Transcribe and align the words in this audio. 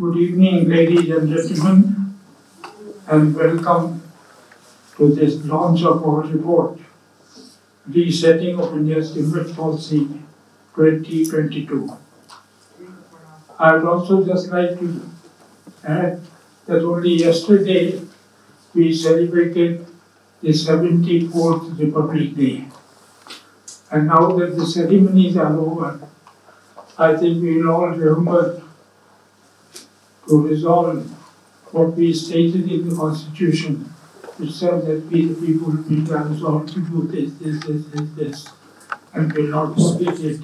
Good 0.00 0.16
evening, 0.16 0.68
ladies 0.68 1.10
and 1.10 1.28
gentlemen, 1.28 2.14
and 3.08 3.34
welcome 3.34 4.00
to 4.96 5.08
this 5.12 5.44
launch 5.44 5.82
of 5.82 6.04
our 6.04 6.20
report, 6.20 6.78
Resetting 7.88 8.60
of 8.60 8.74
India's 8.74 9.12
Tibet 9.12 9.56
Policy 9.56 10.06
2022. 10.76 11.98
I 13.58 13.72
would 13.74 13.84
also 13.86 14.24
just 14.24 14.52
like 14.52 14.78
to 14.78 15.10
add 15.82 16.20
that 16.66 16.84
only 16.84 17.14
yesterday 17.14 18.00
we 18.74 18.94
celebrated 18.94 19.84
the 20.42 20.50
74th 20.50 21.76
Republic 21.76 22.36
Day. 22.36 22.68
And 23.90 24.06
now 24.06 24.30
that 24.38 24.56
the 24.56 24.64
ceremonies 24.64 25.36
are 25.36 25.58
over, 25.58 26.00
I 26.96 27.16
think 27.16 27.42
we 27.42 27.60
will 27.60 27.72
all 27.72 27.88
remember 27.88 28.57
to 30.28 30.46
resolve 30.46 31.04
what 31.72 31.94
we 31.96 32.12
stated 32.12 32.70
in 32.70 32.88
the 32.88 32.94
Constitution, 32.94 33.76
which 34.36 34.52
said 34.52 34.86
that 34.86 35.06
we, 35.10 35.26
the 35.26 35.46
people, 35.46 35.72
of 35.72 35.90
India, 35.90 36.18
resolve 36.18 36.66
to 36.72 36.80
do 36.80 37.02
this, 37.02 37.32
this, 37.34 37.64
this, 37.64 37.86
this, 37.86 38.10
this, 38.16 38.48
and 39.14 39.32
will 39.32 39.48
not 39.48 39.74
forget 39.74 40.18
it, 40.20 40.40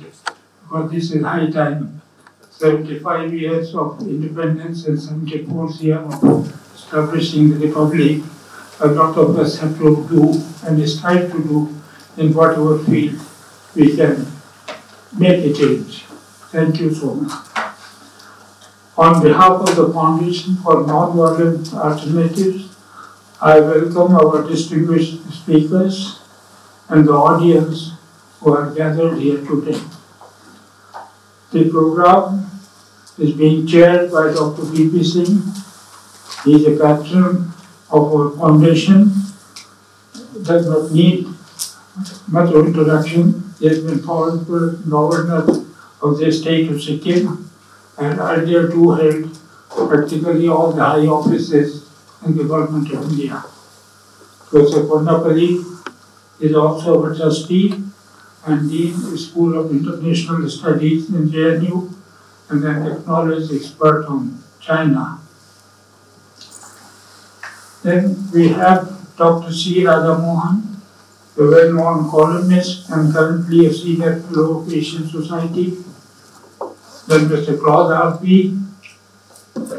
because 0.62 0.91
this 0.91 1.12
is 1.12 1.23
high 1.23 1.51
time. 1.51 2.01
75 2.51 3.34
years 3.34 3.75
of 3.75 4.01
independence 4.01 4.87
and 4.87 5.01
74 5.01 5.70
years 5.73 6.14
of 6.23 6.75
establishing 6.75 7.59
the 7.59 7.66
republic, 7.66 8.23
a 8.80 8.87
lot 8.87 9.16
of 9.16 9.39
us 9.39 9.59
have 9.59 9.77
to 9.78 10.06
do 10.09 10.41
and 10.64 10.89
strive 10.89 11.30
to 11.33 11.42
do 11.42 11.80
in 12.16 12.33
whatever 12.33 12.78
field 12.84 13.20
we 13.75 13.97
can 13.97 14.27
make 15.19 15.45
a 15.45 15.53
change. 15.53 16.05
Thank 16.53 16.80
you 16.80 16.95
so 16.95 17.14
much. 17.14 17.53
On 18.97 19.20
behalf 19.20 19.61
of 19.61 19.75
the 19.75 19.92
Foundation 19.92 20.55
for 20.55 20.84
Nonviolent 20.84 21.75
Alternatives, 21.75 22.77
I 23.41 23.59
welcome 23.59 24.14
our 24.14 24.47
distinguished 24.47 25.19
speakers 25.33 26.20
and 26.89 27.05
the 27.05 27.12
audience 27.12 27.95
who 28.39 28.53
are 28.53 28.70
gathered 28.73 29.19
here 29.19 29.45
today. 29.45 29.81
The 31.51 31.69
program 31.70 32.47
is 33.19 33.33
being 33.33 33.67
chaired 33.67 34.12
by 34.12 34.33
Dr. 34.33 34.62
V.P. 34.62 35.03
Singh. 35.03 35.42
He 36.45 36.55
is 36.55 36.67
a 36.69 36.81
patron 36.81 37.53
of 37.91 38.14
our 38.14 38.31
foundation. 38.36 39.11
Does 40.45 40.69
not 40.69 40.92
need 40.92 41.27
much 42.29 42.55
introduction. 42.55 43.55
He 43.58 43.67
has 43.67 43.81
been 43.81 43.98
former 44.05 44.77
governor 44.89 45.64
of 46.01 46.19
the 46.19 46.31
state 46.31 46.70
of 46.70 46.81
Sikkim 46.81 47.51
and 47.98 48.19
earlier 48.19 48.69
too 48.70 48.91
held 48.92 49.39
practically 49.89 50.48
all 50.48 50.73
the 50.73 50.84
high 50.84 51.06
offices 51.06 51.89
in 52.25 52.36
the 52.36 52.45
government 52.45 52.91
of 52.92 53.11
India. 53.11 53.42
Professor 54.48 54.84
Kondapalli 54.84 55.64
is 56.41 56.55
also 56.55 57.05
a 57.05 57.17
trustee 57.17 57.83
and 58.47 58.70
Dean 58.70 58.95
of 58.95 59.11
the 59.11 59.19
School 59.19 59.59
of 59.59 59.70
International 59.70 60.48
Studies 60.48 61.09
in 61.09 61.28
JNU 61.28 61.92
and 62.51 62.64
an 62.64 62.92
acknowledged 62.92 63.53
expert 63.53 64.05
on 64.06 64.42
China. 64.61 65.19
Then 67.83 68.31
we 68.33 68.48
have 68.48 69.17
Dr. 69.17 69.53
C. 69.53 69.86
Raja 69.86 70.19
Mohan, 70.19 70.81
a 71.39 71.45
well-known 71.47 72.11
columnist 72.11 72.91
and 72.91 73.12
currently 73.12 73.67
a 73.67 73.73
senior 73.73 74.20
fellow 74.20 74.61
of 74.61 74.73
Asian 74.73 75.08
Society 75.08 75.84
then 77.06 77.29
Mr. 77.29 77.61
Claude 77.61 77.90
Arpi, 77.90 78.61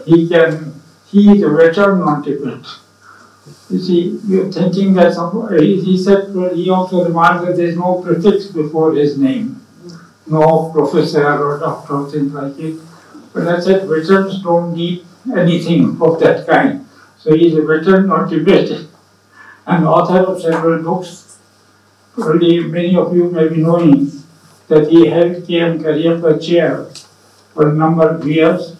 he 0.05 0.29
can, 0.29 0.81
he 1.07 1.31
is 1.31 1.43
a 1.43 1.49
veteran 1.49 2.01
on 2.01 2.23
Tibet. 2.23 2.65
You 3.69 3.79
see, 3.79 4.19
you're 4.27 4.51
thinking 4.51 4.93
that 4.93 5.13
some, 5.13 5.47
he, 5.57 5.81
he 5.81 5.97
said, 5.97 6.29
he 6.53 6.69
also 6.69 7.03
remarked 7.03 7.45
that 7.45 7.57
there's 7.57 7.75
no 7.75 8.01
prefix 8.01 8.45
before 8.45 8.93
his 8.93 9.17
name, 9.17 9.61
no 10.27 10.71
professor 10.71 11.25
or 11.25 11.59
doctor 11.59 11.95
or 11.95 12.11
things 12.11 12.31
like 12.33 12.57
it. 12.59 12.79
But 13.33 13.47
I 13.47 13.59
said, 13.59 13.87
veterans 13.87 14.41
don't 14.41 14.73
need 14.75 15.05
anything 15.35 15.99
of 16.01 16.19
that 16.19 16.45
kind. 16.47 16.87
So 17.17 17.33
he's 17.33 17.55
a 17.55 17.61
veteran 17.61 18.11
on 18.11 18.29
Tibet 18.29 18.87
and 19.65 19.85
author 19.85 20.19
of 20.19 20.41
several 20.41 20.83
books. 20.83 21.39
Probably 22.13 22.59
many 22.59 22.95
of 22.95 23.15
you 23.15 23.29
may 23.31 23.47
be 23.49 23.57
knowing 23.57 24.11
that 24.67 24.89
he 24.89 25.07
held 25.07 25.45
K.M. 25.45 25.79
Cariappa 25.79 26.45
chair 26.45 26.87
for 27.55 27.69
a 27.69 27.73
number 27.73 28.07
of 28.09 28.27
years 28.27 28.75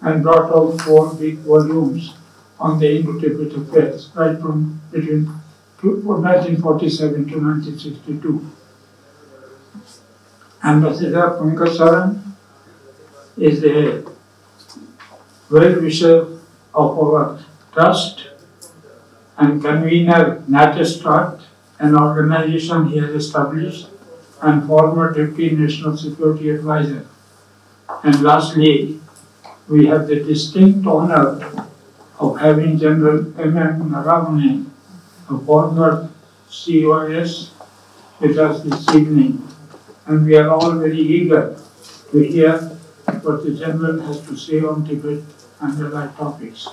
and 0.00 0.22
brought 0.22 0.50
out 0.50 0.80
four 0.80 1.14
big 1.14 1.38
volumes 1.40 2.14
on 2.58 2.78
the 2.78 2.96
Indo-Tibet 2.96 3.52
affairs, 3.56 4.10
right 4.14 4.40
from 4.40 4.80
between 4.90 5.26
1947 5.82 7.28
to 7.28 7.38
1962. 7.38 8.50
Ambassador 10.64 11.36
Pankaj 11.38 11.76
Saran 11.76 12.22
is 13.36 13.60
the 13.60 14.10
well-wisher 15.50 16.20
of 16.74 16.98
our 16.98 17.38
trust 17.72 18.28
and 19.36 19.60
convener 19.60 20.42
NatStrat, 20.48 21.42
an 21.78 21.94
organization 21.94 22.88
he 22.88 22.96
has 22.98 23.10
established, 23.10 23.88
and 24.40 24.66
former 24.66 25.12
Deputy 25.12 25.54
National 25.54 25.96
Security 25.96 26.48
Advisor. 26.50 27.06
And 28.02 28.22
lastly, 28.22 29.00
we 29.68 29.86
have 29.86 30.06
the 30.06 30.16
distinct 30.16 30.86
honor 30.86 31.40
of 32.18 32.38
having 32.38 32.78
General 32.78 33.18
M.M. 33.40 33.90
Naravane, 33.90 34.66
a 35.30 35.38
former 35.38 36.10
COS, 36.48 37.50
with 38.20 38.38
us 38.38 38.62
this 38.62 38.94
evening. 38.94 39.46
And 40.06 40.26
we 40.26 40.36
are 40.36 40.50
all 40.50 40.72
very 40.72 41.00
eager 41.00 41.58
to 42.12 42.18
hear 42.18 42.58
what 43.22 43.44
the 43.44 43.54
General 43.54 44.00
has 44.02 44.20
to 44.26 44.36
say 44.36 44.60
on 44.60 44.86
Tibet 44.86 45.22
and 45.60 45.82
allied 45.82 46.16
topics. 46.16 46.68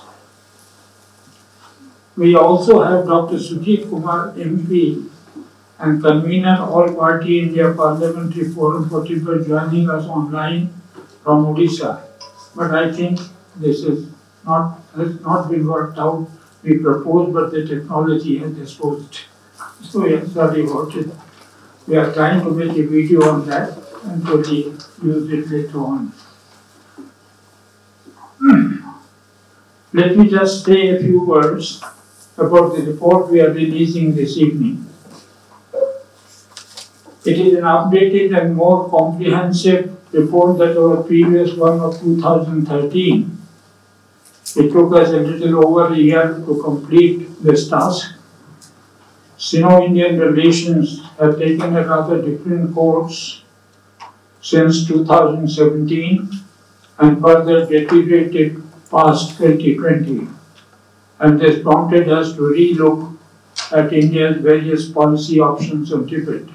We 2.16 2.36
also 2.36 2.82
have 2.82 3.06
Dr. 3.06 3.36
Sujit 3.36 3.88
Kumar, 3.88 4.32
MP, 4.32 5.08
and 5.78 6.02
convener 6.02 6.58
All 6.60 6.94
Party 6.94 7.40
India 7.40 7.72
Parliamentary 7.72 8.48
Forum 8.50 8.88
for 8.88 9.04
Tibet, 9.06 9.46
joining 9.46 9.88
us 9.88 10.04
online 10.04 10.81
from 11.22 11.46
Odisha. 11.46 12.02
But 12.54 12.74
I 12.74 12.92
think 12.92 13.20
this 13.56 13.80
is 13.80 14.10
not 14.44 14.80
has 14.96 15.20
not 15.20 15.50
been 15.50 15.66
worked 15.66 15.98
out. 15.98 16.28
We 16.62 16.78
proposed, 16.78 17.34
but 17.34 17.50
the 17.50 17.66
technology 17.66 18.38
has 18.38 18.52
disposed. 18.52 19.20
So 19.82 20.00
we 20.00 20.14
are 20.14 20.26
sorry 20.26 20.64
about 20.64 20.94
it. 20.94 21.10
We 21.86 21.96
are 21.96 22.12
trying 22.12 22.42
to 22.44 22.50
make 22.50 22.76
a 22.76 22.86
video 22.86 23.28
on 23.28 23.46
that 23.46 23.78
and 24.04 24.24
probably 24.24 24.64
use 25.02 25.32
it 25.32 25.48
later 25.50 25.78
on. 25.78 26.12
Let 29.92 30.16
me 30.16 30.28
just 30.28 30.64
say 30.64 30.88
a 30.88 31.00
few 31.00 31.24
words 31.26 31.82
about 32.38 32.74
the 32.74 32.82
report 32.82 33.30
we 33.30 33.40
are 33.40 33.52
releasing 33.52 34.14
this 34.14 34.38
evening. 34.38 34.86
It 37.24 37.38
is 37.38 37.54
an 37.58 37.64
updated 37.64 38.36
and 38.40 38.56
more 38.56 38.88
comprehensive 38.88 39.96
report 40.12 40.58
that 40.58 40.76
our 40.76 41.02
previous 41.02 41.54
one 41.54 41.80
of 41.80 41.98
2013. 42.00 43.38
It 44.54 44.72
took 44.72 44.94
us 44.94 45.08
a 45.08 45.20
little 45.20 45.66
over 45.66 45.94
a 45.94 45.96
year 45.96 46.42
to 46.46 46.60
complete 46.62 47.42
this 47.42 47.68
task. 47.68 48.14
Sino-Indian 49.38 50.18
relations 50.18 51.02
have 51.18 51.38
taken 51.38 51.76
a 51.76 51.86
rather 51.86 52.20
different 52.20 52.74
course 52.74 53.42
since 54.40 54.86
2017 54.86 56.30
and 56.98 57.20
further 57.20 57.66
deteriorated 57.66 58.62
past 58.90 59.38
2020. 59.38 60.28
And 61.18 61.40
this 61.40 61.62
prompted 61.62 62.08
us 62.08 62.34
to 62.34 62.42
relook 62.42 63.16
at 63.72 63.92
India's 63.92 64.36
various 64.36 64.88
policy 64.90 65.40
options 65.40 65.92
on 65.92 66.06
Tibet. 66.06 66.51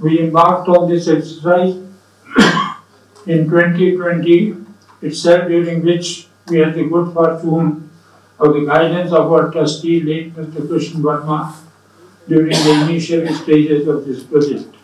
We 0.00 0.20
embarked 0.20 0.68
on 0.68 0.88
this 0.88 1.08
exercise 1.08 1.74
in 3.26 3.50
2020 3.50 4.56
itself, 5.02 5.48
during 5.48 5.84
which 5.84 6.28
we 6.48 6.58
had 6.58 6.74
the 6.74 6.84
good 6.84 7.12
fortune 7.12 7.90
of 8.38 8.54
the 8.54 8.64
guidance 8.64 9.12
of 9.12 9.32
our 9.32 9.50
trustee, 9.50 10.00
late 10.00 10.34
Mr. 10.34 10.68
Krishna 10.68 11.00
Verma, 11.00 11.54
during 12.28 12.50
the 12.50 12.82
initial 12.84 13.26
stages 13.34 13.88
of 13.88 14.06
this 14.06 14.22
project. 14.22 14.74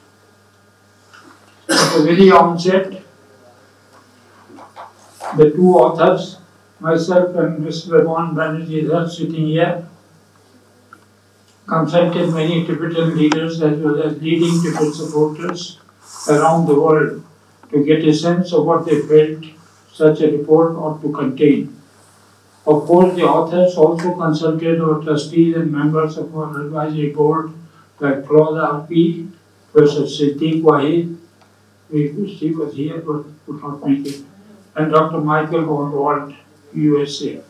At 1.68 1.96
the 1.96 2.02
very 2.04 2.30
onset, 2.30 3.02
the 5.36 5.50
two 5.50 5.74
authors, 5.74 6.38
myself 6.80 7.36
and 7.36 7.64
Mr. 7.64 8.04
Raman 8.04 8.34
Banerjee, 8.34 8.92
are 8.92 9.08
sitting 9.08 9.46
here, 9.46 9.86
consulted 11.66 12.32
many 12.34 12.66
Tibetan 12.66 13.16
leaders 13.16 13.62
as 13.62 13.78
well 13.78 14.02
as 14.02 14.20
leading 14.20 14.62
Tibet 14.62 14.94
supporters 14.94 15.78
around 16.28 16.66
the 16.66 16.78
world 16.78 17.24
to 17.70 17.84
get 17.84 18.04
a 18.04 18.12
sense 18.12 18.52
of 18.52 18.66
what 18.66 18.84
they 18.86 19.00
felt 19.00 19.44
such 19.92 20.20
a 20.20 20.30
report 20.30 20.76
ought 20.76 21.00
to 21.02 21.12
contain. 21.12 21.80
Of 22.66 22.84
course, 22.86 23.14
the 23.14 23.24
authors 23.24 23.76
also 23.76 24.14
consulted 24.14 24.80
our 24.80 25.02
trustees 25.02 25.56
and 25.56 25.70
members 25.70 26.16
of 26.16 26.36
our 26.36 26.62
advisory 26.62 27.10
board 27.10 27.52
like 28.00 28.26
Claude 28.26 28.54
Arpi, 28.54 29.30
Professor 29.72 30.02
Siddiq 30.02 30.62
Wahid, 30.62 31.16
he 31.90 32.50
was 32.50 32.74
here 32.74 33.00
but 33.00 33.24
could 33.46 33.62
not 33.62 33.86
make 33.86 34.06
it, 34.06 34.22
and 34.74 34.90
Dr. 34.90 35.20
Michael 35.20 35.62
Goldwald, 35.62 36.36
USA. 36.74 37.40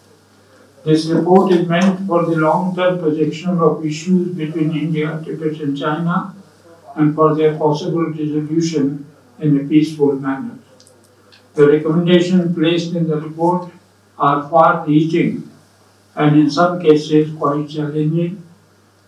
This 0.84 1.06
report 1.06 1.50
is 1.50 1.66
meant 1.66 2.06
for 2.06 2.26
the 2.26 2.36
long-term 2.36 2.98
projection 2.98 3.58
of 3.58 3.86
issues 3.86 4.36
between 4.36 4.76
India, 4.76 5.18
Tibet 5.24 5.58
and 5.60 5.74
China 5.74 6.34
and 6.94 7.14
for 7.14 7.34
their 7.34 7.56
possible 7.56 8.04
resolution 8.10 9.06
in 9.38 9.58
a 9.58 9.64
peaceful 9.64 10.12
manner. 10.16 10.58
The 11.54 11.68
recommendations 11.68 12.54
placed 12.54 12.94
in 12.94 13.08
the 13.08 13.16
report 13.16 13.72
are 14.18 14.46
far-reaching 14.50 15.50
and 16.16 16.36
in 16.36 16.50
some 16.50 16.82
cases 16.82 17.34
quite 17.34 17.70
challenging, 17.70 18.42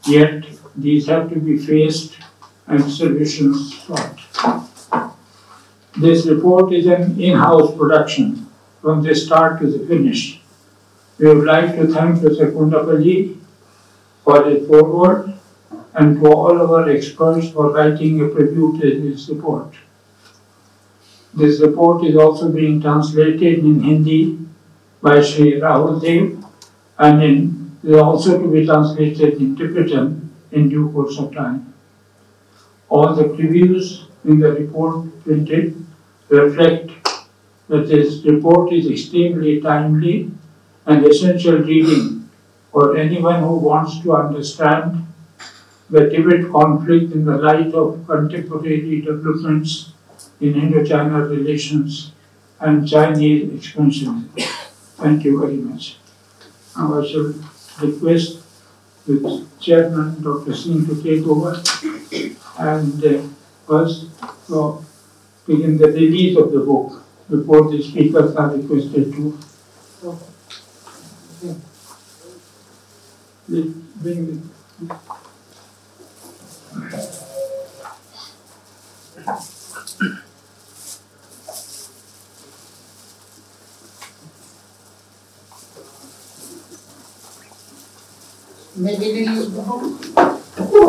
yet 0.06 0.46
these 0.74 1.06
have 1.08 1.28
to 1.28 1.38
be 1.38 1.58
faced 1.58 2.16
and 2.66 2.90
solutions 2.90 3.78
sought. 3.84 4.18
This 5.98 6.24
report 6.26 6.72
is 6.72 6.86
an 6.86 7.20
in-house 7.20 7.76
production 7.76 8.46
from 8.80 9.02
the 9.02 9.14
start 9.14 9.60
to 9.60 9.66
the 9.70 9.86
finish. 9.86 10.40
We 11.18 11.26
would 11.26 11.44
like 11.44 11.74
to 11.76 11.86
thank 11.86 12.18
Mr. 12.20 12.52
Kondapalli 12.52 13.38
for 14.22 14.44
his 14.44 14.66
foreword 14.68 15.32
and 15.94 16.20
to 16.20 16.26
all 16.30 16.60
our 16.60 16.90
experts 16.90 17.48
for 17.48 17.72
writing 17.72 18.20
a 18.20 18.24
preview 18.24 18.78
to 18.78 19.00
this 19.00 19.28
report. 19.30 19.74
This 21.32 21.60
report 21.60 22.04
is 22.04 22.16
also 22.16 22.50
being 22.50 22.82
translated 22.82 23.60
in 23.60 23.82
Hindi 23.82 24.38
by 25.00 25.22
Sri 25.22 25.52
Rahul 25.60 26.02
Dev 26.02 26.44
and 26.98 27.22
in, 27.22 27.78
is 27.82 27.96
also 27.96 28.38
to 28.42 28.48
be 28.52 28.66
translated 28.66 29.34
in 29.40 29.56
Tibetan 29.56 30.34
in 30.52 30.68
due 30.68 30.90
course 30.92 31.18
of 31.18 31.34
time. 31.34 31.72
All 32.90 33.14
the 33.14 33.24
previews 33.24 34.06
in 34.24 34.38
the 34.38 34.52
report 34.52 35.06
printed 35.24 35.82
reflect 36.28 36.90
that 37.68 37.88
this 37.88 38.22
report 38.24 38.72
is 38.72 38.90
extremely 38.90 39.60
timely 39.60 40.30
and 40.86 41.04
essential 41.04 41.58
reading 41.58 42.30
for 42.72 42.96
anyone 42.96 43.40
who 43.42 43.56
wants 43.56 44.00
to 44.02 44.14
understand 44.14 45.06
the 45.90 46.08
Tibet 46.10 46.50
conflict 46.50 47.12
in 47.12 47.24
the 47.24 47.36
light 47.36 47.72
of 47.74 48.06
contemporary 48.06 49.00
developments 49.00 49.92
in 50.40 50.54
Indo-China 50.54 51.24
relations 51.24 52.12
and 52.60 52.88
Chinese 52.88 53.52
expansion. 53.54 54.30
Thank 54.98 55.24
you 55.24 55.40
very 55.40 55.56
much. 55.56 55.96
I 56.76 57.06
shall 57.06 57.34
request 57.80 58.42
the 59.06 59.46
chairman, 59.60 60.22
Dr. 60.22 60.54
Singh, 60.54 60.86
to 60.86 61.02
take 61.02 61.26
over 61.26 61.62
and 62.58 63.04
uh, 63.04 63.22
first 63.66 64.06
uh, 64.52 64.76
begin 65.46 65.78
the 65.78 65.88
release 65.88 66.36
of 66.36 66.52
the 66.52 66.60
book 66.60 67.02
before 67.30 67.70
the 67.70 67.82
speakers 67.82 68.34
are 68.36 68.56
requested 68.56 69.12
to 69.12 69.38
bring 73.48 74.26
the 74.26 74.96
Maybe 88.78 89.12
release 89.12 89.46
the 89.46 89.62
book. 89.62 90.86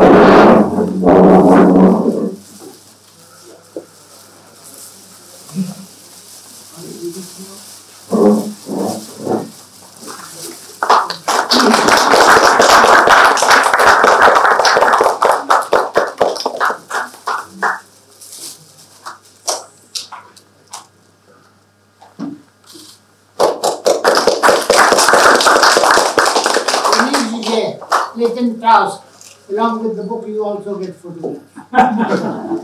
Release 28.17 28.31
is 28.31 28.37
a 28.37 28.56
task. 28.67 29.01
Along 29.49 29.81
with 29.83 29.95
the 29.95 30.03
book, 30.03 30.27
you 30.27 30.43
also 30.43 30.77
get 30.77 30.93
photographs. 30.95 32.57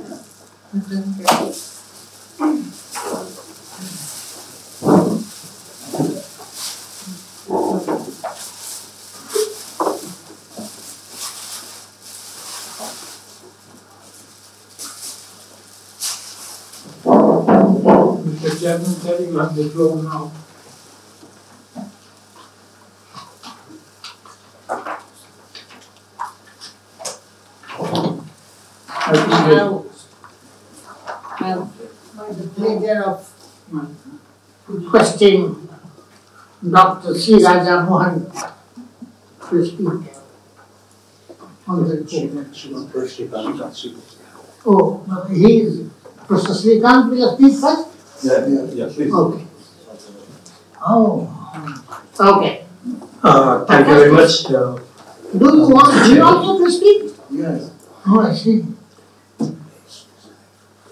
Mr. 17.23 18.59
Chairman, 18.59 19.31
you 19.31 19.37
have 19.39 19.55
the 19.55 19.69
floor 19.69 20.03
now. 20.03 20.31
I 29.05 29.11
think 29.15 29.29
that- 29.29 29.57
Now, 29.57 29.83
I 31.39 32.25
have 32.27 32.37
the 32.37 32.47
pleasure 32.55 33.03
of 33.03 33.29
requesting 35.23 35.69
Dr. 36.69 37.15
C. 37.17 37.43
Raja 37.43 37.83
Mohan 37.83 38.31
to 39.49 39.65
speak 39.65 39.87
on 41.67 41.87
the 41.87 41.95
report. 41.97 42.43
Oh, 44.65 45.27
he 45.29 45.61
is, 45.61 45.89
Professor 46.27 46.53
Srikanth 46.53 47.09
will 47.09 47.35
speak 47.37 47.59
first? 47.59 47.87
Yeah, 48.23 48.47
yeah, 48.47 48.63
yeah, 48.73 48.87
please. 48.93 49.13
Okay. 49.13 49.45
Oh, 50.85 51.29
okay. 52.19 52.65
Uh, 53.21 53.65
Thank 53.65 53.87
you 53.87 53.93
very 53.93 54.11
much. 54.11 54.45
Uh, 54.45 54.79
Do 55.37 55.45
you 55.45 55.69
want 55.69 56.07
him 56.11 56.21
also 56.21 56.63
to 56.63 56.71
speak? 56.71 57.13
Yes. 57.31 57.71
Oh, 58.05 58.21
I 58.21 58.33
see. 58.33 58.63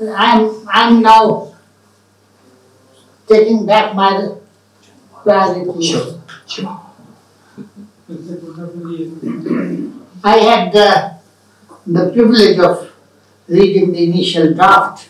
I'm, 0.02 0.68
I'm 0.68 1.02
now 1.02 1.51
taking 3.32 3.66
back 3.66 3.96
my 3.96 4.36
priority. 5.24 5.88
Sure, 5.88 6.22
sure. 6.48 6.80
I 10.24 10.38
had 10.38 10.74
the, 10.74 11.16
the 11.88 12.12
privilege 12.12 12.60
of 12.60 12.92
reading 13.48 13.94
the 13.94 14.04
initial 14.04 14.54
draft, 14.54 15.10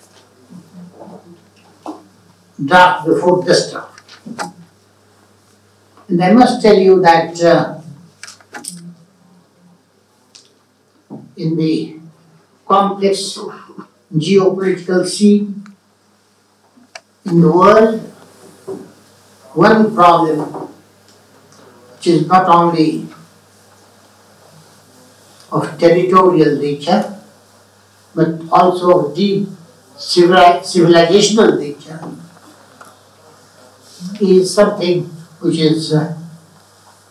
draft 2.63 3.07
before 3.07 3.43
this 3.43 3.71
draft. 3.71 3.87
And 6.07 6.23
I 6.23 6.33
must 6.33 6.61
tell 6.61 6.77
you 6.77 7.01
that 7.01 7.41
uh, 7.41 7.81
in 11.37 11.55
the 11.55 11.99
complex 12.67 13.39
geopolitical 14.13 15.07
scene 15.07 15.63
in 17.25 17.41
the 17.41 17.51
world, 17.51 18.10
one 19.53 19.93
problem 19.93 20.39
which 21.93 22.07
is 22.07 22.27
not 22.27 22.47
only 22.47 23.07
of 25.51 25.77
territorial 25.77 26.57
nature, 26.57 27.19
but 28.15 28.41
also 28.51 29.07
of 29.07 29.15
deep 29.15 29.47
civilizational 29.97 31.59
nature, 31.59 31.99
is 34.21 34.53
something 34.53 35.03
which 35.41 35.57
is 35.57 35.93
uh, 35.93 36.17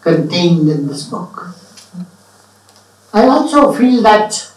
contained 0.00 0.68
in 0.68 0.86
this 0.86 1.04
book. 1.04 1.54
I 3.12 3.26
also 3.26 3.72
feel 3.72 4.02
that 4.02 4.50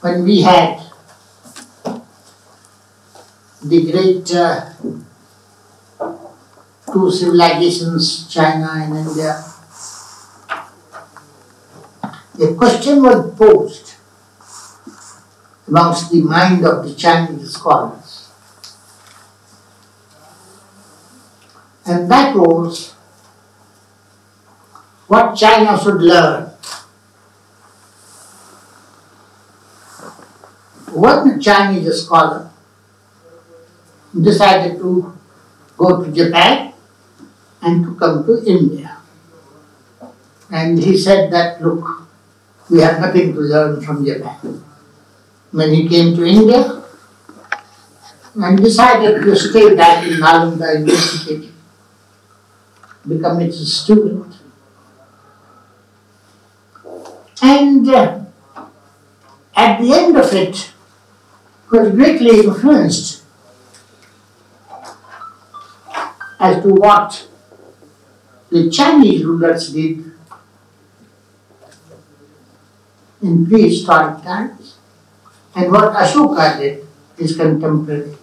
when 0.00 0.24
we 0.24 0.42
had 0.42 0.82
the 3.62 3.90
great 3.90 4.34
uh, 4.34 4.70
two 6.92 7.10
civilizations, 7.10 8.28
China 8.28 8.70
and 8.74 8.96
India, 8.96 9.44
A 12.40 12.54
question 12.54 13.02
was 13.02 13.34
posed 13.36 13.94
amongst 15.68 16.10
the 16.10 16.22
mind 16.22 16.64
of 16.64 16.82
the 16.84 16.94
Chinese 16.94 17.52
scholars 17.52 18.12
And 21.84 22.10
that 22.10 22.34
was 22.34 22.92
what 25.08 25.34
China 25.34 25.78
should 25.78 26.00
learn. 26.00 26.50
One 30.92 31.40
Chinese 31.40 32.04
scholar 32.04 32.50
decided 34.20 34.78
to 34.78 35.18
go 35.76 36.04
to 36.04 36.12
Japan 36.12 36.71
and 37.62 37.84
to 37.84 37.94
come 37.94 38.24
to 38.26 38.44
India. 38.44 38.98
And 40.50 40.78
he 40.78 40.98
said 40.98 41.32
that, 41.32 41.62
look, 41.62 42.08
we 42.70 42.80
have 42.80 43.00
nothing 43.00 43.32
to 43.34 43.40
learn 43.40 43.80
from 43.80 44.04
Japan. 44.04 44.62
When 45.50 45.72
he 45.72 45.88
came 45.88 46.14
to 46.16 46.24
India 46.24 46.82
and 48.34 48.58
decided 48.58 49.22
to 49.22 49.36
stay 49.36 49.74
back 49.74 50.06
in 50.06 50.14
Nalanda 50.14 50.78
University, 50.80 51.52
become 53.06 53.40
its 53.40 53.58
student. 53.58 54.34
And 57.42 57.88
uh, 57.88 58.20
at 59.56 59.80
the 59.80 59.92
end 59.92 60.16
of 60.16 60.32
it, 60.32 60.72
was 61.72 61.90
greatly 61.92 62.40
influenced 62.44 63.24
as 66.38 66.62
to 66.62 66.68
what 66.68 67.28
the 68.52 68.70
Chinese 68.70 69.24
rulers 69.24 69.72
did 69.72 70.12
in 73.22 73.46
prehistoric 73.46 74.22
times 74.22 74.76
and 75.54 75.70
what 75.72 75.94
Ashoka 75.94 76.58
did, 76.58 76.86
is 77.18 77.36
contemporary. 77.36 78.16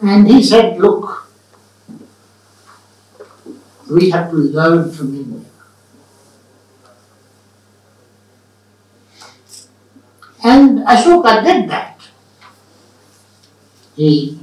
And 0.00 0.28
he 0.28 0.42
said, 0.42 0.78
look, 0.78 1.28
we 3.90 4.10
have 4.10 4.30
to 4.30 4.36
learn 4.36 4.92
from 4.92 5.14
India. 5.14 5.44
And 10.44 10.86
Ashoka 10.86 11.42
did 11.42 11.68
that. 11.70 12.00
He 13.96 14.38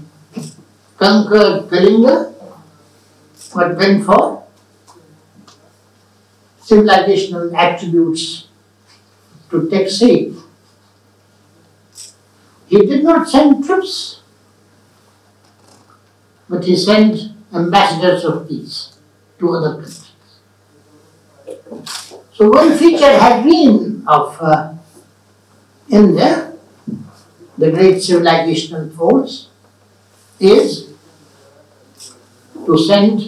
conquered 0.98 1.70
Kalinga, 1.70 2.35
but 3.56 3.78
went 3.78 4.04
for 4.06 4.44
civilizational 6.62 7.54
attributes 7.56 8.48
to 9.50 9.70
take 9.70 9.90
shape. 9.90 10.36
He 12.68 12.80
did 12.80 13.04
not 13.04 13.30
send 13.30 13.64
troops, 13.64 14.22
but 16.50 16.66
he 16.66 16.76
sent 16.76 17.32
ambassadors 17.54 18.26
of 18.26 18.50
peace 18.50 18.98
to 19.40 19.52
other 19.52 19.76
countries. 19.76 20.12
So 22.34 22.50
one 22.50 22.78
feature 22.78 23.18
has 23.18 23.46
been 23.46 24.04
of 24.08 24.38
uh, 24.42 24.74
India, 25.90 26.52
the 27.58 27.72
great 27.72 27.96
civilizational 27.98 28.94
force, 28.94 29.48
is 30.40 30.90
to 32.66 32.78
send 32.78 33.25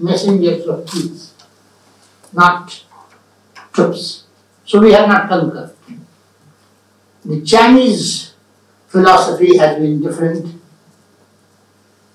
messengers 0.00 0.66
of 0.66 0.86
peace, 0.86 1.34
not 2.32 2.84
troops. 3.72 4.24
So 4.64 4.80
we 4.80 4.92
have 4.92 5.08
not 5.08 5.28
conquered. 5.28 5.74
The 7.24 7.42
Chinese 7.42 8.34
philosophy 8.88 9.56
has 9.58 9.78
been 9.78 10.00
different, 10.02 10.60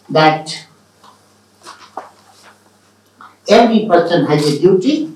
that 0.09 0.67
every 3.47 3.87
person 3.87 4.25
has 4.25 4.47
a 4.47 4.59
duty 4.59 5.13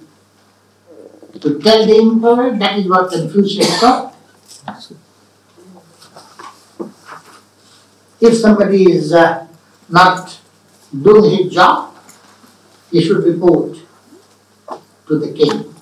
to 1.40 1.60
tell 1.60 1.86
the 1.86 1.98
emperor, 1.98 2.58
that 2.58 2.80
is 2.80 2.88
what 2.88 3.12
Confucius 3.12 3.80
taught. 3.80 4.16
If 8.22 8.36
somebody 8.36 8.92
is 8.92 9.14
uh, 9.14 9.48
not 9.88 10.38
doing 10.92 11.38
his 11.38 11.54
job, 11.54 11.89
he 12.92 13.02
should 13.02 13.24
report 13.24 13.78
to 15.08 15.20
the 15.20 15.32
king. 15.34 15.74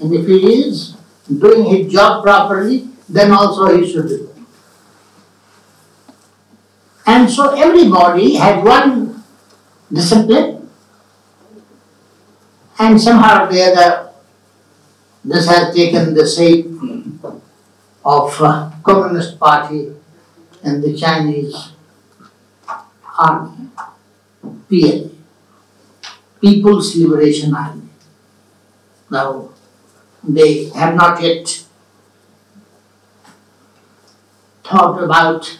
And 0.00 0.14
if 0.14 0.26
he 0.26 0.64
is 0.64 0.96
doing 1.26 1.64
his 1.64 1.92
job 1.92 2.22
properly, 2.22 2.88
then 3.08 3.32
also 3.32 3.76
he 3.76 3.90
should 3.90 4.10
report. 4.10 4.36
And 7.06 7.30
so 7.30 7.54
everybody 7.54 8.34
had 8.34 8.64
one 8.64 9.22
discipline, 9.92 10.68
and 12.78 13.00
somehow 13.00 13.46
or 13.46 13.52
the 13.52 13.62
other, 13.62 14.10
this 15.24 15.46
has 15.48 15.74
taken 15.74 16.14
the 16.14 16.26
shape 16.26 16.66
of 18.04 18.40
uh, 18.40 18.70
Communist 18.82 19.38
Party 19.38 19.92
and 20.62 20.82
the 20.82 20.96
Chinese 20.96 21.72
Army, 23.18 23.70
PLA, 24.68 25.15
People's 26.40 26.96
Liberation 26.96 27.54
Army. 27.54 27.88
Now, 29.10 29.50
they 30.22 30.68
have 30.70 30.94
not 30.94 31.22
yet 31.22 31.64
thought 34.64 35.02
about 35.02 35.58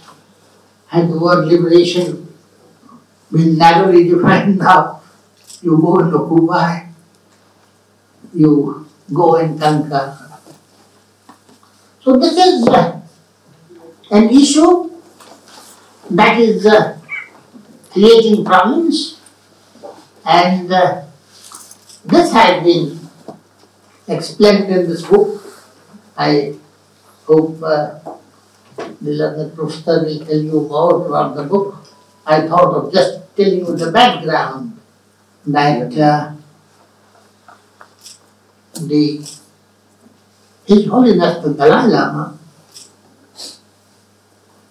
had 0.89 1.09
the 1.11 1.19
word 1.19 1.47
liberation 1.47 2.35
been 3.33 3.57
narrowly 3.57 4.09
defined 4.09 4.59
now. 4.67 5.03
You 5.63 5.79
go 5.81 5.99
and 5.99 6.15
occupy, 6.15 6.87
you 8.35 8.87
go 9.13 9.37
and 9.37 9.59
conquer. 9.59 10.19
So 12.03 12.17
this 12.19 12.37
is 12.37 12.69
uh, 12.69 13.01
an 14.11 14.31
issue 14.31 14.91
that 16.11 16.39
is 16.39 16.67
uh, 16.67 16.99
creating 17.91 18.45
problems 18.45 19.16
and 20.27 20.73
uh, 20.73 21.05
this 22.05 22.33
has 22.33 22.63
been 22.65 22.99
explained 24.09 24.71
in 24.71 24.89
this 24.89 25.03
book. 25.07 25.43
I 26.17 26.55
hope 27.27 27.63
uh, 27.63 27.99
learned 29.01 29.55
professor 29.55 30.05
will 30.05 30.25
tell 30.25 30.39
you 30.39 30.61
more 30.69 31.07
about 31.07 31.37
the 31.37 31.45
book. 31.45 31.77
I 32.27 32.47
thought 32.49 32.75
of 32.75 32.93
just 32.93 33.37
telling 33.37 33.59
you 33.61 33.77
the 33.77 33.93
background 33.93 34.81
that 35.47 35.97
uh, 35.97 36.33
the 38.81 39.25
His 40.67 40.87
Holiness 40.87 41.45
the 41.45 41.55
Dalai 41.55 41.87
Lama 41.89 42.39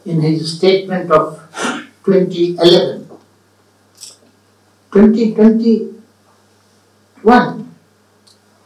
in 0.06 0.22
his 0.22 0.58
statement 0.58 1.10
of 1.12 1.42
2011, 2.04 3.05
2021, 4.96 7.76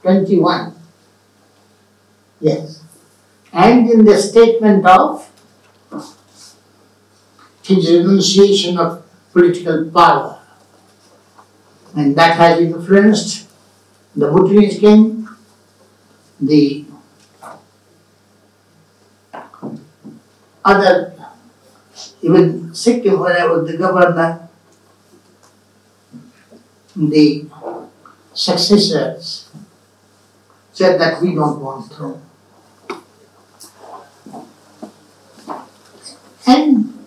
21, 0.03 0.75
yes, 2.39 2.83
and 3.51 3.89
in 3.89 4.05
the 4.05 4.15
statement 4.15 4.85
of 4.85 5.27
his 7.63 7.91
renunciation 7.91 8.77
of 8.77 9.03
political 9.33 9.89
power, 9.89 10.39
and 11.95 12.15
that 12.15 12.37
has 12.37 12.59
influenced 12.59 13.49
the 14.15 14.29
Bhutanese 14.29 14.79
king, 14.79 15.27
the 16.39 16.85
other, 20.63 21.15
even 22.21 22.71
Sikkim, 22.75 23.19
when 23.19 23.35
I 23.35 23.47
was 23.47 23.67
the 23.67 23.77
governor, 23.77 24.48
the 26.95 27.45
successors 28.33 29.49
said 30.73 30.99
that 30.99 31.21
we 31.21 31.35
don't 31.35 31.59
want 31.61 31.91
throne. 31.91 32.21
And 36.47 37.05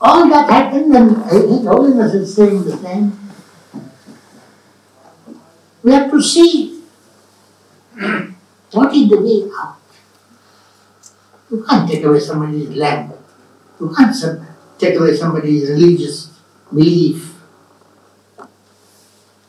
all 0.00 0.28
that 0.28 0.50
happened, 0.50 0.94
and 0.96 1.16
His 1.30 1.64
Holiness 1.66 2.14
is 2.14 2.34
saying 2.34 2.64
the 2.64 2.76
same. 2.76 3.18
We 5.82 5.92
have 5.92 6.10
to 6.10 6.22
see 6.22 6.82
what 8.72 8.94
is 8.94 9.08
the 9.08 9.20
way 9.20 9.50
out. 9.58 9.76
You 11.50 11.64
can't 11.68 11.88
take 11.90 12.04
away 12.04 12.20
somebody's 12.20 12.70
land. 12.70 13.12
You 13.80 13.94
can't 13.96 14.14
take 14.78 14.98
away 14.98 15.16
somebody's 15.16 15.70
religious 15.70 16.38
belief 16.72 17.29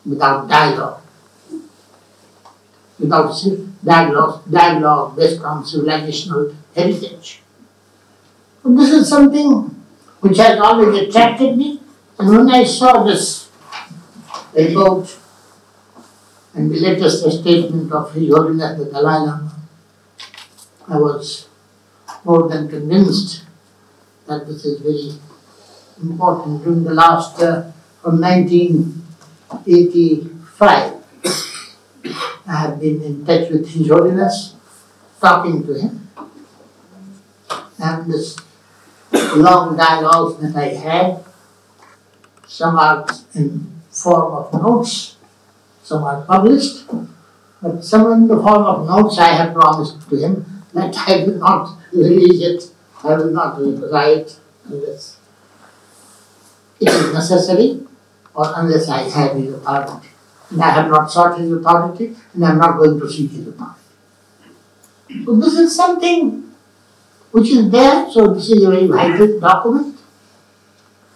without 0.04 0.48
dialogue. 0.48 1.00
Without 2.98 3.34
dialogue, 3.84 4.50
dialogue 4.50 5.16
based 5.16 5.42
on 5.42 5.64
civilizational 5.64 6.54
heritage. 6.74 7.42
And 8.64 8.78
this 8.78 8.90
is 8.90 9.08
something 9.08 9.50
which 10.20 10.38
has 10.38 10.58
always 10.58 11.08
attracted 11.08 11.56
me. 11.56 11.80
And 12.18 12.28
when 12.28 12.50
I 12.50 12.64
saw 12.64 13.02
this 13.02 13.50
report 14.54 15.16
and 16.54 16.70
the 16.70 16.78
latest 16.78 17.28
statement 17.40 17.92
of 17.92 18.12
His 18.12 18.32
Holiness 18.32 18.78
the 18.78 18.84
Dalai 18.84 19.26
Lama, 19.26 19.52
I 20.88 20.96
was 20.98 21.48
more 22.24 22.48
than 22.48 22.68
convinced 22.68 23.44
that 24.26 24.46
this 24.46 24.64
is 24.64 24.80
very 24.80 25.18
important. 26.00 26.62
During 26.62 26.84
the 26.84 26.94
last, 26.94 27.40
uh, 27.40 27.72
from 28.00 28.20
1985, 29.52 31.04
I 32.46 32.56
have 32.56 32.80
been 32.80 33.02
in 33.02 33.24
touch 33.24 33.50
with 33.50 33.68
His 33.68 33.88
Holiness, 33.88 34.54
talking 35.20 35.64
to 35.66 35.74
him. 35.74 36.08
And 37.78 38.12
this 38.12 38.36
long 39.36 39.76
dialogues 39.76 40.40
that 40.42 40.56
I 40.56 40.68
had, 40.74 41.24
some 42.46 42.76
are 42.76 43.06
in 43.34 43.80
form 43.90 44.32
of 44.34 44.52
notes, 44.54 45.16
some 45.82 46.02
are 46.04 46.22
published, 46.22 46.84
but 47.60 47.84
some 47.84 48.12
in 48.12 48.28
the 48.28 48.36
form 48.36 48.64
of 48.64 48.86
notes 48.86 49.18
I 49.18 49.28
have 49.28 49.54
promised 49.54 50.08
to 50.08 50.16
him 50.16 50.64
that 50.74 50.96
I 50.96 51.24
will 51.24 51.38
not 51.38 51.78
release 51.92 52.42
it, 52.42 52.74
I 53.04 53.14
will 53.16 53.30
not 53.30 53.58
write 53.92 54.38
unless 54.64 55.18
it 56.80 56.88
is 56.88 57.12
necessary 57.12 57.86
or 58.34 58.52
unless 58.56 58.88
I 58.88 59.02
have 59.08 59.36
his 59.36 59.54
authority. 59.54 60.08
And 60.50 60.62
I 60.62 60.70
have 60.70 60.90
not 60.90 61.10
sought 61.10 61.38
his 61.38 61.52
authority 61.52 62.16
and 62.34 62.44
I 62.44 62.50
am 62.50 62.58
not 62.58 62.78
going 62.78 62.98
to 62.98 63.08
seek 63.08 63.30
his 63.30 63.48
authority. 63.48 63.80
So 65.24 65.36
this 65.36 65.54
is 65.54 65.74
something 65.76 66.50
which 67.30 67.50
is 67.50 67.70
there, 67.70 68.10
so 68.10 68.34
this 68.34 68.50
is 68.50 68.62
a 68.64 68.70
very 68.70 68.86
vital 68.86 69.40
document. 69.40 69.98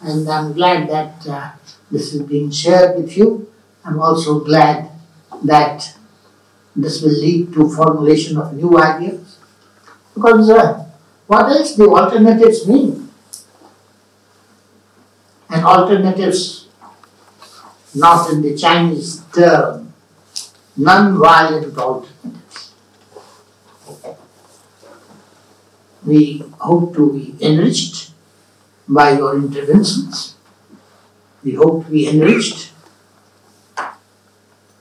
And 0.01 0.29
I'm 0.29 0.53
glad 0.53 0.89
that 0.89 1.27
uh, 1.27 1.53
this 1.91 2.15
is 2.15 2.23
being 2.23 2.51
shared 2.51 2.97
with 2.97 3.17
you. 3.17 3.51
I'm 3.85 4.01
also 4.01 4.41
glad 4.41 4.91
that 5.45 5.95
this 6.75 7.03
will 7.03 7.19
lead 7.21 7.53
to 7.55 7.69
formulation 7.71 8.37
of 8.39 8.55
new 8.55 8.79
ideas. 8.79 9.39
Because 10.15 10.51
uh, 10.51 10.87
what 11.27 11.51
else 11.51 11.75
do 11.77 11.97
alternatives 11.97 12.67
mean? 12.67 13.11
And 15.49 15.65
alternatives, 15.65 16.66
not 17.97 18.31
in 18.31 18.43
the 18.43 18.55
Chinese 18.55 19.23
term, 19.35 19.93
non-violent 20.77 21.77
alternatives. 21.79 22.73
We 26.05 26.45
hope 26.59 26.95
to 26.97 27.13
be 27.13 27.35
enriched 27.45 28.11
by 28.87 29.17
your 29.17 29.37
interventions. 29.37 30.37
We 31.43 31.55
hope 31.55 31.87
to 31.87 31.91
be 31.91 32.07
enriched 32.09 32.73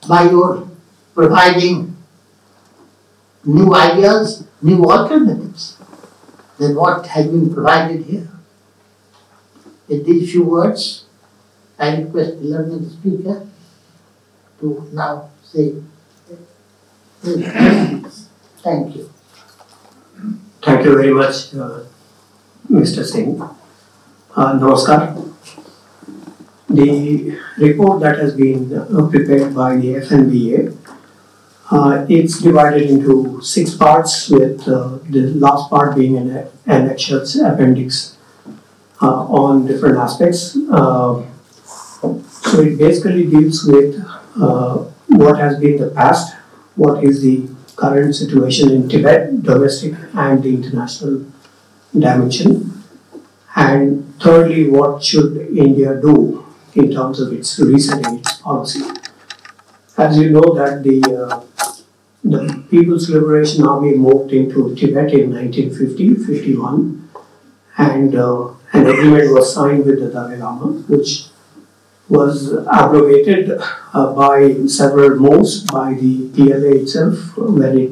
by 0.07 0.29
your 0.29 0.67
providing 1.13 1.95
new 3.45 3.73
ideas, 3.73 4.45
new 4.61 4.83
alternatives 4.83 5.77
than 6.59 6.75
what 6.75 7.07
has 7.07 7.27
been 7.27 7.53
provided 7.53 8.05
here. 8.05 8.27
In 9.87 10.03
these 10.03 10.31
few 10.31 10.43
words, 10.43 11.04
I 11.77 11.97
request 11.97 12.39
the 12.39 12.45
learned 12.45 12.91
speaker 12.91 13.47
to 14.59 14.89
now 14.93 15.29
say, 15.43 15.73
thank 18.63 18.95
you. 18.95 19.09
Thank 20.61 20.85
you 20.85 20.95
very 20.95 21.13
much, 21.13 21.53
uh, 21.53 21.83
Mr. 22.71 23.05
Singh. 23.05 23.41
Uh, 23.41 24.59
Namaskar. 24.59 25.21
The 26.69 27.37
report 27.57 28.01
that 28.01 28.17
has 28.19 28.35
been 28.35 28.73
uh, 28.73 29.07
prepared 29.09 29.53
by 29.53 29.77
the 29.77 29.95
FNVA, 29.95 30.75
uh, 31.71 32.05
it's 32.09 32.39
divided 32.41 32.89
into 32.89 33.41
six 33.41 33.75
parts 33.75 34.29
with 34.29 34.67
uh, 34.67 34.97
the 35.09 35.33
last 35.35 35.69
part 35.69 35.95
being 35.95 36.17
an 36.17 36.47
annexures 36.65 37.35
appendix 37.37 38.17
uh, 39.01 39.25
on 39.25 39.65
different 39.65 39.97
aspects. 39.97 40.57
Uh, 40.71 41.23
so 42.29 42.61
it 42.61 42.77
basically 42.77 43.25
deals 43.27 43.63
with 43.65 43.89
uh, 44.41 44.75
what 45.07 45.37
has 45.39 45.59
been 45.59 45.77
the 45.77 45.89
past, 45.91 46.35
what 46.75 47.03
is 47.03 47.21
the 47.21 47.47
current 47.75 48.15
situation 48.15 48.71
in 48.71 48.87
Tibet, 48.89 49.43
domestic 49.43 49.93
and 50.13 50.43
the 50.43 50.53
international 50.53 51.25
dimension, 51.97 52.83
and 53.55 54.13
thirdly, 54.21 54.69
what 54.69 55.03
should 55.03 55.37
India 55.65 55.99
do 56.01 56.45
in 56.75 56.91
terms 56.91 57.19
of 57.19 57.31
its 57.33 57.57
resetting 57.59 58.19
its 58.19 58.33
policy. 58.41 58.81
As 59.97 60.17
you 60.17 60.29
know 60.29 60.53
that 60.55 60.83
the 60.83 60.97
uh, 61.23 61.43
the 62.23 62.65
People's 62.69 63.09
Liberation 63.09 63.65
Army 63.67 63.93
moved 63.95 64.33
into 64.33 64.75
Tibet 64.75 65.13
in 65.13 65.31
1950-51 65.31 67.07
and 67.77 68.15
uh, 68.15 68.47
an 68.73 68.87
agreement 68.87 69.31
was 69.31 69.53
signed 69.53 69.85
with 69.85 69.99
the 69.99 70.09
Dalai 70.09 70.37
Lama 70.37 70.71
which 70.93 71.27
was 72.07 72.53
abrogated 72.67 73.59
uh, 73.93 74.13
by 74.13 74.65
several 74.67 75.17
moves 75.17 75.63
by 75.63 75.93
the 75.93 76.29
PLA 76.35 76.81
itself 76.83 77.35
when 77.37 77.77
it 77.77 77.91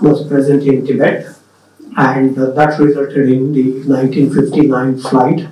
was 0.00 0.26
present 0.26 0.62
in 0.62 0.86
Tibet. 0.86 1.36
And 1.96 2.38
uh, 2.38 2.50
that 2.52 2.78
resulted 2.78 3.28
in 3.28 3.52
the 3.52 3.72
1959 3.86 4.98
flight 4.98 5.48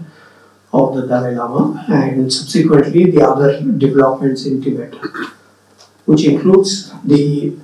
of 0.73 0.95
the 0.95 1.07
Dalai 1.07 1.35
Lama 1.35 1.85
and 1.89 2.33
subsequently 2.33 3.11
the 3.11 3.23
other 3.23 3.61
developments 3.63 4.47
in 4.47 4.63
Tibet, 4.63 4.95
which 6.07 6.25
includes 6.25 6.93
the 7.05 7.57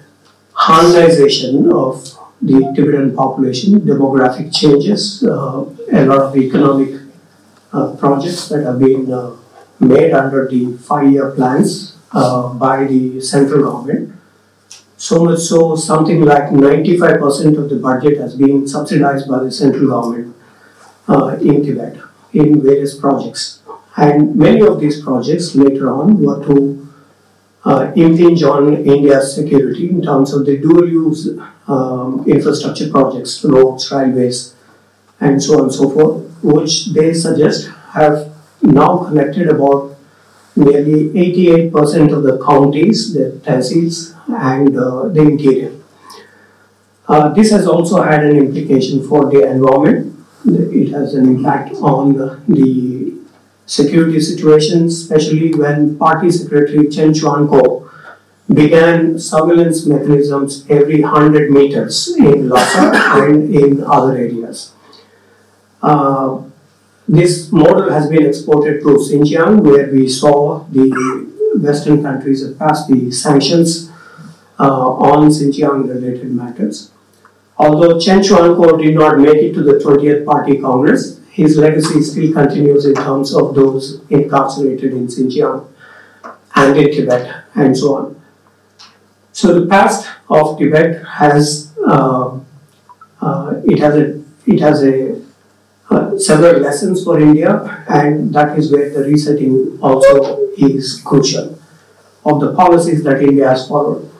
Hanization 0.55 1.73
of 1.73 2.03
the 2.43 2.73
Tibetan 2.75 3.15
population, 3.17 3.81
demographic 3.81 4.55
changes, 4.55 5.25
uh, 5.25 5.65
a 5.93 6.05
lot 6.05 6.21
of 6.21 6.37
economic 6.37 7.01
uh, 7.73 7.95
projects 7.97 8.49
that 8.49 8.65
have 8.65 8.79
been 8.79 9.11
uh, 9.13 9.35
made 9.81 10.13
under 10.13 10.49
the 10.49 10.77
five-year 10.79 11.33
plans 11.33 11.97
uh, 12.13 12.53
by 12.55 12.85
the 12.85 13.21
central 13.21 13.63
government. 13.65 14.13
So 14.97 15.25
much 15.25 15.41
so, 15.41 15.77
something 15.77 16.25
like 16.25 16.45
95% 16.45 17.59
of 17.59 17.69
the 17.69 17.77
budget 17.77 18.19
has 18.19 18.35
been 18.35 18.67
subsidized 18.67 19.29
by 19.29 19.43
the 19.45 19.51
central 19.51 19.89
government 19.89 20.37
uh, 21.09 21.37
in 21.41 21.63
Tibet 21.63 21.99
in 22.33 22.63
various 22.63 22.99
projects. 22.99 23.63
And 23.97 24.37
many 24.37 24.63
of 24.63 24.81
these 24.81 25.03
projects 25.03 25.55
later 25.55 25.93
on 25.93 26.23
were 26.23 26.45
to 26.47 26.89
uh, 27.65 27.93
impinge 27.97 28.43
on 28.43 28.75
India's 28.75 29.35
security 29.35 29.91
in 29.91 30.03
terms 30.03 30.33
of 30.33 30.47
the 30.47 30.57
dual 30.59 30.89
use 30.89 31.29
um, 31.67 32.25
infrastructure 32.27 32.89
projects, 32.91 33.45
roads, 33.45 33.91
railways, 33.91 34.55
and 35.21 35.43
so 35.43 35.55
on 35.55 35.63
and 35.65 35.75
so 35.75 35.91
forth, 35.91 36.43
which 36.43 36.87
they 36.95 37.13
suggest 37.13 37.69
have 37.93 38.36
now 38.63 39.05
connected 39.05 39.49
about 39.49 39.97
nearly 40.57 41.11
88% 41.11 42.13
of 42.13 42.23
the 42.23 42.43
counties, 42.45 43.13
the 43.13 43.41
tehsils, 43.45 44.17
and 44.29 44.77
uh, 44.77 45.09
the 45.09 45.21
interior. 45.21 45.73
Uh, 47.09 47.29
this 47.29 47.51
has 47.51 47.67
also 47.67 48.03
had 48.03 48.25
an 48.25 48.37
implication 48.37 49.07
for 49.07 49.31
the 49.31 49.49
environment. 49.49 50.13
It 50.47 50.91
has 50.93 51.15
an 51.15 51.27
impact 51.27 51.75
on 51.77 52.15
the 52.49 53.19
security 53.67 54.21
situation, 54.21 54.87
especially 54.87 55.55
when 55.55 55.99
Party 55.99 56.31
Secretary 56.31 56.89
Chen 56.89 57.13
Quanguo 57.13 57.91
began 58.53 59.19
surveillance 59.19 59.87
mechanisms 59.87 60.65
every 60.69 61.01
100 61.01 61.51
meters 61.51 62.15
in 62.17 62.49
Lhasa 62.49 62.93
and 63.23 63.55
in 63.55 63.85
other 63.85 64.17
areas. 64.17 64.73
Uh, 65.83 66.43
this 67.09 67.53
model 67.53 67.91
has 67.91 68.09
been 68.09 68.27
exported 68.27 68.81
to 68.81 68.97
Xinjiang, 68.97 69.61
where 69.61 69.91
we 69.93 70.09
saw 70.09 70.65
the 70.65 70.91
Western 71.61 72.03
countries 72.03 72.45
have 72.45 72.59
passed 72.59 72.89
the 72.89 73.11
sanctions 73.11 73.91
uh, 74.59 74.91
on 74.91 75.29
Xinjiang 75.29 75.89
related 75.89 76.31
matters. 76.33 76.91
Although 77.59 77.99
Chen 77.99 78.21
Quanguo 78.21 78.83
did 78.83 78.95
not 78.95 79.19
make 79.19 79.37
it 79.37 79.55
to 79.55 79.63
the 79.63 79.75
20th 79.75 80.27
Party 80.27 80.59
Congress, 80.59 81.21
his 81.31 81.57
legacy 81.57 82.03
still 82.03 82.33
continues 82.33 82.87
in 82.87 82.95
terms 82.95 83.35
of 83.35 83.55
those 83.55 84.03
incarcerated 84.11 84.93
in 84.93 85.07
Xinjiang 85.07 85.67
and 86.55 86.77
in 86.77 86.91
Tibet 86.91 87.45
and 87.55 87.77
so 87.77 87.97
on. 87.97 88.23
So 89.33 89.59
the 89.61 89.67
past 89.67 90.09
of 90.29 90.59
Tibet 90.59 91.05
has 91.07 91.75
uh, 91.87 92.41
uh, 93.21 93.61
it 93.65 93.79
has 93.79 93.95
a 93.97 94.23
it 94.47 94.61
has 94.61 94.83
a 94.83 95.06
several 96.19 96.61
lessons 96.61 97.05
for 97.05 97.21
India, 97.21 97.85
and 97.89 98.33
that 98.35 98.59
is 98.59 98.73
where 98.73 98.91
the 98.91 99.01
resetting 99.01 99.79
also 99.83 100.41
is 100.57 101.01
crucial 101.05 101.59
of 102.25 102.41
the 102.41 102.55
policies 102.55 103.03
that 103.05 103.23
India 103.23 103.49
has 103.49 103.69
followed. 103.69 104.11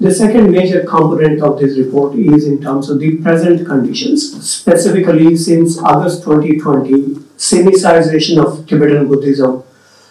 The 0.00 0.12
second 0.12 0.50
major 0.50 0.84
component 0.84 1.40
of 1.40 1.58
this 1.58 1.78
report 1.78 2.16
is 2.16 2.46
in 2.46 2.60
terms 2.60 2.90
of 2.90 2.98
the 2.98 3.16
present 3.18 3.66
conditions, 3.66 4.48
specifically 4.48 5.36
since 5.36 5.78
August 5.78 6.24
2020, 6.24 7.14
sinicization 7.38 8.44
of 8.44 8.66
Tibetan 8.66 9.06
Buddhism 9.08 9.62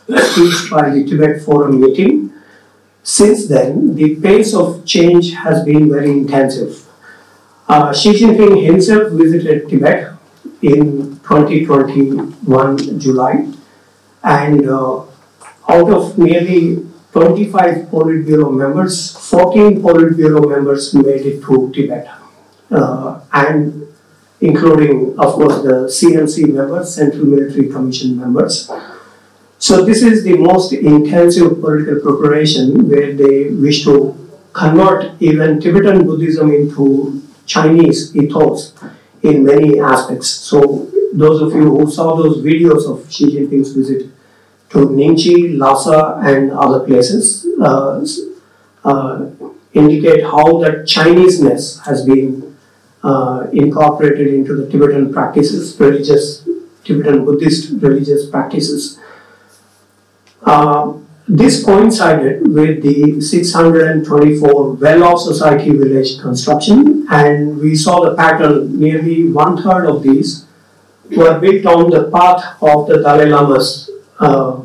preached 0.08 0.72
by 0.72 0.90
the 0.90 1.06
Tibet 1.06 1.42
Forum 1.42 1.82
meeting. 1.82 2.32
Since 3.04 3.48
then, 3.48 3.96
the 3.96 4.16
pace 4.16 4.54
of 4.54 4.86
change 4.86 5.34
has 5.34 5.66
been 5.66 5.90
very 5.90 6.12
intensive. 6.12 6.86
Uh, 7.68 7.94
Xi 7.94 8.14
Jinping 8.14 8.66
himself 8.66 9.12
visited 9.12 9.68
Tibet 9.68 10.13
in 10.64 11.20
2021 11.28 13.00
July, 13.00 13.52
and 14.24 14.70
uh, 14.70 15.02
out 15.68 15.90
of 15.92 16.18
nearly 16.18 16.86
25 17.12 17.90
Politburo 17.92 18.52
members, 18.52 19.16
14 19.30 19.82
Politburo 19.82 20.50
members 20.50 20.94
made 20.94 21.26
it 21.26 21.44
to 21.44 21.72
Tibet, 21.74 22.10
uh, 22.72 23.20
and 23.34 23.88
including, 24.40 25.20
of 25.20 25.34
course, 25.34 25.62
the 25.64 25.88
CMC 25.98 26.54
members, 26.54 26.96
Central 26.96 27.26
Military 27.26 27.68
Commission 27.70 28.18
members. 28.18 28.72
So 29.60 29.86
this 29.86 30.02
is 30.02 30.24
the 30.24 30.38
most 30.38 30.74
intensive 30.74 31.62
political 31.62 32.02
preparation 32.02 32.90
where 32.90 33.14
they 33.14 33.50
wish 33.50 33.84
to 33.84 34.16
convert 34.54 35.22
even 35.22 35.60
Tibetan 35.60 36.06
Buddhism 36.06 36.52
into 36.52 37.22
Chinese 37.46 38.16
ethos 38.16 38.74
in 39.24 39.44
many 39.44 39.80
aspects. 39.80 40.28
So 40.28 40.90
those 41.14 41.42
of 41.42 41.54
you 41.54 41.78
who 41.78 41.90
saw 41.90 42.16
those 42.16 42.38
videos 42.38 42.90
of 42.90 43.12
Xi 43.12 43.26
Jinping's 43.26 43.72
visit 43.72 44.10
to 44.70 44.80
Nyingchi, 44.80 45.58
Lhasa, 45.58 46.20
and 46.24 46.52
other 46.52 46.82
places 46.86 47.48
uh, 47.62 48.06
uh, 48.84 49.26
indicate 49.74 50.24
how 50.24 50.60
that 50.60 50.86
Chineseness 50.86 51.80
has 51.86 52.06
been 52.06 52.58
uh, 53.04 53.48
incorporated 53.54 54.28
into 54.28 54.56
the 54.56 54.70
Tibetan 54.70 55.14
practices, 55.14 55.80
religious, 55.80 56.48
Tibetan 56.84 57.24
Buddhist 57.26 57.72
religious 57.82 58.30
practices. 58.30 59.00
Uh, 60.42 60.94
this 61.28 61.64
coincided 61.64 62.54
with 62.54 62.84
the 62.84 63.22
624 63.22 64.74
well-off 64.74 65.20
society 65.20 65.72
village 65.72 66.20
construction, 66.20 67.08
and 67.10 67.60
we 67.60 67.76
saw 67.76 68.04
the 68.04 68.16
pattern. 68.16 68.78
Nearly 68.80 69.30
one 69.30 69.62
third 69.62 69.86
of 69.86 70.04
these 70.04 70.46
were 71.12 71.40
built 71.40 71.66
on 71.66 71.90
the 71.90 72.12
path 72.12 72.58
of 72.62 72.88
the 72.88 73.02
Dalai 73.02 73.28
Lama's 73.28 73.90
uh, 74.20 74.62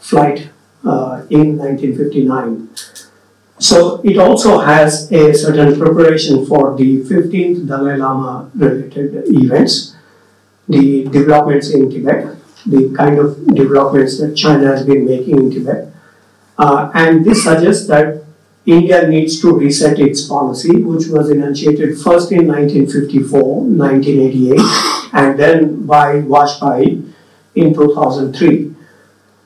flight 0.00 0.50
uh, 0.84 1.22
in 1.30 1.58
1959. 1.58 2.68
So 3.58 4.02
it 4.02 4.18
also 4.18 4.58
has 4.58 5.10
a 5.10 5.32
certain 5.32 5.78
preparation 5.78 6.44
for 6.46 6.76
the 6.76 7.02
15th 7.04 7.66
Dalai 7.66 7.96
Lama 7.96 8.50
related 8.54 9.24
events, 9.28 9.96
the 10.68 11.04
developments 11.04 11.70
in 11.70 11.88
Tibet, 11.90 12.35
the 12.66 12.92
kind 12.96 13.18
of 13.18 13.46
developments 13.54 14.18
that 14.18 14.34
China 14.34 14.66
has 14.66 14.84
been 14.84 15.04
making 15.04 15.38
in 15.38 15.50
Tibet. 15.50 15.92
Uh, 16.58 16.90
and 16.94 17.24
this 17.24 17.44
suggests 17.44 17.86
that 17.88 18.24
India 18.66 19.06
needs 19.06 19.40
to 19.40 19.56
reset 19.56 19.98
its 20.00 20.26
policy, 20.26 20.82
which 20.82 21.06
was 21.06 21.30
enunciated 21.30 21.96
first 21.98 22.32
in 22.32 22.48
1954, 22.48 23.40
1988, 23.62 24.60
and 25.12 25.38
then 25.38 25.86
by 25.86 26.20
Vajpayee 26.22 27.12
in 27.54 27.74
2003. 27.74 28.74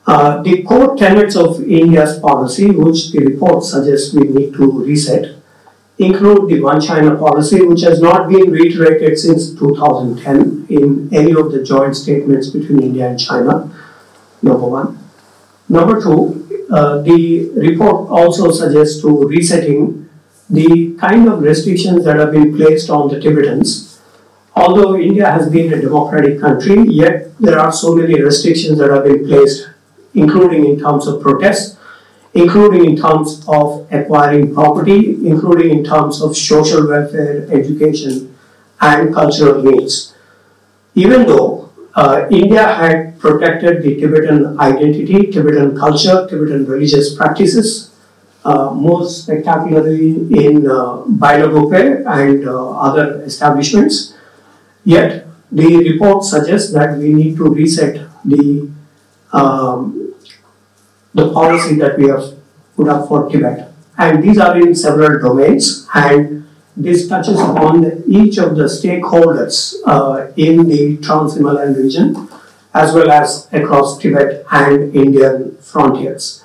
Uh, 0.07 0.41
the 0.41 0.63
core 0.63 0.97
tenets 0.97 1.35
of 1.35 1.61
India's 1.61 2.17
policy, 2.19 2.71
which 2.71 3.11
the 3.11 3.19
report 3.19 3.63
suggests 3.63 4.13
we 4.13 4.23
need 4.23 4.53
to 4.53 4.83
reset, 4.83 5.35
include 5.97 6.49
the 6.49 6.61
One 6.61 6.81
China 6.81 7.15
policy, 7.15 7.61
which 7.65 7.81
has 7.81 8.01
not 8.01 8.29
been 8.29 8.51
reiterated 8.51 9.17
since 9.19 9.53
2010 9.53 10.67
in 10.69 11.09
any 11.13 11.31
of 11.31 11.51
the 11.51 11.63
joint 11.63 11.95
statements 11.95 12.49
between 12.49 12.81
India 12.81 13.07
and 13.09 13.19
China, 13.19 13.69
number 14.41 14.67
one. 14.67 14.97
Number 15.69 16.01
two, 16.01 16.67
uh, 16.71 17.01
the 17.01 17.49
report 17.55 18.09
also 18.09 18.51
suggests 18.51 19.01
to 19.01 19.27
resetting 19.27 20.09
the 20.49 20.95
kind 20.99 21.27
of 21.27 21.41
restrictions 21.41 22.03
that 22.05 22.17
have 22.17 22.31
been 22.31 22.55
placed 22.55 22.89
on 22.89 23.07
the 23.09 23.19
Tibetans. 23.19 24.01
Although 24.55 24.97
India 24.97 25.31
has 25.31 25.49
been 25.49 25.71
a 25.73 25.81
democratic 25.81 26.41
country, 26.41 26.83
yet 26.89 27.37
there 27.39 27.57
are 27.57 27.71
so 27.71 27.95
many 27.95 28.21
restrictions 28.21 28.79
that 28.79 28.89
have 28.89 29.05
been 29.05 29.25
placed 29.25 29.69
including 30.13 30.65
in 30.65 30.79
terms 30.79 31.07
of 31.07 31.21
protest, 31.21 31.77
including 32.33 32.85
in 32.85 32.95
terms 32.95 33.43
of 33.47 33.87
acquiring 33.91 34.53
property, 34.53 35.27
including 35.27 35.77
in 35.77 35.83
terms 35.83 36.21
of 36.21 36.35
social 36.35 36.87
welfare, 36.87 37.47
education, 37.51 38.35
and 38.79 39.13
cultural 39.13 39.61
needs. 39.61 40.15
Even 40.95 41.25
though 41.25 41.69
uh, 41.95 42.25
India 42.31 42.65
had 42.65 43.19
protected 43.19 43.83
the 43.83 43.95
Tibetan 43.95 44.59
identity, 44.59 45.31
Tibetan 45.31 45.77
culture, 45.77 46.27
Tibetan 46.27 46.65
religious 46.65 47.15
practices, 47.15 47.91
uh, 48.43 48.71
most 48.71 49.23
spectacularly 49.23 50.11
in 50.45 50.67
uh, 50.67 51.03
Bylakuppe 51.05 52.05
and 52.07 52.47
uh, 52.47 52.71
other 52.79 53.21
establishments. 53.23 54.15
Yet, 54.83 55.27
the 55.51 55.77
report 55.77 56.23
suggests 56.23 56.71
that 56.73 56.97
we 56.97 57.13
need 57.13 57.37
to 57.37 57.53
reset 57.53 58.07
the 58.25 58.69
um, 59.33 60.00
the 61.13 61.31
policy 61.33 61.75
that 61.75 61.97
we 61.97 62.07
have 62.07 62.23
put 62.75 62.87
up 62.87 63.07
for 63.07 63.29
Tibet. 63.29 63.71
And 63.97 64.23
these 64.23 64.37
are 64.37 64.57
in 64.57 64.73
several 64.75 65.19
domains, 65.21 65.87
and 65.93 66.47
this 66.75 67.07
touches 67.07 67.39
upon 67.39 68.03
each 68.07 68.37
of 68.37 68.55
the 68.55 68.63
stakeholders 68.63 69.75
uh, 69.85 70.31
in 70.35 70.67
the 70.67 70.97
Trans 70.97 71.35
Himalayan 71.35 71.75
region, 71.75 72.29
as 72.73 72.93
well 72.93 73.11
as 73.11 73.47
across 73.51 73.99
Tibet 73.99 74.45
and 74.51 74.95
Indian 74.95 75.57
frontiers. 75.57 76.43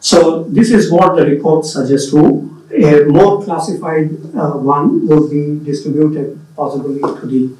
So, 0.00 0.44
this 0.44 0.70
is 0.70 0.90
what 0.90 1.16
the 1.16 1.26
report 1.26 1.66
suggests 1.66 2.10
to. 2.12 2.54
A 2.70 3.04
more 3.06 3.42
classified 3.42 4.10
uh, 4.36 4.52
one 4.52 5.06
would 5.08 5.30
be 5.30 5.58
distributed 5.64 6.38
possibly 6.54 7.00
to 7.00 7.26
the, 7.26 7.56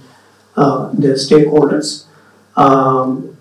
uh, 0.57 0.91
the 0.93 1.09
stakeholders. 1.09 2.05
Um, 2.57 3.37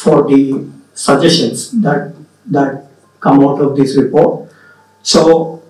for 0.00 0.26
the 0.28 0.66
suggestions 0.94 1.70
that, 1.82 2.14
that 2.46 2.86
come 3.20 3.40
out 3.44 3.60
of 3.60 3.76
this 3.76 3.96
report. 3.96 4.50
So 5.02 5.62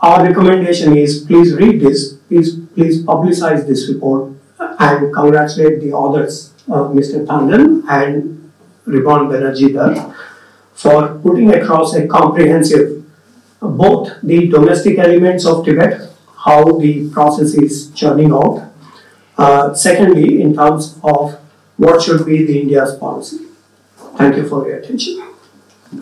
our 0.00 0.24
recommendation 0.24 0.96
is 0.96 1.24
please 1.24 1.54
read 1.54 1.80
this, 1.80 2.14
please, 2.28 2.56
please 2.74 3.02
publicize 3.04 3.66
this 3.66 3.88
report 3.88 4.32
and 4.58 5.12
congratulate 5.12 5.80
the 5.80 5.92
authors, 5.92 6.52
uh, 6.68 6.88
Mr. 6.94 7.26
Tandon 7.26 7.84
and 7.88 8.50
Ridwan 8.86 9.28
Banerjee 9.28 10.14
for 10.74 11.18
putting 11.18 11.52
across 11.52 11.94
a 11.94 12.06
comprehensive, 12.06 13.04
both 13.60 14.12
the 14.22 14.48
domestic 14.48 14.98
elements 14.98 15.44
of 15.44 15.64
Tibet, 15.64 16.08
how 16.44 16.78
the 16.78 17.10
process 17.10 17.54
is 17.54 17.90
churning 17.90 18.32
out. 18.32 18.70
Uh, 19.36 19.74
secondly, 19.74 20.40
in 20.40 20.54
terms 20.54 20.98
of 21.02 21.38
what 21.76 22.02
should 22.02 22.24
be 22.26 22.44
the 22.44 22.60
India's 22.60 22.94
policy. 22.96 23.46
Thank 24.16 24.36
you 24.36 24.48
for 24.48 24.68
your 24.68 24.78
attention. 24.78 25.27
I 25.90 25.94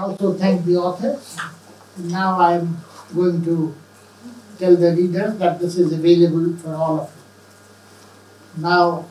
also 0.00 0.32
thank 0.32 0.64
the 0.64 0.76
authors. 0.76 1.36
Now 1.98 2.40
I 2.40 2.54
am 2.54 2.78
going 3.14 3.44
to 3.44 3.74
tell 4.58 4.74
the 4.76 4.92
readers 4.92 5.36
that 5.38 5.60
this 5.60 5.76
is 5.76 5.92
available 5.92 6.56
for 6.56 6.74
all 6.74 7.00
of 7.00 7.10
you. 7.10 7.16
Now 8.62 9.04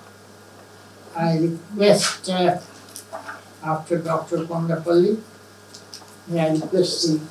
I 1.15 1.37
request 1.37 2.27
uh, 2.29 2.59
after 3.63 3.99
Dr. 3.99 4.37
Kondapalli, 4.45 5.21
may 6.27 6.39
I 6.39 6.53
request 6.53 7.07
the 7.07 7.21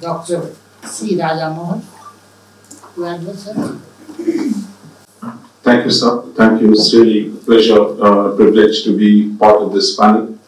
Dr. 0.00 0.54
C. 0.84 1.18
Raja 1.18 1.48
Mohan 1.50 1.82
to 2.94 3.06
address 3.06 3.48
us. 3.48 4.65
Thank 5.66 5.84
you, 5.84 5.90
sir. 5.90 6.22
Thank 6.36 6.62
you. 6.62 6.70
It's 6.70 6.94
really 6.94 7.26
a 7.26 7.30
pleasure, 7.44 7.82
uh, 8.00 8.36
privilege 8.36 8.84
to 8.84 8.96
be 8.96 9.34
part 9.36 9.60
of 9.62 9.72
this 9.72 9.96
panel. 9.96 10.38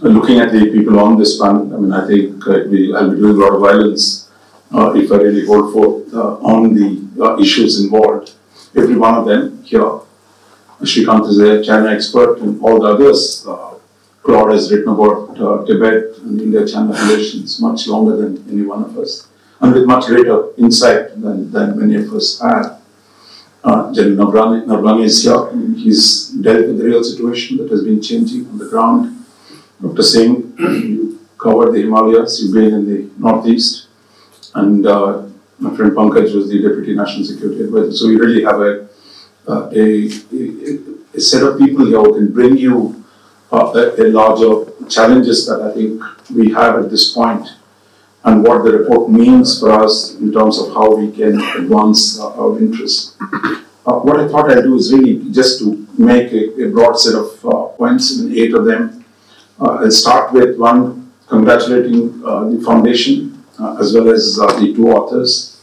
Uh, 0.00 0.10
looking 0.16 0.38
at 0.38 0.52
the 0.52 0.70
people 0.70 1.00
on 1.00 1.18
this 1.18 1.40
panel, 1.40 1.74
I 1.74 1.78
mean, 1.80 1.92
I 1.92 2.06
think 2.06 2.46
uh, 2.46 2.60
we, 2.70 2.94
I'll 2.94 3.10
be 3.10 3.16
doing 3.16 3.34
a 3.34 3.40
lot 3.44 3.54
of 3.54 3.60
violence 3.62 4.30
uh, 4.72 4.92
if 4.94 5.10
I 5.10 5.16
really 5.16 5.44
hold 5.44 5.72
forth 5.72 6.14
uh, 6.14 6.36
on 6.52 6.72
the 6.72 6.88
uh, 7.20 7.36
issues 7.40 7.82
involved. 7.82 8.34
Every 8.76 8.96
one 8.96 9.16
of 9.16 9.26
them 9.26 9.60
here. 9.64 9.90
Srikanth 10.82 11.30
is 11.30 11.38
a 11.40 11.64
China 11.64 11.90
expert, 11.90 12.38
and 12.38 12.62
all 12.62 12.78
the 12.78 12.90
others. 12.94 13.44
Claude 14.22 14.52
has 14.52 14.70
written 14.70 14.90
about 14.90 15.34
Tibet 15.66 16.18
and 16.18 16.40
India-China 16.40 16.92
relations 16.92 17.60
much 17.60 17.88
longer 17.88 18.16
than 18.16 18.32
any 18.48 18.62
one 18.62 18.84
of 18.84 18.96
us, 18.98 19.26
and 19.60 19.74
with 19.74 19.84
much 19.84 20.06
greater 20.06 20.54
insight 20.58 21.20
than, 21.20 21.50
than 21.50 21.76
many 21.76 21.96
of 21.96 22.14
us 22.14 22.40
have. 22.40 22.83
Uh, 23.64 23.90
General 23.94 25.02
is 25.02 25.24
here. 25.24 25.50
He's 25.74 26.28
dealt 26.28 26.66
with 26.66 26.78
the 26.78 26.84
real 26.84 27.02
situation 27.02 27.56
that 27.56 27.70
has 27.70 27.82
been 27.82 28.02
changing 28.02 28.46
on 28.46 28.58
the 28.58 28.68
ground. 28.68 29.24
Dr. 29.80 30.02
Singh, 30.02 30.54
you 30.58 31.18
covered 31.38 31.72
the 31.72 31.80
Himalayas, 31.80 32.42
you've 32.42 32.52
been 32.52 32.74
in 32.74 32.86
the 32.86 33.10
Northeast, 33.16 33.88
and 34.54 34.86
uh, 34.86 35.22
my 35.58 35.74
friend 35.74 35.92
Pankaj 35.92 36.34
was 36.34 36.50
the 36.50 36.60
Deputy 36.60 36.94
National 36.94 37.24
Security 37.24 37.64
Advisor. 37.64 37.92
So 37.92 38.08
we 38.08 38.16
really 38.16 38.44
have 38.44 38.60
a, 38.60 38.86
uh, 39.48 39.70
a, 39.72 40.10
a, 40.32 40.78
a, 41.14 41.20
set 41.20 41.42
of 41.42 41.58
people 41.58 41.86
here 41.86 42.00
who 42.00 42.14
can 42.14 42.32
bring 42.34 42.58
you 42.58 43.02
uh, 43.50 43.72
a, 43.74 44.02
a 44.02 44.06
larger 44.10 44.72
challenges 44.88 45.46
that 45.46 45.62
I 45.62 45.72
think 45.72 46.02
we 46.30 46.52
have 46.52 46.84
at 46.84 46.90
this 46.90 47.14
point 47.14 47.48
and 48.24 48.42
what 48.42 48.64
the 48.64 48.72
report 48.72 49.10
means 49.10 49.60
for 49.60 49.70
us 49.70 50.14
in 50.14 50.32
terms 50.32 50.58
of 50.58 50.72
how 50.72 50.96
we 50.96 51.12
can 51.12 51.38
advance 51.56 52.18
uh, 52.18 52.40
our 52.40 52.58
interests. 52.58 53.16
Uh, 53.86 53.98
what 54.00 54.18
I 54.18 54.26
thought 54.28 54.50
I'd 54.50 54.62
do 54.62 54.76
is 54.76 54.92
really 54.92 55.30
just 55.30 55.58
to 55.58 55.86
make 55.98 56.32
a, 56.32 56.64
a 56.64 56.70
broad 56.70 56.94
set 56.94 57.14
of 57.14 57.44
uh, 57.44 57.66
points, 57.76 58.18
in 58.18 58.34
eight 58.34 58.54
of 58.54 58.64
them. 58.64 59.04
Uh, 59.60 59.84
I'll 59.84 59.90
start 59.90 60.32
with 60.32 60.58
one 60.58 61.12
congratulating 61.28 62.22
uh, 62.24 62.48
the 62.48 62.62
foundation 62.64 63.44
uh, 63.60 63.76
as 63.78 63.92
well 63.92 64.08
as 64.08 64.36
the 64.36 64.72
two 64.74 64.88
authors 64.88 65.60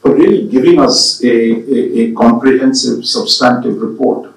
for 0.00 0.14
really 0.14 0.48
giving 0.48 0.78
us 0.78 1.22
a, 1.24 1.28
a, 1.28 2.00
a 2.02 2.12
comprehensive, 2.14 3.04
substantive 3.04 3.82
report. 3.82 4.32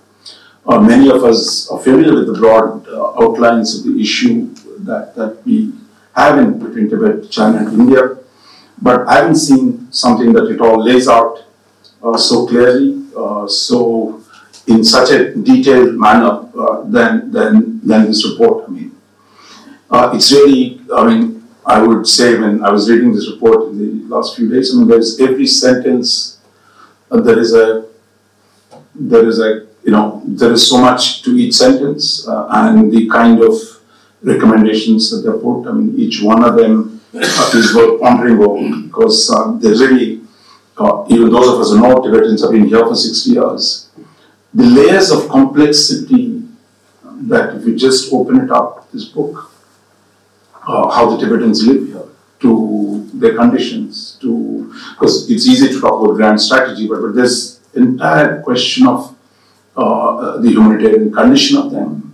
many 0.67 1.09
of 1.09 1.23
us 1.23 1.69
are 1.69 1.79
familiar 1.79 2.13
with 2.15 2.27
the 2.27 2.37
broad 2.39 2.87
outlines 3.23 3.77
of 3.77 3.85
the 3.85 4.01
issue 4.01 4.53
that, 4.79 5.15
that 5.15 5.45
we 5.45 5.71
have 6.25 6.39
in 6.39 6.59
between 6.59 6.89
Tibet, 6.89 7.29
China, 7.29 7.59
and 7.59 7.79
India, 7.79 8.17
but 8.81 9.07
I 9.07 9.15
haven't 9.15 9.35
seen 9.35 9.91
something 9.91 10.33
that 10.33 10.45
it 10.45 10.61
all 10.61 10.83
lays 10.83 11.07
out 11.07 11.45
uh, 12.03 12.17
so 12.17 12.47
clearly, 12.47 13.05
uh, 13.15 13.47
so 13.47 14.23
in 14.67 14.83
such 14.83 15.11
a 15.11 15.33
detailed 15.35 15.95
manner 15.95 16.47
uh, 16.57 16.83
than, 16.83 17.31
than, 17.31 17.79
than 17.85 18.05
this 18.05 18.27
report. 18.29 18.65
I 18.67 18.71
mean, 18.71 18.95
uh, 19.89 20.11
it's 20.13 20.31
really, 20.31 20.81
I 20.95 21.07
mean, 21.07 21.47
I 21.65 21.81
would 21.81 22.07
say 22.07 22.37
when 22.39 22.63
I 22.63 22.71
was 22.71 22.89
reading 22.89 23.13
this 23.13 23.29
report 23.29 23.69
in 23.69 24.07
the 24.07 24.15
last 24.15 24.35
few 24.35 24.49
days, 24.49 24.73
I 24.73 24.77
mean, 24.77 24.87
there's 24.87 25.19
every 25.19 25.47
sentence, 25.47 26.39
uh, 27.11 27.19
there 27.21 27.39
is 27.39 27.53
a, 27.53 27.87
there 28.95 29.27
is 29.27 29.39
a, 29.39 29.67
you 29.83 29.91
know, 29.91 30.21
there 30.25 30.51
is 30.51 30.69
so 30.69 30.77
much 30.77 31.23
to 31.23 31.31
each 31.31 31.55
sentence, 31.55 32.27
uh, 32.27 32.47
and 32.51 32.91
the 32.91 33.07
kind 33.09 33.41
of 33.41 33.53
recommendations 34.21 35.09
that 35.11 35.29
they 35.29 35.37
put. 35.39 35.67
I 35.67 35.71
mean, 35.73 35.97
each 35.97 36.21
one 36.21 36.43
of 36.43 36.55
them 36.55 37.01
is 37.13 37.73
worth 37.73 38.01
pondering 38.01 38.39
over 38.39 38.83
because 38.83 39.29
uh, 39.29 39.51
they 39.53 39.69
really, 39.69 40.21
uh, 40.77 41.05
even 41.09 41.29
those 41.29 41.47
of 41.47 41.59
us 41.59 41.71
who 41.71 41.81
know 41.81 42.01
Tibetans 42.01 42.41
have 42.41 42.51
been 42.51 42.67
here 42.67 42.85
for 42.85 42.95
60 42.95 43.31
years, 43.31 43.89
the 44.53 44.63
layers 44.63 45.11
of 45.11 45.29
complexity 45.29 46.43
that 47.03 47.55
if 47.55 47.65
you 47.65 47.75
just 47.75 48.11
open 48.13 48.41
it 48.41 48.51
up, 48.51 48.91
this 48.91 49.05
book, 49.05 49.51
uh, 50.67 50.89
how 50.89 51.09
the 51.09 51.17
Tibetans 51.17 51.65
live 51.65 51.87
here, 51.87 52.03
to 52.39 53.09
their 53.13 53.35
conditions, 53.35 54.17
to 54.21 54.73
because 54.91 55.29
it's 55.29 55.47
easy 55.47 55.67
to 55.67 55.81
talk 55.81 56.01
about 56.03 56.13
grand 56.13 56.39
strategy, 56.39 56.87
but, 56.87 57.01
but 57.01 57.13
this 57.15 57.59
entire 57.75 58.41
question 58.41 58.87
of 58.87 59.15
uh, 59.75 60.37
the 60.37 60.49
humanitarian 60.49 61.11
condition 61.11 61.57
of 61.57 61.71
them, 61.71 62.08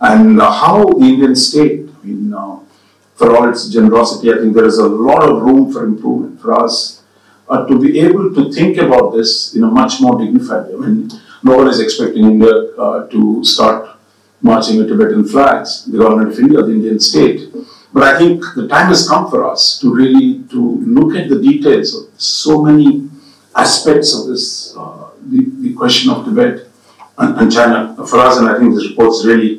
and 0.00 0.40
how 0.40 0.88
Indian 1.00 1.34
state, 1.34 1.88
I 1.88 2.06
mean, 2.06 2.32
uh, 2.32 2.60
for 3.14 3.36
all 3.36 3.48
its 3.48 3.68
generosity, 3.68 4.32
I 4.32 4.38
think 4.38 4.54
there 4.54 4.64
is 4.64 4.78
a 4.78 4.86
lot 4.86 5.28
of 5.28 5.42
room 5.42 5.72
for 5.72 5.84
improvement 5.84 6.40
for 6.40 6.54
us 6.54 7.02
uh, 7.48 7.66
to 7.66 7.80
be 7.80 7.98
able 8.00 8.32
to 8.34 8.52
think 8.52 8.76
about 8.78 9.12
this 9.12 9.54
in 9.56 9.64
a 9.64 9.66
much 9.66 10.00
more 10.00 10.18
dignified 10.18 10.68
way. 10.68 10.74
I 10.74 10.78
mean, 10.78 11.10
no 11.42 11.56
one 11.56 11.68
is 11.68 11.80
expecting 11.80 12.24
India 12.24 12.54
uh, 12.78 13.08
to 13.08 13.44
start 13.44 13.96
marching 14.40 14.78
with 14.78 14.88
Tibetan 14.88 15.26
flags, 15.26 15.84
the 15.86 15.98
government 15.98 16.32
of 16.32 16.38
India, 16.38 16.62
the 16.62 16.72
Indian 16.72 17.00
state. 17.00 17.52
But 17.92 18.02
I 18.04 18.18
think 18.18 18.44
the 18.54 18.68
time 18.68 18.88
has 18.88 19.08
come 19.08 19.28
for 19.30 19.50
us 19.50 19.80
to 19.80 19.92
really 19.92 20.44
to 20.50 20.60
look 20.86 21.16
at 21.16 21.28
the 21.28 21.40
details 21.40 21.94
of 21.94 22.20
so 22.20 22.62
many 22.62 23.08
aspects 23.56 24.14
of 24.14 24.28
this, 24.28 24.76
uh, 24.76 25.10
the, 25.22 25.44
the 25.60 25.74
question 25.74 26.12
of 26.12 26.24
Tibet 26.24 26.68
and, 27.16 27.40
and 27.40 27.52
China. 27.52 27.96
For 28.06 28.20
us, 28.20 28.38
and 28.38 28.48
I 28.48 28.58
think 28.58 28.74
this 28.74 28.90
report 28.90 29.14
is 29.14 29.26
really 29.26 29.57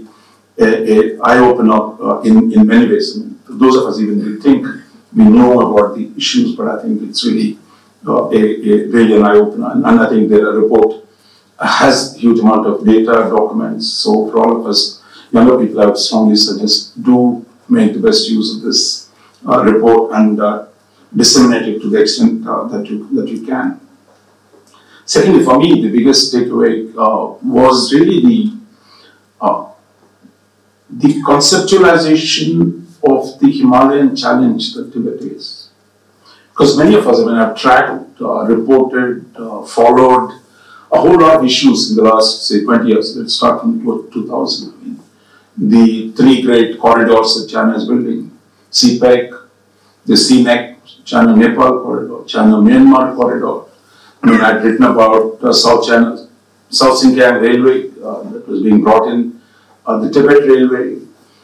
a, 0.59 0.65
a 0.65 1.19
eye 1.21 1.39
uh, 1.39 2.21
in, 2.21 2.51
in 2.51 2.67
many 2.67 2.87
ways. 2.87 3.17
I 3.17 3.21
mean, 3.21 3.39
those 3.47 3.75
of 3.77 3.85
us 3.85 3.99
even 3.99 4.23
we 4.23 4.41
think 4.41 4.65
we 5.15 5.23
know 5.23 5.59
about 5.61 5.95
the 5.95 6.11
issues, 6.15 6.55
but 6.55 6.67
I 6.67 6.81
think 6.81 7.01
it's 7.01 7.25
really 7.25 7.57
uh, 8.07 8.29
a, 8.29 8.35
a, 8.35 8.87
really 8.87 9.15
an 9.15 9.25
eye 9.25 9.35
opener. 9.35 9.71
And, 9.71 9.85
and, 9.85 9.99
I 9.99 10.09
think 10.09 10.29
the 10.29 10.41
report 10.41 11.05
has 11.59 12.15
a 12.15 12.19
huge 12.19 12.39
amount 12.39 12.67
of 12.67 12.85
data, 12.85 13.29
documents. 13.29 13.89
So 13.89 14.29
for 14.29 14.39
all 14.39 14.59
of 14.59 14.67
us 14.67 15.01
younger 15.31 15.57
people, 15.57 15.81
I 15.81 15.85
would 15.87 15.97
strongly 15.97 16.35
suggest 16.35 17.01
do 17.01 17.45
make 17.67 17.93
the 17.93 17.99
best 17.99 18.29
use 18.29 18.55
of 18.55 18.61
this 18.61 19.09
uh, 19.47 19.63
report 19.63 20.11
and 20.13 20.39
uh, 20.39 20.67
disseminate 21.15 21.67
it 21.67 21.81
to 21.81 21.89
the 21.89 22.01
extent 22.01 22.47
uh, 22.47 22.67
that 22.67 22.85
you 22.87 23.09
that 23.15 23.27
you 23.27 23.45
can. 23.45 23.79
Secondly, 25.05 25.43
for 25.43 25.57
me, 25.57 25.81
the 25.81 25.89
biggest 25.89 26.33
takeaway 26.33 26.89
uh, 26.91 27.33
was 27.43 27.91
really 27.93 28.21
the 28.21 28.59
the 30.89 31.21
conceptualization 31.21 32.85
of 33.03 33.39
the 33.39 33.51
Himalayan 33.51 34.15
challenge 34.15 34.73
that 34.73 34.91
Tibet 34.91 35.21
is. 35.21 35.69
Because 36.51 36.77
many 36.77 36.95
of 36.95 37.07
us, 37.07 37.19
I 37.19 37.25
mean, 37.25 37.35
have 37.35 37.55
tracked, 37.57 38.21
uh, 38.21 38.43
reported, 38.45 39.25
uh, 39.35 39.63
followed 39.63 40.41
a 40.91 40.99
whole 40.99 41.17
lot 41.19 41.37
of 41.37 41.45
issues 41.45 41.91
in 41.91 41.95
the 41.95 42.03
last, 42.03 42.47
say, 42.47 42.63
20 42.63 42.89
years. 42.89 43.15
Let's 43.15 43.35
start 43.35 43.61
from 43.61 43.81
2000. 44.11 44.73
I 44.73 44.83
mean, 44.83 44.99
the 45.57 46.11
three 46.13 46.41
great 46.41 46.79
corridors 46.79 47.35
that 47.35 47.49
China 47.49 47.77
is 47.77 47.85
building 47.85 48.37
CPEC, 48.71 49.39
the 50.05 50.13
CNEC, 50.13 50.75
China 51.05 51.35
Nepal 51.35 51.83
corridor, 51.83 52.25
China 52.25 52.57
Myanmar 52.57 53.15
corridor. 53.15 53.69
I 54.21 54.31
mean, 54.31 54.41
I'd 54.41 54.63
written 54.63 54.83
about 54.83 55.41
uh, 55.43 55.53
South 55.53 55.87
China, 55.87 56.27
South 56.69 57.01
Xinjiang 57.01 57.41
Railway 57.41 57.89
uh, 58.03 58.23
that 58.31 58.47
was 58.47 58.61
being 58.63 58.81
brought 58.81 59.07
in 59.07 59.38
uh, 59.89 59.97
the 59.97 60.09
Tibet 60.11 60.47
Railway, 60.47 61.01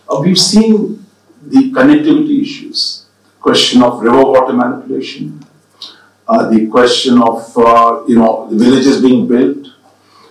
uh, 0.08 0.20
we've 0.22 0.38
seen 0.38 1.04
the 1.42 1.72
connectivity 1.72 2.44
issues, 2.44 3.08
question 3.40 3.82
of 3.82 4.02
river 4.02 4.24
water 4.24 4.54
manipulation, 4.54 5.44
uh, 6.28 6.48
the 6.50 6.68
question 6.68 7.20
of 7.22 7.58
uh, 7.58 8.04
you 8.08 8.18
know 8.20 8.48
the 8.50 8.64
villages 8.64 9.02
being 9.02 9.28
built, 9.28 9.66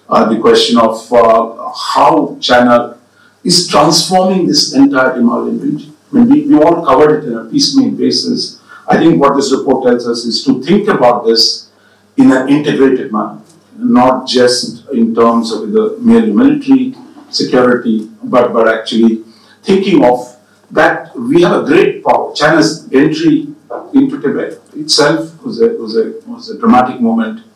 uh, 0.08 0.28
the 0.32 0.38
question 0.40 0.78
of 0.78 1.12
uh, 1.12 1.72
how 1.72 2.38
China 2.40 2.96
is 3.42 3.66
transforming 3.66 4.46
this 4.46 4.72
entire 4.74 5.14
Himalayan 5.14 5.60
region. 5.60 5.96
I 6.12 6.16
mean, 6.16 6.28
we, 6.28 6.46
we 6.46 6.62
all 6.62 6.86
covered 6.86 7.24
it 7.24 7.28
in 7.28 7.36
a 7.36 7.44
piecemeal 7.46 7.96
basis. 7.96 8.60
I 8.86 8.98
think 8.98 9.20
what 9.20 9.34
this 9.34 9.50
report 9.52 9.86
tells 9.86 10.06
us 10.06 10.24
is 10.24 10.44
to 10.44 10.62
think 10.62 10.86
about 10.86 11.24
this 11.26 11.70
in 12.16 12.30
an 12.30 12.48
integrated 12.48 13.10
manner, 13.10 13.40
not 13.76 14.28
just 14.28 14.88
in 14.90 15.14
terms 15.14 15.50
of 15.50 15.72
the 15.72 15.96
merely 16.00 16.32
military 16.32 16.94
security, 17.34 18.10
but, 18.22 18.52
but 18.52 18.68
actually 18.68 19.24
thinking 19.62 20.04
of 20.04 20.36
that 20.70 21.16
we 21.16 21.42
have 21.42 21.62
a 21.62 21.66
great 21.66 22.04
power. 22.04 22.34
China's 22.34 22.88
entry 22.92 23.48
into 23.92 24.20
Tibet 24.20 24.60
itself 24.74 25.42
was 25.42 25.60
a, 25.60 25.68
was 25.68 25.96
a, 25.96 26.12
was 26.26 26.50
a 26.50 26.58
dramatic 26.58 27.00
moment. 27.00 27.46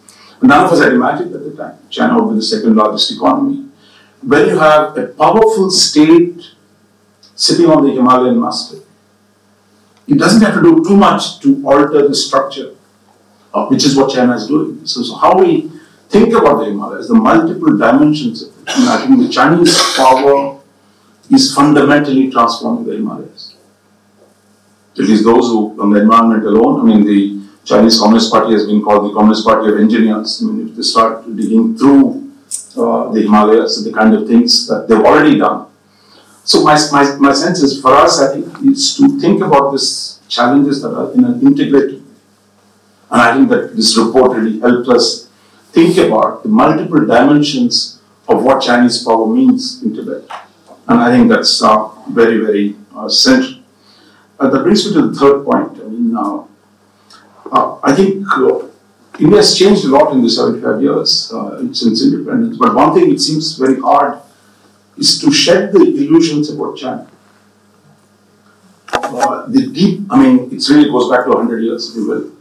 None 0.40 0.64
of 0.64 0.72
us 0.72 0.80
had 0.82 0.92
imagined 0.92 1.34
at 1.34 1.42
the 1.42 1.56
time. 1.56 1.78
China 1.90 2.22
would 2.22 2.32
be 2.32 2.36
the 2.36 2.42
second 2.42 2.76
largest 2.76 3.10
economy. 3.10 3.68
When 4.22 4.48
you 4.48 4.58
have 4.58 4.96
a 4.96 5.08
powerful 5.08 5.70
state 5.70 6.42
sitting 7.34 7.66
on 7.66 7.84
the 7.86 7.92
Himalayan 7.92 8.40
massif, 8.40 8.84
it 10.06 10.18
doesn't 10.18 10.40
have 10.42 10.54
to 10.54 10.62
do 10.62 10.84
too 10.84 10.96
much 10.96 11.40
to 11.40 11.62
alter 11.66 12.08
the 12.08 12.14
structure, 12.14 12.74
uh, 13.52 13.66
which 13.66 13.84
is 13.84 13.96
what 13.96 14.12
China 14.12 14.34
is 14.34 14.46
doing. 14.46 14.86
So, 14.86 15.02
so 15.02 15.16
how 15.16 15.38
we 15.38 15.70
think 16.08 16.32
about 16.32 16.58
the 16.60 16.66
Himalayas, 16.66 17.08
the 17.08 17.14
multiple 17.14 17.76
dimensions 17.76 18.42
of 18.42 18.57
it. 18.68 18.88
I 18.88 19.06
think 19.06 19.20
the 19.20 19.28
Chinese 19.28 19.76
power 19.96 20.60
is 21.30 21.54
fundamentally 21.54 22.30
transforming 22.30 22.84
the 22.84 22.94
Himalayas. 22.94 23.56
At 24.92 25.04
least 25.04 25.24
those 25.24 25.46
who, 25.46 25.80
on 25.80 25.90
the 25.90 26.00
environment 26.02 26.44
alone, 26.44 26.80
I 26.80 26.84
mean, 26.84 27.06
the 27.06 27.38
Chinese 27.64 27.98
Communist 28.00 28.32
Party 28.32 28.52
has 28.52 28.66
been 28.66 28.82
called 28.82 29.10
the 29.10 29.14
Communist 29.14 29.44
Party 29.44 29.70
of 29.72 29.78
Engineers. 29.78 30.42
I 30.42 30.46
mean, 30.46 30.68
if 30.68 30.76
they 30.76 30.82
start 30.82 31.24
digging 31.36 31.76
through 31.76 32.32
uh, 32.76 33.12
the 33.12 33.22
Himalayas, 33.22 33.84
the 33.84 33.92
kind 33.92 34.14
of 34.14 34.26
things 34.26 34.66
that 34.68 34.88
they've 34.88 34.98
already 34.98 35.38
done. 35.38 35.66
So 36.44 36.64
my, 36.64 36.78
my, 36.90 37.14
my 37.16 37.32
sense 37.32 37.60
is 37.62 37.80
for 37.80 37.94
us, 37.94 38.20
I 38.20 38.32
think, 38.32 38.72
is 38.72 38.96
to 38.96 39.20
think 39.20 39.42
about 39.42 39.70
these 39.70 40.20
challenges 40.28 40.80
that 40.82 40.94
are 40.94 41.12
in 41.12 41.24
an 41.24 41.40
integrated 41.42 42.04
way. 42.06 42.14
and 43.10 43.20
I 43.20 43.34
think 43.34 43.50
that 43.50 43.76
this 43.76 43.96
report 43.98 44.36
really 44.36 44.58
helped 44.60 44.88
us 44.88 45.28
think 45.72 45.98
about 45.98 46.42
the 46.42 46.48
multiple 46.48 47.04
dimensions 47.04 47.97
of 48.28 48.44
what 48.44 48.62
Chinese 48.62 49.02
power 49.04 49.26
means 49.26 49.82
in 49.82 49.94
Tibet. 49.94 50.22
And 50.86 51.00
I 51.00 51.10
think 51.10 51.28
that's 51.28 51.62
uh, 51.62 51.88
very, 52.10 52.38
very 52.38 52.76
uh, 52.94 53.08
central. 53.08 53.60
Uh, 54.38 54.48
that 54.50 54.62
brings 54.62 54.86
me 54.86 54.92
to 54.94 55.08
the 55.08 55.14
third 55.14 55.44
point. 55.44 55.72
I 55.80 55.88
mean, 55.88 56.16
uh, 56.16 56.44
uh, 57.50 57.78
I 57.82 57.94
think 57.94 58.24
uh, 58.36 58.66
India 59.18 59.38
has 59.38 59.58
changed 59.58 59.84
a 59.84 59.88
lot 59.88 60.12
in 60.12 60.22
the 60.22 60.30
75 60.30 60.82
years 60.82 61.32
since 61.72 62.04
independence. 62.04 62.56
But 62.56 62.74
one 62.74 62.94
thing 62.94 63.12
it 63.12 63.20
seems 63.20 63.56
very 63.58 63.80
hard 63.80 64.20
is 64.96 65.20
to 65.20 65.32
shed 65.32 65.72
the 65.72 65.80
illusions 65.80 66.50
about 66.50 66.76
China. 66.76 67.08
uh, 68.92 69.46
the 69.48 69.66
deep, 69.68 70.02
I 70.10 70.22
mean, 70.22 70.54
it 70.54 70.68
really 70.68 70.90
goes 70.90 71.10
back 71.10 71.24
to 71.24 71.30
100 71.30 71.62
years, 71.62 71.90
if 71.90 71.96
you 71.96 72.08
will, 72.08 72.32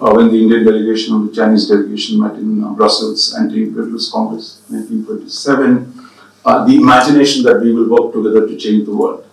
uh, 0.00 0.12
when 0.12 0.28
the 0.28 0.40
Indian 0.42 0.64
delegation 0.64 1.14
and 1.14 1.28
the 1.28 1.34
Chinese 1.34 1.68
delegation 1.68 2.20
met 2.20 2.34
in 2.34 2.62
uh, 2.62 2.72
Brussels 2.72 3.34
Anti-Imperialist 3.34 4.12
Congress 4.12 4.62
1927, 4.68 6.10
uh, 6.44 6.64
the 6.64 6.76
imagination 6.76 7.42
that 7.44 7.60
we 7.60 7.72
will 7.72 7.88
work 7.88 8.12
together 8.12 8.46
to 8.46 8.56
change 8.56 8.86
the 8.86 8.94
world. 8.94 9.26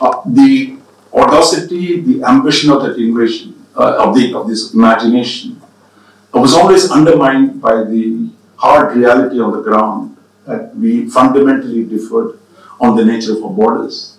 Uh, 0.00 0.22
the 0.26 0.76
audacity, 1.12 2.00
the 2.00 2.22
ambition 2.24 2.70
of 2.70 2.82
that 2.82 2.96
invasion, 2.96 3.66
uh, 3.76 4.04
of, 4.06 4.14
the, 4.14 4.34
of 4.34 4.48
this 4.48 4.72
imagination, 4.72 5.60
was 6.32 6.54
always 6.54 6.90
undermined 6.90 7.60
by 7.60 7.84
the 7.84 8.30
hard 8.56 8.96
reality 8.96 9.40
on 9.40 9.52
the 9.52 9.62
ground 9.62 10.16
that 10.46 10.74
we 10.76 11.08
fundamentally 11.08 11.84
differed 11.84 12.38
on 12.80 12.96
the 12.96 13.04
nature 13.04 13.36
of 13.36 13.44
our 13.44 13.50
borders, 13.50 14.18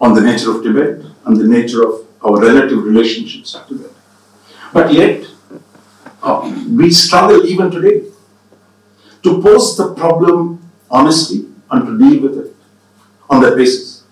on 0.00 0.14
the 0.14 0.20
nature 0.20 0.50
of 0.54 0.62
Tibet, 0.62 1.04
and 1.26 1.36
the 1.36 1.46
nature 1.46 1.82
of 1.86 2.06
our 2.24 2.40
relative 2.40 2.82
relationships 2.84 3.52
to 3.52 3.60
Tibet. 3.68 3.91
But 4.72 4.92
yet, 4.92 5.26
uh, 6.22 6.64
we 6.70 6.90
struggle 6.90 7.44
even 7.44 7.70
today 7.70 8.08
to 9.22 9.42
pose 9.42 9.76
the 9.76 9.94
problem 9.94 10.70
honestly 10.90 11.46
and 11.70 11.86
to 11.86 11.98
deal 11.98 12.22
with 12.22 12.38
it 12.46 12.56
on 13.28 13.42
that 13.42 13.56
basis. 13.56 14.04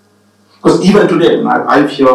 Because 0.57 0.85
even 0.85 1.07
today, 1.07 1.41
I, 1.43 1.81
I 1.81 1.87
hear 1.87 2.07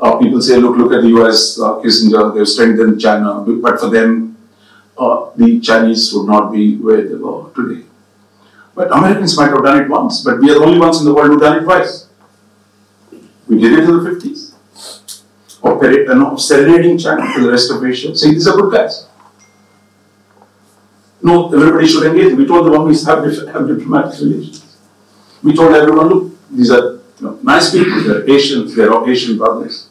uh, 0.00 0.16
people 0.16 0.40
say, 0.40 0.56
look, 0.56 0.76
look 0.76 0.92
at 0.92 1.02
the 1.02 1.08
US, 1.20 1.60
uh, 1.60 1.74
Kissinger, 1.80 2.34
they've 2.34 2.48
strengthened 2.48 3.00
China, 3.00 3.40
but 3.40 3.78
for 3.78 3.90
them, 3.90 4.38
uh, 4.96 5.30
the 5.36 5.60
Chinese 5.60 6.12
would 6.14 6.26
not 6.26 6.52
be 6.52 6.76
where 6.76 7.06
they 7.06 7.14
were 7.14 7.50
today. 7.54 7.84
But 8.74 8.90
Americans 8.96 9.36
might 9.36 9.50
have 9.50 9.62
done 9.62 9.84
it 9.84 9.88
once, 9.88 10.22
but 10.24 10.40
we 10.40 10.50
are 10.50 10.54
the 10.54 10.64
only 10.64 10.78
ones 10.78 11.00
in 11.00 11.04
the 11.04 11.12
world 11.12 11.30
who 11.30 11.38
done 11.38 11.58
it 11.58 11.64
twice. 11.64 12.08
We 13.46 13.58
did 13.60 13.72
it 13.72 13.84
in 13.84 13.86
the 13.86 14.10
50s. 14.10 14.49
Operate, 15.62 16.06
know, 16.06 16.36
serenading 16.36 16.96
China 16.98 17.32
to 17.34 17.40
the 17.42 17.50
rest 17.50 17.70
of 17.70 17.84
Asia, 17.84 18.16
saying 18.16 18.34
these 18.34 18.48
are 18.48 18.56
good 18.56 18.72
guys. 18.72 19.06
No, 21.22 21.52
everybody 21.52 21.86
should 21.86 22.06
engage. 22.06 22.34
We 22.34 22.46
told 22.46 22.66
the 22.66 22.70
Burmese 22.70 23.04
have, 23.06 23.22
have 23.24 23.68
diplomatic 23.68 24.18
relations. 24.20 24.78
We 25.42 25.54
told 25.54 25.74
everyone, 25.74 26.08
look, 26.08 26.32
these 26.50 26.70
are 26.70 26.92
you 26.92 27.00
know, 27.20 27.38
nice 27.42 27.72
people, 27.72 28.02
they're 28.02 28.30
Asians, 28.30 28.74
they're 28.74 28.92
all 28.92 29.08
Asian 29.08 29.36
brothers. 29.36 29.88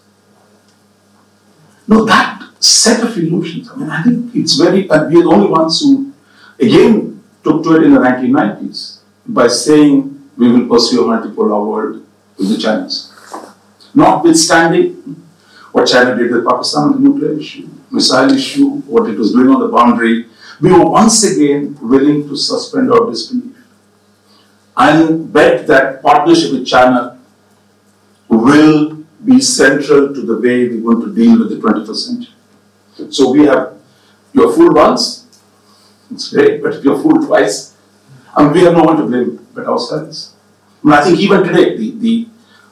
No, 1.87 2.03
that 2.05 2.43
set 2.59 3.03
of 3.03 3.15
illusions, 3.17 3.69
I 3.69 3.75
mean, 3.75 3.89
I 3.89 4.03
think 4.03 4.35
it's 4.35 4.55
very, 4.55 4.89
and 4.89 5.13
we 5.13 5.19
are 5.19 5.23
the 5.23 5.29
only 5.29 5.47
ones 5.47 5.81
who, 5.81 6.11
again, 6.59 7.23
took 7.43 7.63
to 7.63 7.75
it 7.75 7.83
in 7.83 7.93
the 7.93 7.99
1990s 7.99 8.99
by 9.27 9.47
saying 9.47 10.29
we 10.35 10.51
will 10.51 10.67
pursue 10.67 11.03
a 11.03 11.17
multipolar 11.17 11.65
world 11.67 12.05
with 12.37 12.49
the 12.49 12.57
Chinese. 12.57 13.13
Notwithstanding 13.93 15.28
what 15.71 15.87
China 15.87 16.15
did 16.15 16.31
with 16.31 16.45
Pakistan 16.45 16.83
on 16.83 16.91
the 16.93 17.09
nuclear 17.09 17.37
issue, 17.39 17.69
missile 17.91 18.31
issue, 18.31 18.69
what 18.87 19.09
it 19.09 19.17
was 19.17 19.31
doing 19.31 19.49
on 19.49 19.59
the 19.59 19.67
boundary, 19.67 20.25
we 20.59 20.71
were 20.71 20.89
once 20.89 21.23
again 21.23 21.77
willing 21.81 22.27
to 22.27 22.35
suspend 22.35 22.91
our 22.91 23.09
disbelief 23.09 23.55
and 24.77 25.31
bet 25.31 25.67
that 25.67 26.01
partnership 26.01 26.51
with 26.53 26.65
China 26.65 27.19
will 28.29 29.03
be 29.25 29.41
central 29.41 30.13
to 30.13 30.21
the 30.21 30.37
way 30.37 30.69
we 30.69 30.79
want 30.79 31.03
to 31.03 31.13
deal 31.13 31.39
with 31.39 31.49
the 31.49 31.57
21st 31.57 31.95
century. 31.95 33.11
So 33.11 33.31
we 33.31 33.45
have, 33.45 33.73
you're 34.33 34.53
fooled 34.53 34.75
once, 34.75 35.27
it's 36.11 36.31
great, 36.33 36.63
but 36.63 36.75
if 36.75 36.83
you're 36.83 37.01
fooled 37.01 37.25
twice, 37.27 37.75
and 38.35 38.51
we 38.53 38.61
have 38.61 38.73
no 38.73 38.83
one 38.83 38.97
to 38.97 39.03
blame 39.03 39.45
but 39.53 39.65
ourselves. 39.65 40.35
I, 40.83 40.87
mean, 40.87 40.93
I 40.93 41.03
think 41.03 41.19
even 41.19 41.43
today, 41.43 41.75
the, 41.75 41.91
the 41.99 42.27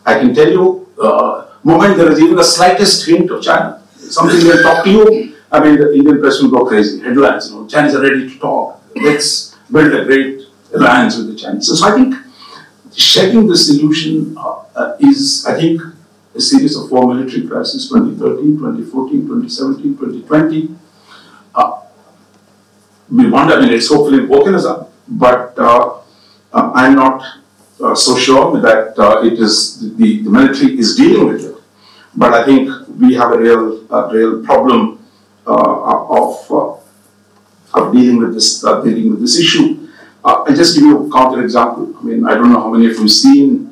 I 0.05 0.19
can 0.19 0.33
tell 0.33 0.49
you, 0.49 0.87
uh, 1.01 1.47
moment 1.67 1.97
there 1.97 2.11
is 2.11 2.19
even 2.19 2.35
the 2.35 2.43
slightest 2.43 3.05
hint 3.05 3.29
of 3.31 3.43
China, 3.43 3.81
something 3.97 4.45
will 4.47 4.63
talk 4.63 4.83
to 4.85 4.91
you, 4.91 5.37
I 5.51 5.63
mean, 5.63 5.79
the 5.79 5.93
Indian 5.93 6.19
press 6.19 6.41
will 6.41 6.51
go 6.51 6.65
crazy. 6.65 7.01
Headlines, 7.01 7.49
you 7.49 7.55
know, 7.55 7.67
Chinese 7.67 7.95
are 7.95 8.01
ready 8.01 8.29
to 8.29 8.39
talk. 8.39 8.81
Let's 8.95 9.55
build 9.71 9.93
a 9.93 10.03
great 10.03 10.41
alliance 10.73 11.17
with 11.17 11.27
the 11.31 11.35
Chinese. 11.35 11.67
So, 11.67 11.87
I 11.87 11.91
think 11.95 12.15
shedding 12.93 13.47
this 13.47 13.69
illusion 13.69 14.35
uh, 14.37 14.63
uh, 14.75 14.97
is, 14.99 15.45
I 15.47 15.55
think, 15.59 15.81
a 16.35 16.41
series 16.41 16.75
of 16.75 16.89
four 16.89 17.13
military 17.13 17.47
crises 17.47 17.87
2013, 17.89 18.57
2014, 18.57 19.27
2017, 19.27 19.97
2020. 19.97 20.75
Uh, 21.55 21.81
we 23.09 23.29
wonder, 23.29 23.55
I 23.55 23.61
mean, 23.61 23.73
it's 23.73 23.87
hopefully 23.87 24.25
woken 24.25 24.53
us 24.53 24.65
up, 24.65 24.91
but 25.07 25.57
uh, 25.57 25.99
uh, 26.53 26.71
I'm 26.75 26.95
not 26.95 27.23
so 27.95 28.17
sure 28.17 28.59
that 28.59 28.95
it 29.23 29.39
is 29.39 29.95
the, 29.95 30.23
the 30.23 30.29
military 30.29 30.77
is 30.77 30.95
dealing 30.95 31.27
with 31.27 31.45
it. 31.45 31.56
But 32.17 32.33
I 32.33 32.43
think 32.43 32.69
we 32.99 33.13
have 33.13 33.31
a 33.31 33.37
real, 33.37 33.93
a 33.93 34.11
real 34.11 34.43
problem 34.43 35.05
uh, 35.45 36.09
of, 36.19 36.51
uh, 36.51 37.79
of 37.79 37.93
dealing 37.93 38.17
with 38.17 38.33
this 38.33 38.63
uh, 38.65 38.81
dealing 38.81 39.11
with 39.11 39.21
this 39.21 39.39
issue. 39.39 39.87
I'll 40.25 40.45
just 40.47 40.75
give 40.75 40.83
you 40.83 41.07
a 41.07 41.11
counter 41.11 41.41
example. 41.41 41.95
I 41.97 42.03
mean, 42.03 42.25
I 42.25 42.33
don't 42.33 42.51
know 42.51 42.59
how 42.59 42.71
many 42.71 42.87
of 42.87 42.93
you 42.93 43.01
have 43.01 43.11
seen 43.11 43.67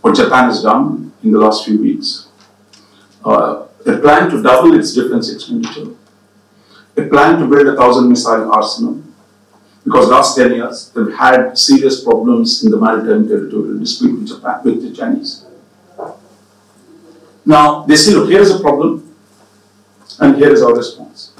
what 0.00 0.16
Japan 0.16 0.44
has 0.44 0.62
done 0.62 1.12
in 1.22 1.32
the 1.32 1.38
last 1.38 1.66
few 1.66 1.78
weeks. 1.78 2.28
They 3.84 3.98
plan 4.00 4.30
to 4.30 4.42
double 4.42 4.78
its 4.78 4.94
defense 4.94 5.32
expenditure. 5.32 5.92
They 6.94 7.08
plan 7.08 7.38
to 7.40 7.46
build 7.46 7.66
a 7.68 7.76
thousand 7.76 8.08
missile 8.08 8.52
arsenal 8.52 9.02
because 9.84 10.08
last 10.08 10.36
10 10.36 10.54
years 10.54 10.90
they've 10.94 11.14
had 11.14 11.56
serious 11.56 12.04
problems 12.04 12.64
in 12.64 12.70
the 12.70 12.76
maritime 12.76 13.26
territorial 13.26 13.78
dispute 13.78 14.18
with 14.18 14.28
Japan, 14.28 14.60
with 14.64 14.82
the 14.82 14.94
Chinese. 14.94 15.47
Now, 17.48 17.86
they 17.86 17.96
say, 17.96 18.12
look, 18.12 18.28
here's 18.28 18.50
a 18.50 18.60
problem. 18.60 19.16
And 20.20 20.36
here 20.36 20.52
is 20.52 20.62
our 20.62 20.74
response. 20.74 21.32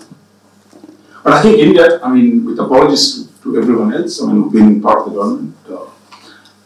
But 1.23 1.35
I 1.35 1.43
think 1.43 1.59
India, 1.59 2.01
I 2.03 2.11
mean, 2.11 2.47
with 2.47 2.59
apologies 2.59 3.27
to, 3.27 3.43
to 3.43 3.61
everyone 3.61 3.93
else, 3.93 4.23
I 4.23 4.33
mean, 4.33 4.49
been 4.49 4.81
part 4.81 5.01
of 5.01 5.13
the 5.13 5.21
government, 5.21 5.55
uh, 5.69 5.91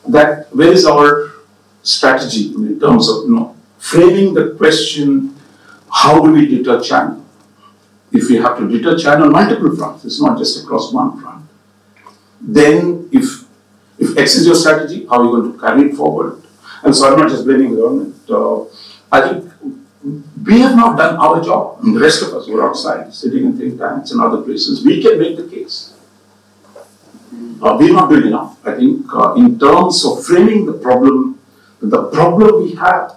that 0.07 0.55
where 0.55 0.71
is 0.71 0.87
our 0.87 1.33
strategy 1.83 2.55
in 2.55 2.79
terms 2.79 3.09
of, 3.09 3.25
you 3.25 3.35
know, 3.35 3.57
framing 3.79 4.33
the 4.33 4.55
question, 4.55 5.35
how 5.91 6.25
do 6.25 6.31
we 6.31 6.47
deter 6.47 6.81
China? 6.81 7.21
If 8.13 8.29
we 8.29 8.37
have 8.37 8.57
to 8.59 8.69
deter 8.69 8.97
China 8.97 9.25
on 9.25 9.33
multiple 9.33 9.75
fronts, 9.75 10.05
it's 10.05 10.21
not 10.23 10.39
just 10.39 10.63
across 10.63 10.93
one 10.93 11.21
front. 11.21 11.49
Then, 12.41 13.09
if 13.11 13.43
if 13.99 14.17
X 14.17 14.37
is 14.37 14.47
your 14.47 14.55
strategy, 14.55 15.05
how 15.07 15.19
are 15.19 15.25
you 15.25 15.31
going 15.31 15.53
to 15.53 15.59
carry 15.59 15.91
it 15.91 15.97
forward? 15.97 16.43
And 16.85 16.95
so 16.95 17.11
I'm 17.11 17.19
not 17.19 17.29
just 17.29 17.45
blaming 17.45 17.75
the 17.75 17.81
government. 17.83 18.15
Uh, 18.29 18.65
I 19.13 19.21
think 19.21 19.53
we 20.43 20.61
have 20.61 20.75
not 20.75 20.97
done 20.97 21.17
our 21.17 21.45
job. 21.45 21.81
And 21.83 21.95
the 21.95 22.01
rest 22.01 22.23
of 22.23 22.33
us 22.35 22.47
who 22.47 22.59
are 22.59 22.69
outside, 22.69 23.13
sitting 23.13 23.45
in 23.45 23.59
think 23.59 23.79
tanks 23.79 24.11
and 24.11 24.21
other 24.21 24.41
places, 24.43 24.83
we 24.85 25.03
can 25.03 25.19
make 25.19 25.37
the 25.37 25.47
case. 25.49 25.95
Uh, 27.63 27.77
we're 27.79 27.93
not 27.93 28.09
doing 28.09 28.29
enough. 28.29 28.59
I 28.67 28.75
think 28.75 29.07
uh, 29.15 29.35
in 29.35 29.59
terms 29.59 30.05
of 30.05 30.25
framing 30.25 30.65
the 30.65 30.73
problem, 30.73 31.39
the 31.81 32.05
problem 32.11 32.65
we 32.65 32.75
have 32.75 33.13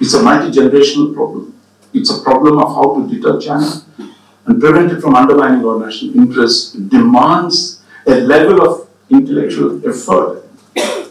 is 0.00 0.14
a 0.14 0.22
multi-generational 0.22 1.12
problem. 1.12 1.58
It's 1.92 2.10
a 2.10 2.22
problem 2.22 2.58
of 2.58 2.74
how 2.74 2.94
to 2.94 3.08
deter 3.08 3.40
China 3.40 3.82
and 4.46 4.60
prevent 4.60 4.92
it 4.92 5.00
from 5.00 5.16
undermining 5.16 5.66
our 5.66 5.84
national 5.84 6.16
interests. 6.16 6.74
It 6.74 6.88
demands 6.88 7.82
a 8.06 8.20
level 8.20 8.62
of 8.62 8.88
intellectual 9.10 9.86
effort. 9.88 10.44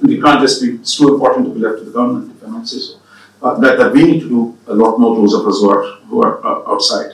And 0.01 0.09
it 0.09 0.21
can't 0.21 0.41
just 0.41 0.61
be, 0.61 0.75
it's 0.75 0.97
too 0.97 1.13
important 1.13 1.47
to 1.47 1.53
be 1.53 1.59
left 1.59 1.79
to 1.79 1.85
the 1.85 1.91
government, 1.91 2.35
if 2.35 2.47
I 2.47 2.49
might 2.49 2.67
say 2.67 2.79
so 2.79 2.99
uh, 3.45 3.59
that, 3.59 3.77
that 3.77 3.93
we 3.93 4.03
need 4.03 4.21
to 4.21 4.29
do 4.29 4.57
a 4.67 4.73
lot 4.73 4.97
more 4.99 5.15
those 5.15 5.35
of 5.35 5.45
us 5.45 5.59
who 5.59 5.69
are, 5.69 5.83
who 6.09 6.23
are 6.23 6.43
uh, 6.43 6.71
outside. 6.73 7.11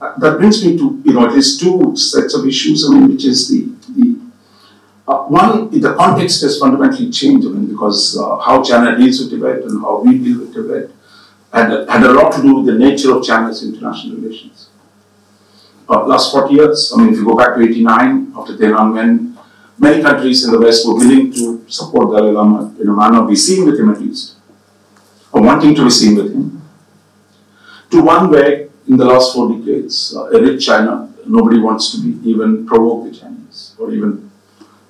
Uh, 0.00 0.18
that 0.18 0.38
brings 0.38 0.64
me 0.64 0.76
to 0.76 1.00
you 1.04 1.12
know 1.12 1.24
at 1.24 1.32
least 1.32 1.60
two 1.60 1.96
sets 1.96 2.34
of 2.34 2.44
issues. 2.46 2.84
I 2.84 2.92
mean, 2.92 3.08
which 3.12 3.24
is 3.24 3.48
the 3.48 3.60
the 3.94 4.18
uh, 5.06 5.22
one 5.26 5.70
the 5.70 5.94
context 5.94 6.42
has 6.42 6.58
fundamentally 6.58 7.10
changed. 7.10 7.46
I 7.46 7.50
mean, 7.50 7.66
because 7.68 8.18
uh, 8.18 8.38
how 8.38 8.62
China 8.62 8.98
deals 8.98 9.20
with 9.20 9.30
Tibet 9.30 9.62
and 9.62 9.80
how 9.80 10.00
we 10.00 10.18
deal 10.18 10.40
with 10.40 10.52
Tibet 10.52 10.90
had 11.52 11.88
had 11.88 12.02
a 12.02 12.12
lot 12.12 12.32
to 12.32 12.42
do 12.42 12.56
with 12.56 12.66
the 12.66 12.78
nature 12.78 13.14
of 13.16 13.24
China's 13.24 13.62
international 13.62 14.16
relations. 14.16 14.70
Uh, 15.88 16.04
last 16.06 16.32
40 16.32 16.54
years, 16.54 16.92
I 16.92 16.98
mean, 16.98 17.12
if 17.12 17.18
you 17.20 17.24
go 17.24 17.36
back 17.36 17.54
to 17.54 17.62
89 17.62 18.32
after 18.36 18.56
Tiananmen, 18.56 19.36
many 19.78 20.02
countries 20.02 20.44
in 20.44 20.50
the 20.50 20.58
West 20.58 20.84
were 20.84 20.94
willing 20.94 21.32
to 21.32 21.64
support 21.68 22.10
Dalai 22.10 22.32
Lama 22.32 22.74
in 22.80 22.88
a 22.88 22.92
manner 22.92 23.22
we 23.22 23.36
see 23.36 23.62
with 23.62 23.78
him 23.78 23.90
at 23.90 24.00
least 24.00 24.35
wanting 25.42 25.74
to 25.74 25.84
be 25.84 25.90
seen 25.90 26.16
with 26.16 26.32
him, 26.32 26.62
to 27.90 28.02
one 28.02 28.30
where 28.30 28.68
in 28.88 28.96
the 28.96 29.04
last 29.04 29.34
four 29.34 29.56
decades, 29.56 30.14
uh, 30.16 30.26
a 30.30 30.40
rich 30.40 30.66
China, 30.66 31.12
nobody 31.26 31.58
wants 31.58 31.92
to 31.92 32.02
be 32.02 32.30
even 32.30 32.66
provoke 32.66 33.10
the 33.10 33.16
Chinese 33.16 33.74
or 33.78 33.92
even 33.92 34.30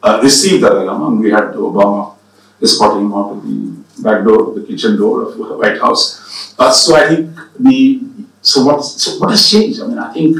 uh, 0.02 0.20
receive 0.22 0.60
the 0.60 0.68
Dalai 0.68 0.84
Lama. 0.84 1.08
And 1.08 1.20
we 1.20 1.30
had 1.30 1.54
Obama 1.54 2.14
escorting 2.62 3.06
him 3.06 3.12
out 3.14 3.32
of 3.32 3.42
the 3.42 4.02
back 4.02 4.24
door, 4.24 4.54
the 4.54 4.66
kitchen 4.66 4.96
door 4.96 5.22
of 5.22 5.38
the 5.38 5.56
White 5.56 5.80
House. 5.80 6.54
Uh, 6.58 6.70
so 6.70 6.96
I 6.96 7.08
think 7.08 7.36
the 7.58 8.02
so 8.42 8.64
what 8.64 8.82
so 8.82 9.18
what 9.18 9.30
has 9.30 9.50
changed? 9.50 9.80
I 9.80 9.86
mean, 9.86 9.98
I 9.98 10.12
think 10.12 10.36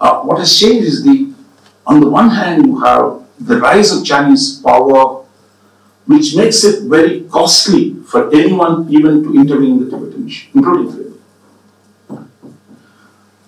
uh, 0.00 0.20
what 0.22 0.38
has 0.38 0.58
changed 0.58 0.86
is 0.86 1.04
the 1.04 1.32
on 1.86 2.00
the 2.00 2.08
one 2.08 2.30
hand 2.30 2.66
you 2.66 2.80
have 2.80 3.22
the 3.38 3.58
rise 3.58 3.92
of 3.92 4.04
Chinese 4.04 4.60
power 4.60 5.24
which 6.06 6.36
makes 6.36 6.64
it 6.64 6.84
very 6.84 7.22
costly 7.22 7.96
for 8.16 8.34
anyone 8.34 8.86
even 8.88 9.22
to 9.22 9.34
intervene 9.34 9.72
in 9.76 9.84
the 9.84 9.90
Tibetan 9.90 10.26
issue, 10.26 10.48
including 10.54 10.90
Tibet. 10.90 11.12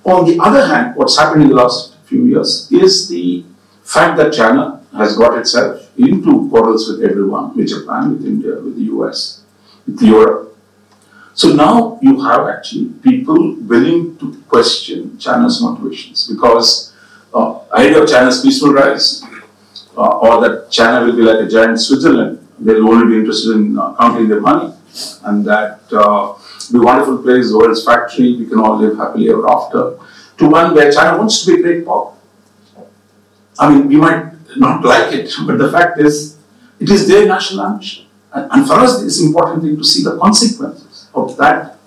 On 0.05 0.27
the 0.27 0.39
other 0.43 0.66
hand, 0.66 0.95
what's 0.95 1.16
happened 1.16 1.45
in 1.45 1.49
the 1.49 1.55
last 1.55 1.97
few 2.05 2.27
years 2.27 2.71
is 2.71 3.09
the 3.09 3.45
fact 3.83 4.19
that 4.19 4.35
China 4.35 4.85
has 4.93 5.16
got 5.16 5.39
itself 5.39 5.91
into 5.97 6.51
quarrels 6.51 6.87
with 6.91 7.03
everyone, 7.03 7.57
with 7.57 7.69
Japan, 7.69 8.12
with 8.12 8.27
India, 8.27 8.57
with 8.61 8.77
the 8.77 8.85
US, 8.97 9.43
with 9.87 10.03
Europe. 10.03 10.55
So 11.33 11.55
now 11.55 11.99
you 12.03 12.21
have 12.21 12.47
actually 12.49 12.89
people 13.09 13.57
willing 13.73 14.19
to 14.19 14.35
question 14.49 15.19
China's 15.19 15.62
motivations 15.62 16.27
because 16.27 16.93
uh, 17.33 17.61
idea 17.73 18.03
of 18.03 18.09
China's 18.09 18.43
peaceful 18.43 18.75
rise 18.75 19.25
uh, 19.97 20.19
or 20.19 20.41
that 20.43 20.71
China 20.71 21.07
will 21.07 21.16
be 21.16 21.23
like 21.23 21.41
a 21.47 21.49
giant 21.49 21.81
Switzerland, 21.81 22.38
they'll 22.61 22.89
only 22.89 23.15
be 23.15 23.21
interested 23.21 23.57
in 23.57 23.79
uh, 23.79 23.95
counting 23.95 24.29
their 24.29 24.41
money 24.41 24.73
and 25.25 25.45
that 25.45 25.81
uh, 25.93 26.35
be 26.73 26.79
wonderful 26.79 27.23
place, 27.23 27.51
the 27.51 27.59
world's 27.59 27.85
factory, 27.85 28.37
we 28.37 28.47
can 28.47 28.59
all 28.59 28.77
live 28.79 28.97
happily 28.97 29.31
ever 29.31 29.49
after, 29.49 29.99
to 30.37 30.49
one 30.49 30.75
where 30.75 30.93
China 30.93 31.19
wants 31.19 31.45
to 31.45 31.55
be 31.55 31.61
a 31.61 31.63
great 31.63 31.87
power. 31.87 32.15
I 33.59 33.71
mean, 33.71 33.89
we 33.89 33.97
might 33.97 34.33
not 34.57 34.85
like 34.85 35.13
it, 35.13 35.33
but 35.47 35.59
the 35.59 35.71
fact 35.71 36.01
is, 36.01 36.39
it 36.79 36.91
is 36.91 37.09
their 37.09 37.27
national 37.27 37.67
ambition. 37.67 38.07
And, 38.33 38.51
and 38.53 38.67
for 38.67 38.75
us, 38.75 39.03
it's 39.03 39.21
important 39.21 39.63
thing 39.63 39.77
to 39.77 39.85
see 39.85 40.05
the 40.05 40.19
consequences 40.19 41.09
of 41.15 41.37
that 41.39 41.79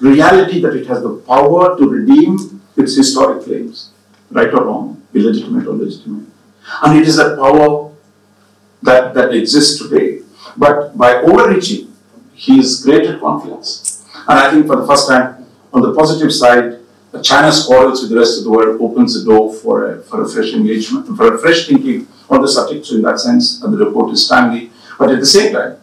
reality 0.00 0.60
that 0.60 0.74
it 0.76 0.86
has 0.86 1.02
the 1.02 1.16
power 1.26 1.76
to 1.76 1.88
redeem 1.88 2.62
its 2.76 2.96
historic 2.96 3.44
claims, 3.44 3.90
right 4.30 4.52
or 4.52 4.64
wrong, 4.64 5.02
illegitimate 5.14 5.66
or 5.66 5.74
legitimate. 5.74 6.26
And 6.82 6.98
it 6.98 7.08
is 7.08 7.16
that 7.16 7.36
power 7.36 7.92
that, 8.82 9.14
that 9.14 9.34
exists 9.34 9.82
today. 9.82 10.15
But 10.56 10.96
by 10.96 11.16
overreaching, 11.16 11.92
he 12.34 12.56
has 12.58 12.82
created 12.82 13.20
conflicts. 13.20 14.04
And 14.28 14.38
I 14.38 14.50
think 14.50 14.66
for 14.66 14.76
the 14.76 14.86
first 14.86 15.08
time, 15.08 15.46
on 15.72 15.82
the 15.82 15.94
positive 15.94 16.32
side, 16.32 16.80
China's 17.22 17.64
quarrels 17.64 18.02
with 18.02 18.10
the 18.10 18.18
rest 18.18 18.38
of 18.38 18.44
the 18.44 18.50
world 18.50 18.80
opens 18.80 19.18
the 19.18 19.24
door 19.24 19.54
for 19.54 19.90
a, 19.90 20.02
for 20.02 20.22
a 20.22 20.28
fresh 20.28 20.52
engagement, 20.52 21.16
for 21.16 21.34
a 21.34 21.38
fresh 21.38 21.66
thinking 21.66 22.06
on 22.28 22.42
the 22.42 22.48
subject. 22.48 22.86
So 22.86 22.96
in 22.96 23.02
that 23.02 23.18
sense, 23.18 23.60
the 23.60 23.68
report 23.68 24.12
is 24.12 24.26
timely. 24.28 24.70
But 24.98 25.10
at 25.10 25.20
the 25.20 25.26
same 25.26 25.52
time, 25.52 25.78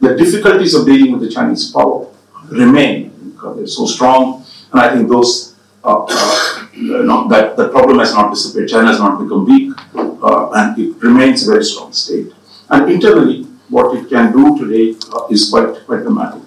the 0.00 0.16
difficulties 0.16 0.74
of 0.74 0.86
dealing 0.86 1.12
with 1.12 1.22
the 1.22 1.30
Chinese 1.30 1.70
power 1.70 2.08
remain 2.48 3.32
because 3.32 3.56
they're 3.56 3.66
so 3.66 3.86
strong. 3.86 4.44
And 4.72 4.80
I 4.80 4.94
think 4.94 5.08
those 5.08 5.54
uh, 5.84 6.04
uh, 6.04 6.68
not, 6.76 7.28
that 7.28 7.56
the 7.56 7.68
problem 7.68 7.98
has 8.00 8.12
not 8.12 8.30
disappeared. 8.30 8.68
China 8.68 8.88
has 8.88 8.98
not 8.98 9.22
become 9.22 9.46
weak, 9.46 9.72
uh, 9.94 10.50
and 10.50 10.78
it 10.78 10.96
remains 11.02 11.46
a 11.46 11.52
very 11.52 11.64
strong 11.64 11.92
state. 11.92 12.32
And 12.68 12.90
internally, 12.90 13.46
what 13.68 13.96
it 13.96 14.08
can 14.08 14.32
do 14.32 14.58
today 14.58 14.94
is 15.30 15.50
quite 15.50 15.86
quite 15.86 16.02
dramatic 16.02 16.42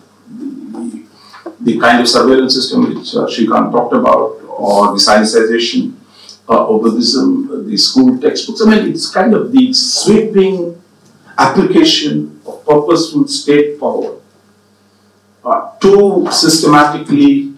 the 1.59 1.77
kind 1.79 1.99
of 1.99 2.07
surveillance 2.07 2.55
system 2.55 2.93
which 2.93 3.15
uh, 3.15 3.27
talked 3.71 3.93
about, 3.93 4.39
or 4.47 4.87
the 4.87 4.97
Sinicization 4.97 5.95
uh, 6.47 6.67
of 6.67 6.81
Buddhism, 6.81 7.67
the 7.69 7.77
school 7.77 8.17
textbooks. 8.17 8.61
I 8.61 8.69
mean, 8.69 8.91
it's 8.91 9.09
kind 9.09 9.33
of 9.33 9.51
the 9.51 9.73
sweeping 9.73 10.81
application 11.37 12.41
of 12.45 12.65
purposeful 12.65 13.27
state 13.27 13.79
power 13.79 14.19
uh, 15.43 15.77
to 15.79 16.27
systematically 16.31 17.53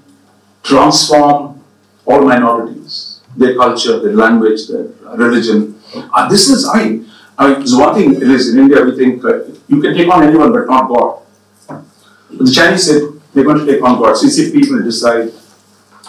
transform 0.64 1.64
all 2.06 2.22
minorities, 2.24 3.22
their 3.38 3.56
culture, 3.56 4.00
their 4.00 4.14
language, 4.14 4.68
their 4.68 4.90
religion. 5.16 5.80
Uh, 5.96 6.28
this 6.28 6.50
is, 6.50 6.68
I 6.68 7.02
I 7.42 7.54
mean, 7.54 7.62
it's 7.64 7.76
one 7.76 7.96
thing 7.96 8.14
it 8.16 8.30
is 8.38 8.54
in 8.54 8.60
India, 8.60 8.84
we 8.84 8.96
think 8.96 9.26
uh, 9.26 9.40
you 9.68 9.82
can 9.82 9.96
take 9.96 10.08
on 10.08 10.24
anyone 10.24 10.52
but 10.54 10.68
not 10.68 10.88
God. 10.88 11.22
But 11.68 12.46
the 12.46 12.52
Chinese 12.52 12.86
said, 12.86 13.02
they're 13.34 13.44
going 13.44 13.66
to 13.66 13.66
take 13.66 13.82
on 13.82 14.00
God. 14.00 14.16
CCP 14.16 14.70
will 14.70 14.84
decide 14.84 15.32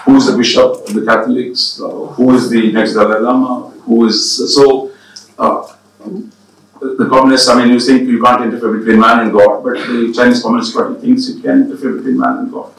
who 0.05 0.17
is 0.17 0.27
the 0.27 0.37
bishop 0.37 0.87
of 0.87 0.93
the 0.93 1.05
Catholics, 1.07 1.81
uh, 1.81 1.89
who 1.89 2.35
is 2.35 2.51
the 2.51 2.71
next 2.73 2.93
Dalai 2.93 3.21
Lama, 3.21 3.71
who 3.87 4.07
is 4.07 4.55
so. 4.55 4.93
Uh, 5.39 5.67
the 6.99 7.09
communists, 7.09 7.49
I 7.49 7.63
mean, 7.63 7.73
you 7.73 7.81
think 7.81 8.09
you 8.09 8.21
can't 8.21 8.43
interfere 8.43 8.77
between 8.77 8.99
man 8.99 9.21
and 9.21 9.33
God, 9.33 9.63
but 9.63 9.75
the 9.75 10.13
Chinese 10.15 10.43
Communist 10.43 10.75
Party 10.75 11.01
thinks 11.01 11.29
you 11.29 11.41
can 11.41 11.63
interfere 11.63 11.93
between 11.93 12.19
man 12.19 12.39
and 12.39 12.53
God. 12.53 12.73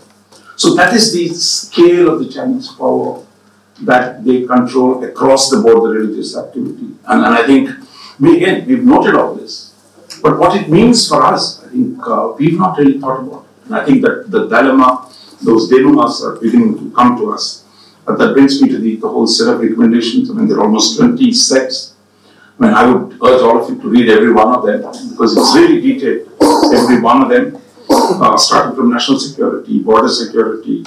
So 0.58 0.76
that 0.76 0.94
is 0.94 1.14
the 1.14 1.30
scale 1.30 2.14
of 2.14 2.20
the 2.20 2.30
Chinese 2.30 2.68
power 2.68 3.24
that 3.82 4.24
they 4.26 4.46
control 4.46 5.04
across 5.06 5.50
the 5.50 5.62
board 5.62 5.84
the 5.84 6.00
religious 6.00 6.36
activity. 6.38 6.90
And, 7.08 7.26
and 7.26 7.34
I 7.34 7.46
think 7.46 7.70
we 8.20 8.38
again 8.38 8.66
we've 8.68 8.84
noted 8.84 9.16
all 9.16 9.36
this, 9.36 9.74
but 10.22 10.38
what 10.40 10.60
it 10.60 10.70
means 10.70 11.08
for 11.08 11.24
us, 11.24 11.64
I 11.64 11.70
think 11.70 12.08
uh, 12.08 12.34
we've 12.38 12.58
not 12.58 12.78
really 12.78 13.00
thought 13.00 13.20
about. 13.22 13.46
And 13.66 13.76
I 13.76 13.86
think 13.86 14.02
that 14.02 14.30
the 14.30 14.48
dilemma, 14.48 15.10
those 15.42 15.70
denouements 15.70 16.24
are 16.24 16.36
beginning 16.36 16.78
to 16.80 16.96
come 16.96 17.18
to 17.18 17.32
us. 17.34 17.64
But 18.06 18.18
that 18.18 18.34
brings 18.34 18.62
me 18.62 18.70
to 18.70 18.78
the, 18.78 18.98
the 18.98 19.08
whole 19.08 19.28
set 19.28 19.54
of 19.54 19.62
recommendations. 19.62 20.30
I 20.30 20.34
mean, 20.34 20.48
there 20.48 20.58
are 20.58 20.66
almost 20.66 20.98
20 20.98 21.32
sets. 21.32 21.96
I 22.60 22.66
mean, 22.66 22.74
I 22.74 22.86
would 22.92 23.14
urge 23.14 23.42
all 23.42 23.64
of 23.64 23.70
you 23.70 23.82
to 23.82 23.90
read 23.90 24.10
every 24.10 24.32
one 24.34 24.54
of 24.54 24.66
them 24.66 24.82
because 25.10 25.36
it's 25.38 25.56
really 25.56 25.82
detailed, 25.82 26.30
every 26.74 27.02
one 27.02 27.24
of 27.24 27.30
them, 27.30 27.62
uh, 27.90 28.38
starting 28.38 28.76
from 28.76 28.92
national 28.92 29.20
security, 29.20 29.80
border 29.80 30.10
security, 30.10 30.84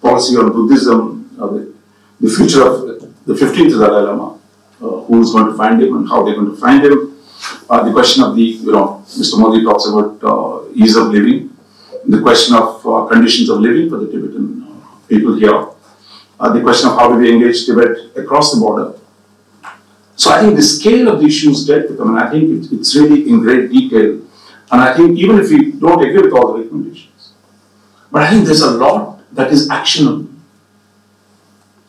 policy 0.00 0.36
on 0.36 0.52
Buddhism, 0.52 1.30
uh, 1.40 1.46
the, 1.48 1.74
the, 2.20 2.30
future 2.30 2.66
of 2.66 3.00
the 3.26 3.34
15th 3.34 3.70
Dalai 3.70 4.02
Lama, 4.02 4.33
who 5.06 5.20
is 5.22 5.32
going 5.32 5.46
to 5.46 5.56
find 5.56 5.82
him 5.82 5.96
and 5.96 6.08
how 6.08 6.22
they're 6.22 6.34
going 6.34 6.50
to 6.50 6.56
find 6.56 6.84
him. 6.84 7.18
Uh, 7.68 7.82
the 7.84 7.92
question 7.92 8.22
of 8.22 8.34
the, 8.36 8.42
you 8.42 8.72
know, 8.72 9.02
Mr. 9.06 9.38
Modi 9.38 9.64
talks 9.64 9.86
about 9.86 10.22
uh, 10.22 10.68
ease 10.74 10.96
of 10.96 11.08
living, 11.08 11.50
the 12.06 12.20
question 12.20 12.54
of 12.56 12.86
uh, 12.86 13.06
conditions 13.06 13.48
of 13.48 13.60
living 13.60 13.88
for 13.88 13.98
the 13.98 14.06
Tibetan 14.06 14.62
uh, 14.62 14.96
people 15.08 15.36
here, 15.36 15.68
uh, 16.40 16.52
the 16.52 16.60
question 16.60 16.90
of 16.90 16.96
how 16.96 17.08
do 17.08 17.16
we 17.16 17.32
engage 17.32 17.66
Tibet 17.66 18.16
across 18.16 18.54
the 18.54 18.60
border. 18.60 18.98
So 20.16 20.30
I 20.30 20.40
think 20.40 20.56
the 20.56 20.62
scale 20.62 21.08
of 21.08 21.20
the 21.20 21.26
issues 21.26 21.66
dealt 21.66 21.90
with, 21.90 22.00
I 22.00 22.04
mean, 22.04 22.18
I 22.18 22.30
think 22.30 22.44
it, 22.64 22.72
it's 22.72 22.94
really 22.94 23.28
in 23.28 23.40
great 23.40 23.70
detail. 23.70 24.20
And 24.70 24.80
I 24.80 24.96
think 24.96 25.18
even 25.18 25.38
if 25.38 25.50
we 25.50 25.72
don't 25.72 26.02
agree 26.02 26.22
with 26.22 26.32
all 26.32 26.52
the 26.52 26.62
recommendations, 26.62 27.32
but 28.10 28.22
I 28.22 28.30
think 28.30 28.44
there's 28.44 28.62
a 28.62 28.70
lot 28.70 29.20
that 29.34 29.52
is 29.52 29.68
actionable. 29.70 30.28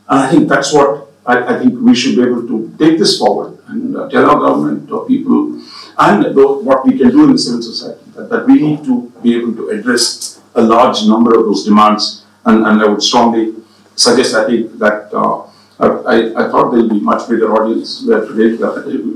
And 0.08 0.20
I 0.20 0.30
think 0.30 0.50
that's 0.50 0.74
what 0.74 1.05
I, 1.26 1.56
I 1.56 1.60
think 1.60 1.80
we 1.80 1.96
should 1.96 2.16
be 2.16 2.22
able 2.22 2.48
to 2.48 2.76
take 2.78 3.00
this 3.00 3.18
forward 3.18 3.58
and 3.68 3.98
uh, 3.98 4.10
tell 4.10 4.30
our 4.30 4.40
government 4.40 4.92
or 4.92 5.06
people 5.06 5.62
and 5.98 6.36
what 6.36 6.86
we 6.86 6.98
can 6.98 7.10
do 7.10 7.24
in 7.24 7.32
the 7.32 7.38
civil 7.38 7.62
society, 7.62 8.02
that, 8.16 8.30
that 8.30 8.48
we 8.48 8.62
need 8.62 8.84
to 8.84 9.12
be 9.24 9.36
able 9.38 9.56
to 9.56 9.70
address 9.70 10.42
a 10.54 10.62
large 10.62 11.06
number 11.08 11.38
of 11.38 11.46
those 11.46 11.64
demands. 11.64 12.26
And, 12.46 12.66
and 12.66 12.82
I 12.82 12.88
would 12.88 13.02
strongly 13.02 13.56
suggest, 13.96 14.36
I 14.36 14.46
think, 14.46 14.78
that 14.80 15.14
uh, 15.14 15.48
I, 15.80 16.32
I 16.36 16.50
thought 16.50 16.72
there'll 16.72 16.90
be 16.90 17.00
much 17.00 17.28
bigger 17.30 17.52
audience 17.54 18.06
where 18.06 18.26
today 18.26 18.58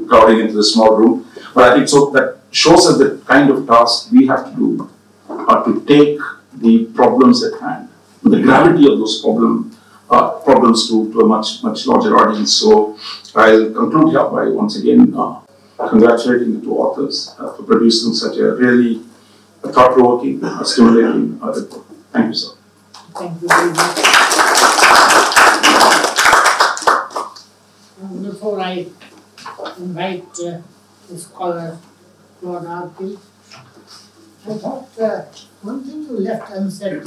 crowding 0.07 0.39
into 0.39 0.53
the 0.53 0.63
small 0.63 0.95
room. 0.95 1.29
But 1.53 1.71
I 1.71 1.75
think 1.75 1.89
so 1.89 2.09
that 2.11 2.39
shows 2.51 2.87
us 2.87 2.97
the 2.97 3.21
kind 3.25 3.49
of 3.49 3.67
task 3.67 4.11
we 4.11 4.25
have 4.27 4.49
to 4.49 4.55
do 4.55 4.89
uh, 5.29 5.63
to 5.63 5.85
take 5.85 6.19
the 6.55 6.85
problems 6.95 7.43
at 7.43 7.59
hand, 7.61 7.89
the 8.23 8.41
gravity 8.41 8.91
of 8.91 8.99
those 8.99 9.21
problem, 9.21 9.75
uh, 10.09 10.31
problems 10.39 10.87
to, 10.89 11.11
to 11.13 11.21
a 11.21 11.27
much, 11.27 11.63
much 11.63 11.85
larger 11.85 12.17
audience. 12.17 12.53
So 12.53 12.97
I'll 13.35 13.71
conclude 13.71 14.09
here 14.09 14.27
by 14.29 14.47
once 14.49 14.77
again 14.77 15.13
uh, 15.15 15.41
congratulating 15.87 16.59
the 16.59 16.61
two 16.61 16.75
authors 16.75 17.35
uh, 17.39 17.53
for 17.53 17.63
producing 17.63 18.13
such 18.13 18.37
a 18.37 18.55
really 18.55 19.01
thought-provoking, 19.61 20.43
uh, 20.43 20.63
stimulating 20.63 21.39
uh, 21.41 21.51
report. 21.51 21.85
Thank 22.11 22.27
you, 22.27 22.33
sir. 22.33 22.55
Thank 23.13 23.41
you 23.41 23.47
very 23.47 23.71
much. 23.71 23.97
Um, 28.01 28.23
before 28.23 28.59
I 28.61 28.87
invite 29.77 30.39
uh, 30.39 30.61
the 31.09 31.17
scholar 31.17 31.77
Claude 32.39 32.63
Arpi, 32.63 33.19
I 34.47 34.53
thought 34.53 34.99
uh, 34.99 35.25
one 35.61 35.83
thing 35.83 36.03
you 36.03 36.19
left 36.19 36.49
unsaid. 36.51 37.03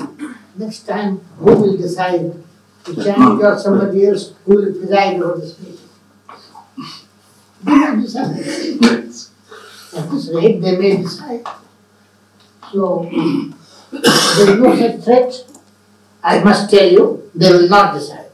Next 0.57 0.81
time, 0.81 1.19
who 1.39 1.47
will 1.47 1.77
decide? 1.77 2.45
The 2.85 3.05
Chinese 3.05 3.45
or 3.45 3.59
somebody 3.59 4.07
else 4.07 4.33
who 4.45 4.57
will 4.57 4.73
preside 4.73 5.23
over 5.23 5.41
this 5.41 5.59
meeting? 5.61 5.79
They 7.65 7.75
may 7.75 8.03
decide. 8.03 8.31
At 9.95 10.11
this 10.11 10.31
rate, 10.35 10.61
they 10.61 10.77
may 10.79 10.97
decide. 10.97 11.47
So, 12.73 13.09
there 13.93 14.51
is 14.51 14.59
no 14.59 14.77
such 14.77 15.05
threat. 15.05 15.33
I 16.25 16.43
must 16.43 16.71
tell 16.71 16.89
you, 16.91 17.31
they 17.35 17.53
will 17.53 17.69
not 17.69 17.95
decide. 17.95 18.27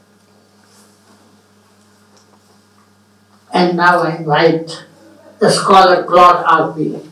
And 3.53 3.77
now 3.77 3.99
I 3.99 4.15
invite 4.17 4.85
the 5.39 5.49
scholar 5.49 6.03
Claude 6.05 6.45
Arpi. 6.45 7.05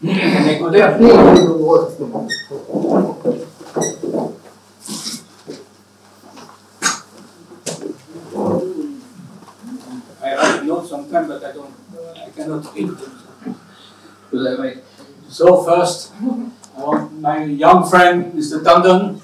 Please 0.00 0.58
do 0.60 0.70
the 0.70 0.78
but 11.24 11.44
I 11.44 11.52
don't, 11.52 11.74
I 12.16 12.30
cannot 12.30 12.66
I 14.32 14.56
might 14.56 14.78
So 15.28 15.62
first, 15.64 16.12
I 16.20 17.08
my 17.20 17.44
young 17.44 17.88
friend, 17.88 18.32
Mr. 18.34 18.62
Tandon, 18.62 19.18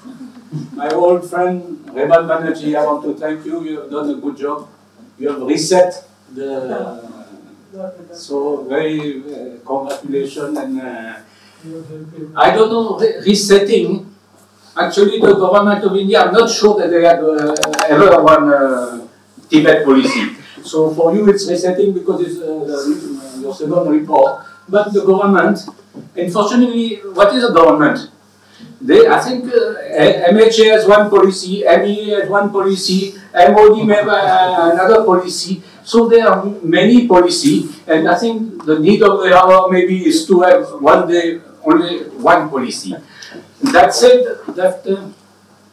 my 0.75 0.89
old 0.89 1.29
friend, 1.29 1.85
Revan 1.93 2.25
Banerjee, 2.27 2.75
I 2.75 2.85
want 2.85 3.03
to 3.05 3.13
thank 3.13 3.45
you. 3.45 3.63
You 3.63 3.81
have 3.81 3.91
done 3.91 4.09
a 4.09 4.15
good 4.15 4.37
job. 4.37 4.67
You 5.19 5.29
have 5.29 5.41
reset 5.41 6.07
the. 6.33 7.13
So 8.13 8.63
very 8.69 9.17
uh, 9.25 9.57
congratulations 9.65 10.57
and 10.57 10.79
uh, 10.79 11.17
I 12.35 12.51
don't 12.53 12.69
know 12.69 12.99
re- 12.99 13.17
resetting. 13.25 14.13
Actually, 14.77 15.19
the 15.19 15.33
government 15.33 15.83
of 15.83 15.95
India, 15.95 16.21
I'm 16.25 16.33
not 16.33 16.49
sure 16.49 16.77
that 16.79 16.89
they 16.89 17.01
had 17.05 17.17
uh, 17.23 17.53
ever 17.89 18.21
one 18.21 18.53
uh, 18.53 19.07
Tibet 19.49 19.85
policy. 19.85 20.35
So 20.63 20.93
for 20.93 21.13
you, 21.15 21.29
it's 21.29 21.49
resetting 21.49 21.93
because 21.93 22.21
it's 22.21 22.39
uh, 22.41 23.39
your 23.41 23.53
second 23.53 23.89
report. 23.89 24.45
But 24.67 24.93
the 24.93 25.03
government, 25.05 25.59
unfortunately, 26.15 26.95
what 27.13 27.35
is 27.35 27.43
a 27.43 27.51
government? 27.53 28.09
They, 28.79 29.07
I 29.07 29.19
think 29.19 29.45
uh, 29.45 30.29
MHA 30.31 30.71
has 30.71 30.87
one 30.87 31.09
policy, 31.09 31.63
MEA 31.63 32.09
has 32.19 32.29
one 32.29 32.51
policy, 32.51 33.15
MOD 33.33 33.85
may 33.87 33.95
have 33.95 34.07
uh, 34.07 34.71
another 34.73 35.03
policy. 35.05 35.61
So 35.83 36.07
there 36.07 36.27
are 36.27 36.45
many 36.61 37.07
policy, 37.07 37.69
and 37.87 38.07
I 38.09 38.17
think 38.17 38.65
the 38.65 38.79
need 38.79 39.01
of 39.03 39.19
the 39.19 39.35
hour 39.35 39.69
maybe 39.71 40.05
is 40.05 40.25
to 40.27 40.41
have 40.41 40.81
one 40.81 41.07
day 41.07 41.41
only 41.63 42.03
one 42.19 42.49
policy. 42.49 42.95
That 43.71 43.93
said, 43.93 44.23
that 44.55 44.85
uh, 44.87 45.09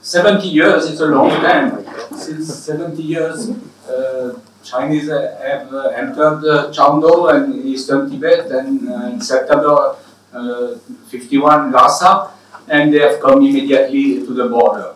70 0.01 0.49
years 0.49 0.84
is 0.84 1.01
a 1.01 1.07
long 1.07 1.30
time. 1.30 1.84
Since 2.16 2.55
70 2.55 3.03
years, 3.03 3.51
uh, 3.88 4.38
Chinese 4.62 5.08
have 5.08 5.72
uh, 5.72 5.88
entered 5.96 6.44
uh, 6.44 6.70
Chamdo 6.70 7.34
and 7.34 7.64
eastern 7.64 8.11
Tibet, 8.11 8.50
and 8.50 8.88
uh, 8.88 9.06
in 9.12 9.20
September 9.20 9.96
uh, 10.32 10.76
51 11.08 11.72
Lhasa, 11.72 12.30
and 12.68 12.92
they 12.92 12.98
have 12.98 13.20
come 13.20 13.38
immediately 13.38 14.24
to 14.26 14.34
the 14.34 14.48
border. 14.48 14.94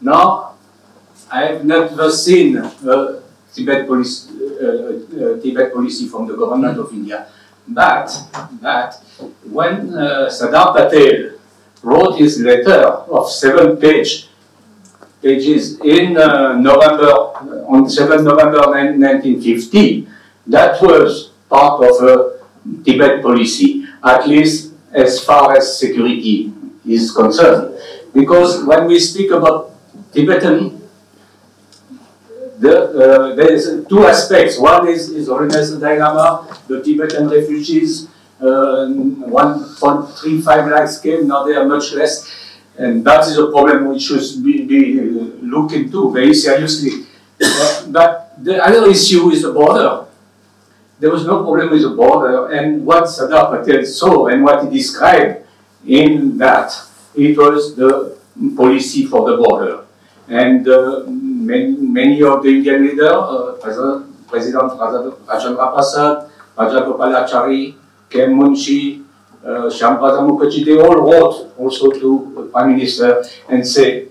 Now, 0.00 0.54
I 1.30 1.44
have 1.46 1.64
never 1.64 2.10
seen 2.10 2.56
uh, 2.56 3.20
Tibet 3.52 3.86
police, 3.86 4.30
uh, 4.30 4.64
uh, 4.64 5.40
Tibet 5.40 5.74
policy 5.74 6.06
from 6.08 6.26
the 6.26 6.36
government 6.36 6.78
of 6.78 6.92
India, 6.92 7.26
but 7.66 8.10
but 8.62 8.94
when 9.44 9.92
uh, 9.94 10.30
Sardar 10.30 10.72
Patel 10.72 11.38
wrote 11.82 12.18
his 12.18 12.40
letter 12.40 12.86
of 13.10 13.30
seven 13.30 13.76
page 13.76 14.29
pages 15.22 15.78
in 15.80 16.16
uh, 16.16 16.54
November 16.58 17.12
on 17.68 17.88
7 17.88 18.24
November 18.24 18.60
1950, 18.60 20.08
that 20.46 20.80
was 20.82 21.32
part 21.48 21.82
of 21.84 22.02
a 22.02 22.40
Tibet 22.84 23.22
policy, 23.22 23.84
at 24.04 24.26
least 24.26 24.72
as 24.92 25.22
far 25.22 25.56
as 25.56 25.78
security 25.78 26.52
is 26.86 27.12
concerned. 27.12 27.78
Because 28.12 28.64
when 28.64 28.86
we 28.86 28.98
speak 28.98 29.30
about 29.30 29.72
Tibetan, 30.12 30.80
the, 32.58 32.90
uh, 32.90 33.34
there 33.34 33.52
is 33.52 33.86
two 33.88 34.06
aspects. 34.06 34.58
One 34.58 34.88
is 34.88 35.08
His 35.08 35.28
Holiness 35.28 35.70
Dalai 35.70 35.98
Lama, 35.98 36.58
the 36.68 36.82
Tibetan 36.82 37.28
refugees, 37.28 38.08
uh, 38.40 38.88
1.35 38.88 40.70
lakhs 40.70 40.98
came, 40.98 41.28
now 41.28 41.44
they 41.44 41.54
are 41.54 41.66
much 41.66 41.92
less. 41.92 42.39
And 42.80 43.04
that 43.04 43.28
is 43.28 43.36
a 43.36 43.50
problem 43.52 43.88
which 43.88 44.08
should 44.08 44.42
be, 44.42 44.64
be 44.64 45.00
looked 45.42 45.72
into 45.72 46.10
very 46.10 46.32
seriously. 46.32 47.04
Uh, 47.36 47.86
but 47.88 48.42
the 48.42 48.56
other 48.56 48.88
issue 48.88 49.28
is 49.28 49.42
the 49.42 49.52
border. 49.52 50.06
There 50.98 51.10
was 51.10 51.26
no 51.26 51.42
problem 51.44 51.70
with 51.70 51.82
the 51.82 51.90
border, 51.90 52.48
and 52.52 52.84
what 52.86 53.08
Sardar 53.08 53.52
Patel 53.52 53.84
saw 53.84 54.28
and 54.28 54.42
what 54.42 54.64
he 54.64 54.78
described 54.78 55.44
in 55.86 56.38
that, 56.38 56.72
it 57.14 57.36
was 57.36 57.76
the 57.76 58.16
policy 58.56 59.04
for 59.04 59.28
the 59.28 59.36
border. 59.36 59.84
And 60.28 60.66
uh, 60.66 61.04
many, 61.06 61.76
many 61.76 62.22
of 62.22 62.42
the 62.42 62.48
Indian 62.48 62.82
leaders, 62.82 63.12
uh, 63.12 63.58
President, 63.60 64.28
President 64.28 64.72
Rajendra 64.72 65.74
Prasad, 65.74 66.30
Rajagopalachari, 66.56 67.74
K. 68.08 68.22
M. 68.24 68.38
Munshi, 68.40 69.04
uh, 69.44 69.70
Mukherjee, 69.70 70.64
they 70.64 70.78
all 70.78 71.00
wrote 71.00 71.54
also 71.58 71.90
to 71.90 72.32
the 72.36 72.42
Prime 72.52 72.72
Minister 72.72 73.24
and 73.48 73.66
say 73.66 74.08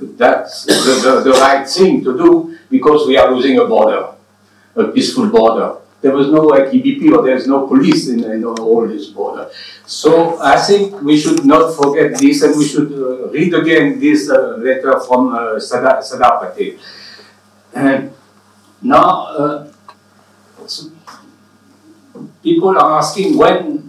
that's 0.00 0.64
the, 0.64 1.22
the, 1.24 1.30
the 1.30 1.38
right 1.38 1.68
thing 1.68 2.04
to 2.04 2.16
do 2.16 2.58
because 2.70 3.06
we 3.06 3.16
are 3.16 3.30
losing 3.32 3.58
a 3.58 3.64
border, 3.64 4.14
a 4.76 4.84
peaceful 4.88 5.28
border. 5.28 5.76
There 6.00 6.14
was 6.14 6.28
no 6.30 6.50
EBP 6.50 7.12
or 7.12 7.24
there's 7.24 7.48
no 7.48 7.66
police 7.66 8.08
in, 8.08 8.22
in 8.22 8.44
all 8.44 8.86
this 8.86 9.06
border. 9.06 9.50
So 9.84 10.40
I 10.40 10.56
think 10.60 11.02
we 11.02 11.18
should 11.18 11.44
not 11.44 11.74
forget 11.74 12.16
this 12.18 12.42
and 12.42 12.56
we 12.56 12.64
should 12.68 12.92
uh, 12.92 13.28
read 13.30 13.52
again 13.54 13.98
this 13.98 14.30
uh, 14.30 14.58
letter 14.58 15.00
from 15.00 15.34
uh, 15.34 15.58
Sardar 15.58 16.02
Patel. 16.02 16.78
And 17.74 18.12
now, 18.80 19.26
uh, 19.26 19.72
people 22.42 22.78
are 22.78 22.98
asking 22.98 23.36
when 23.36 23.87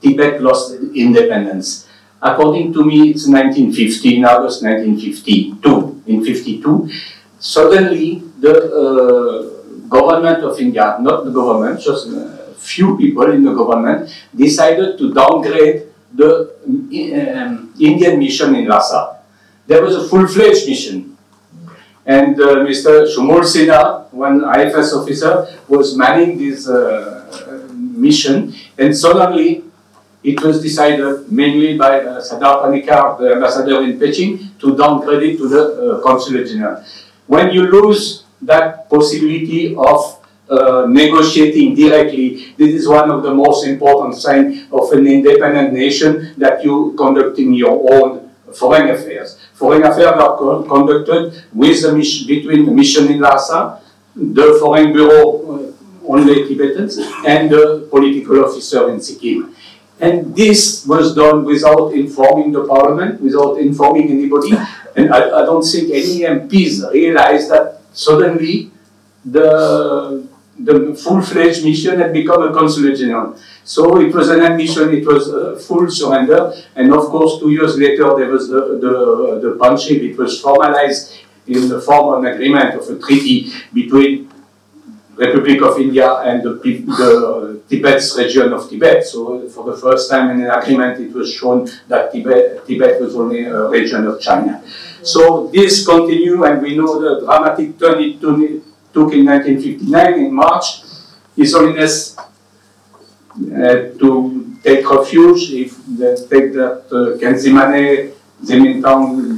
Tibet 0.00 0.42
lost 0.42 0.74
independence. 0.94 1.86
According 2.22 2.72
to 2.74 2.84
me, 2.84 3.10
it's 3.10 3.26
1950, 3.26 4.24
August 4.24 4.62
1952. 4.62 6.02
In 6.06 6.24
52, 6.24 6.90
suddenly 7.38 8.22
the 8.40 8.52
uh, 8.52 9.88
government 9.88 10.44
of 10.44 10.58
India, 10.60 10.98
not 11.00 11.24
the 11.24 11.30
government, 11.30 11.80
just 11.80 12.08
a 12.08 12.54
few 12.58 12.96
people 12.98 13.30
in 13.30 13.44
the 13.44 13.54
government, 13.54 14.10
decided 14.34 14.98
to 14.98 15.14
downgrade 15.14 15.86
the 16.12 16.52
um, 16.66 17.72
Indian 17.78 18.18
mission 18.18 18.54
in 18.54 18.66
Lhasa. 18.66 19.20
There 19.66 19.82
was 19.82 19.94
a 19.96 20.08
full-fledged 20.08 20.66
mission. 20.66 21.16
And 22.04 22.40
uh, 22.40 22.66
Mr. 22.66 23.06
Sumul 23.06 23.44
Sinha, 23.44 24.10
one 24.12 24.42
IFS 24.42 24.92
officer, 24.94 25.46
was 25.68 25.96
manning 25.96 26.38
this 26.38 26.68
uh, 26.68 27.68
mission, 27.72 28.54
and 28.76 28.96
suddenly 28.96 29.64
it 30.22 30.40
was 30.42 30.62
decided 30.62 31.30
mainly 31.30 31.76
by 31.78 32.00
uh, 32.00 32.20
Sardar 32.20 32.62
Panikkar, 32.64 33.18
the 33.18 33.34
ambassador 33.34 33.82
in 33.82 33.98
Beijing, 33.98 34.58
to 34.58 34.76
downgrade 34.76 35.22
it 35.22 35.36
to 35.38 35.48
the 35.48 35.62
uh, 35.62 36.00
consulate 36.02 36.48
general. 36.48 36.84
When 37.26 37.50
you 37.52 37.70
lose 37.70 38.24
that 38.42 38.90
possibility 38.90 39.74
of 39.76 40.18
uh, 40.50 40.86
negotiating 40.88 41.74
directly, 41.74 42.54
this 42.58 42.74
is 42.74 42.88
one 42.88 43.10
of 43.10 43.22
the 43.22 43.32
most 43.32 43.66
important 43.66 44.16
signs 44.16 44.66
of 44.72 44.90
an 44.92 45.06
independent 45.06 45.72
nation 45.72 46.34
that 46.36 46.64
you 46.64 46.94
conducting 46.98 47.54
your 47.54 47.78
own 47.94 48.30
foreign 48.52 48.90
affairs. 48.90 49.38
Foreign 49.54 49.84
affairs 49.84 50.06
are 50.06 50.36
co 50.36 50.62
conducted 50.64 51.44
with 51.54 51.80
the 51.82 52.24
between 52.26 52.66
the 52.66 52.72
mission 52.72 53.10
in 53.12 53.20
Lhasa, 53.20 53.80
the 54.16 54.58
foreign 54.60 54.92
bureau, 54.92 55.68
uh, 55.68 55.72
only 56.06 56.48
Tibetans, 56.48 56.98
and 57.24 57.48
the 57.48 57.86
political 57.88 58.44
officer 58.44 58.90
in 58.90 59.00
Sikkim. 59.00 59.54
And 60.00 60.34
this 60.34 60.86
was 60.86 61.14
done 61.14 61.44
without 61.44 61.92
informing 61.92 62.52
the 62.52 62.64
parliament, 62.64 63.20
without 63.20 63.58
informing 63.58 64.10
anybody. 64.10 64.52
And 64.96 65.12
I, 65.12 65.42
I 65.42 65.44
don't 65.44 65.62
think 65.62 65.90
any 65.90 66.20
MPs 66.20 66.90
realized 66.92 67.50
that 67.50 67.82
suddenly 67.92 68.70
the, 69.24 70.26
the 70.58 70.94
full-fledged 70.94 71.64
mission 71.64 71.98
had 71.98 72.12
become 72.12 72.42
a 72.42 72.52
consulate 72.52 72.98
general. 72.98 73.36
So 73.64 74.00
it 74.00 74.14
was 74.14 74.30
an 74.30 74.40
admission, 74.40 74.94
it 74.94 75.06
was 75.06 75.28
a 75.28 75.58
full 75.58 75.90
surrender. 75.90 76.54
And 76.74 76.92
of 76.92 77.04
course, 77.06 77.38
two 77.38 77.50
years 77.50 77.76
later, 77.76 78.14
there 78.16 78.30
was 78.30 78.48
the, 78.48 78.78
the, 78.80 79.40
the 79.42 79.56
Panchsheel. 79.60 80.10
It 80.10 80.18
was 80.18 80.40
formalized 80.40 81.18
in 81.46 81.68
the 81.68 81.80
form 81.80 82.14
of 82.14 82.24
an 82.24 82.32
agreement 82.32 82.74
of 82.74 82.88
a 82.88 82.98
treaty 82.98 83.52
between 83.72 84.30
Republic 85.20 85.60
of 85.62 85.78
India 85.78 86.10
and 86.20 86.42
the, 86.42 86.54
the 86.54 87.60
Tibet's 87.68 88.16
region 88.16 88.52
of 88.52 88.68
Tibet. 88.68 89.04
So 89.04 89.48
for 89.48 89.70
the 89.70 89.76
first 89.76 90.10
time 90.10 90.30
in 90.30 90.44
an 90.44 90.50
agreement, 90.50 90.98
it 91.00 91.12
was 91.12 91.32
shown 91.32 91.68
that 91.88 92.12
Tibet, 92.12 92.66
Tibet 92.66 93.00
was 93.00 93.14
only 93.14 93.44
a 93.44 93.68
region 93.68 94.06
of 94.06 94.20
China. 94.20 94.62
So 95.02 95.48
this 95.48 95.86
continued, 95.86 96.42
and 96.44 96.62
we 96.62 96.76
know 96.76 97.00
the 97.00 97.20
dramatic 97.24 97.78
turn 97.78 98.02
it 98.02 98.20
took 98.20 99.12
in 99.12 99.26
1959 99.26 100.14
in 100.14 100.34
March. 100.34 100.82
His 101.36 101.54
Holiness 101.54 102.16
had 103.54 103.98
to 103.98 104.56
take 104.62 104.88
refuge, 104.90 105.52
if 105.52 105.76
they 105.86 106.14
take 106.16 106.52
that 106.54 106.84
uh, 106.90 107.16
Khenzimane, 107.18 108.12
Zemithang, 108.42 109.36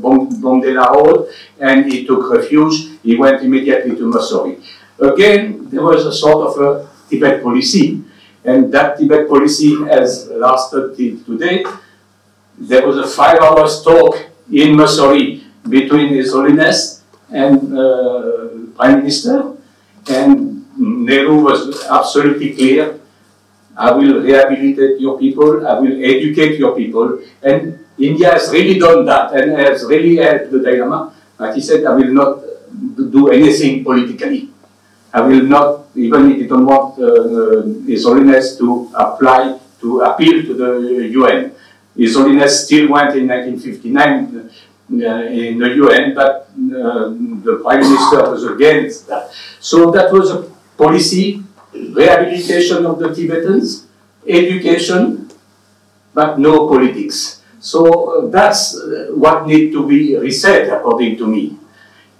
Bomdila 0.00 0.94
Road, 0.94 1.28
and 1.58 1.90
he 1.90 2.06
took 2.06 2.30
refuge. 2.30 2.98
He 3.02 3.16
went 3.16 3.42
immediately 3.42 3.96
to 3.96 4.02
Mussoorie. 4.10 4.62
Again, 5.00 5.68
there 5.70 5.82
was 5.82 6.04
a 6.06 6.12
sort 6.12 6.48
of 6.48 6.60
a 6.60 6.88
Tibet 7.08 7.42
policy, 7.42 8.02
and 8.44 8.72
that 8.72 8.98
Tibet 8.98 9.28
policy 9.28 9.76
has 9.86 10.28
lasted 10.28 10.96
till 10.96 11.22
today. 11.24 11.64
There 12.58 12.86
was 12.86 12.98
a 12.98 13.06
five 13.06 13.38
hours 13.38 13.82
talk 13.82 14.16
in 14.50 14.74
Mussoorie 14.74 15.44
between 15.68 16.08
His 16.14 16.32
Holiness 16.32 17.04
and 17.30 17.78
uh, 17.78 18.48
Prime 18.74 18.98
Minister, 18.98 19.54
and 20.08 20.66
Nehru 20.76 21.44
was 21.44 21.86
absolutely 21.86 22.54
clear. 22.54 22.98
I 23.76 23.92
will 23.92 24.20
rehabilitate 24.20 25.00
your 25.00 25.18
people, 25.18 25.64
I 25.66 25.78
will 25.78 26.02
educate 26.02 26.58
your 26.58 26.74
people, 26.74 27.20
and 27.42 27.78
India 27.96 28.32
has 28.32 28.50
really 28.50 28.78
done 28.78 29.04
that 29.06 29.32
and 29.32 29.52
has 29.52 29.84
really 29.84 30.16
helped 30.16 30.50
the 30.50 30.58
Dalai 30.58 30.80
Lama. 30.80 31.14
Like 31.38 31.54
he 31.54 31.60
said, 31.60 31.84
I 31.84 31.94
will 31.94 32.12
not 32.12 32.42
do 33.10 33.28
anything 33.30 33.84
politically. 33.84 34.47
I 35.18 35.20
will 35.26 35.42
not, 35.42 35.86
even 35.96 36.30
if 36.30 36.38
you 36.38 36.46
don't 36.46 36.64
want 36.64 36.94
uh, 37.02 37.66
His 37.90 38.04
Holiness 38.04 38.56
to 38.58 38.88
apply, 38.94 39.58
to 39.80 40.00
appeal 40.02 40.42
to 40.44 40.54
the 40.54 40.70
UN. 41.18 41.52
His 41.96 42.14
Holiness 42.14 42.64
still 42.66 42.88
went 42.88 43.16
in 43.16 43.26
1959 43.26 44.46
uh, 44.46 45.22
in 45.26 45.58
the 45.58 45.70
UN, 45.82 46.14
but 46.14 46.48
uh, 46.54 47.10
the 47.46 47.58
Prime 47.64 47.80
Minister 47.80 48.30
was 48.30 48.44
against 48.44 49.08
that. 49.08 49.32
So 49.58 49.90
that 49.90 50.12
was 50.12 50.30
a 50.30 50.42
policy, 50.76 51.42
rehabilitation 51.74 52.86
of 52.86 53.00
the 53.00 53.12
Tibetans, 53.12 53.88
education, 54.24 55.28
but 56.14 56.38
no 56.38 56.68
politics. 56.68 57.42
So 57.58 57.82
uh, 57.82 58.30
that's 58.30 58.78
uh, 58.78 59.10
what 59.14 59.48
needs 59.48 59.74
to 59.74 59.82
be 59.86 60.16
reset, 60.16 60.68
according 60.72 61.16
to 61.18 61.26
me. 61.26 61.58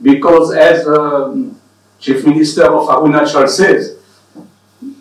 Because 0.03 0.53
as 0.55 0.86
um, 0.86 1.57
Chief 2.01 2.24
Minister 2.24 2.64
of 2.64 2.88
Arunachal 2.88 3.49
says, 3.49 3.99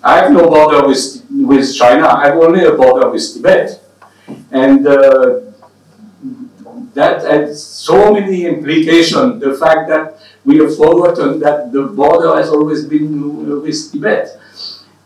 I 0.03 0.17
have 0.17 0.31
no 0.31 0.49
border 0.49 0.87
with, 0.87 1.25
with 1.29 1.75
China, 1.75 2.07
I 2.07 2.27
have 2.27 2.37
only 2.37 2.63
a 2.63 2.71
border 2.71 3.09
with 3.09 3.33
Tibet. 3.33 3.81
And 4.51 4.85
uh, 4.87 5.41
that 6.93 7.21
has 7.23 7.63
so 7.63 8.13
many 8.13 8.45
implications. 8.45 9.41
The 9.41 9.53
fact 9.53 9.87
that 9.89 10.19
we 10.43 10.57
have 10.57 10.75
forgotten 10.75 11.39
that 11.39 11.71
the 11.71 11.83
border 11.83 12.35
has 12.35 12.49
always 12.49 12.85
been 12.85 13.61
with 13.61 13.91
Tibet. 13.91 14.39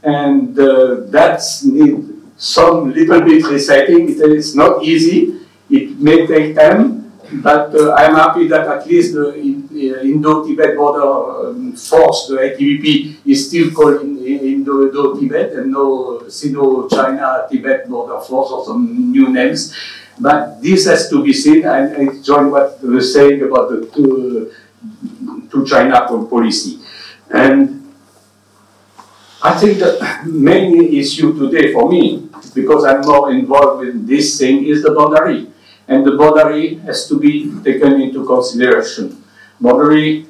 And 0.04 0.58
uh, 0.58 1.02
that 1.12 1.42
needs 1.64 2.12
some 2.38 2.94
little 2.94 3.22
bit 3.22 3.46
resetting. 3.46 4.10
It 4.10 4.20
is 4.20 4.56
not 4.56 4.84
easy. 4.84 5.42
It 5.70 6.00
may 6.00 6.26
take 6.26 6.56
time, 6.56 7.12
but 7.34 7.74
uh, 7.76 7.94
I'm 7.94 8.16
happy 8.16 8.48
that 8.48 8.68
at 8.68 8.88
least 8.88 9.14
the 9.14 9.34
Indo-Tibet 9.90 10.78
border 10.78 11.50
um, 11.50 11.74
force, 11.74 12.28
the 12.28 12.38
ITBP, 12.38 13.26
is 13.26 13.48
still 13.48 13.72
called 13.72 14.02
Indo-Tibet 14.02 15.54
and 15.54 15.72
no 15.72 16.28
Sino-China-Tibet 16.28 17.90
border 17.90 18.20
force 18.22 18.52
or 18.52 18.66
some 18.66 19.12
new 19.12 19.30
names. 19.30 19.74
But 20.20 20.62
this 20.62 20.86
has 20.86 21.10
to 21.10 21.24
be 21.24 21.34
seen, 21.34 21.66
and 21.66 21.98
I 21.98 22.22
join 22.22 22.52
what 22.52 22.78
you 22.84 22.92
were 22.92 23.02
saying 23.02 23.42
about 23.42 23.70
the 23.70 23.88
two, 23.88 24.54
two 25.50 25.66
China 25.66 26.06
policy. 26.08 26.80
And 27.34 27.82
I 29.42 29.58
think 29.58 29.80
the 29.80 29.98
main 30.30 30.94
issue 30.94 31.34
today 31.38 31.74
for 31.74 31.90
me, 31.90 32.30
because 32.54 32.86
I'm 32.86 33.02
more 33.02 33.32
involved 33.32 33.86
with 33.86 34.08
this 34.08 34.38
thing, 34.38 34.66
is 34.66 34.84
the 34.84 34.92
boundary. 34.92 35.48
And 35.88 36.06
the 36.06 36.12
boundary 36.12 36.76
has 36.86 37.08
to 37.08 37.20
be 37.20 37.52
taken 37.64 38.00
into 38.00 38.24
consideration. 38.26 39.21
Boundary, 39.62 40.26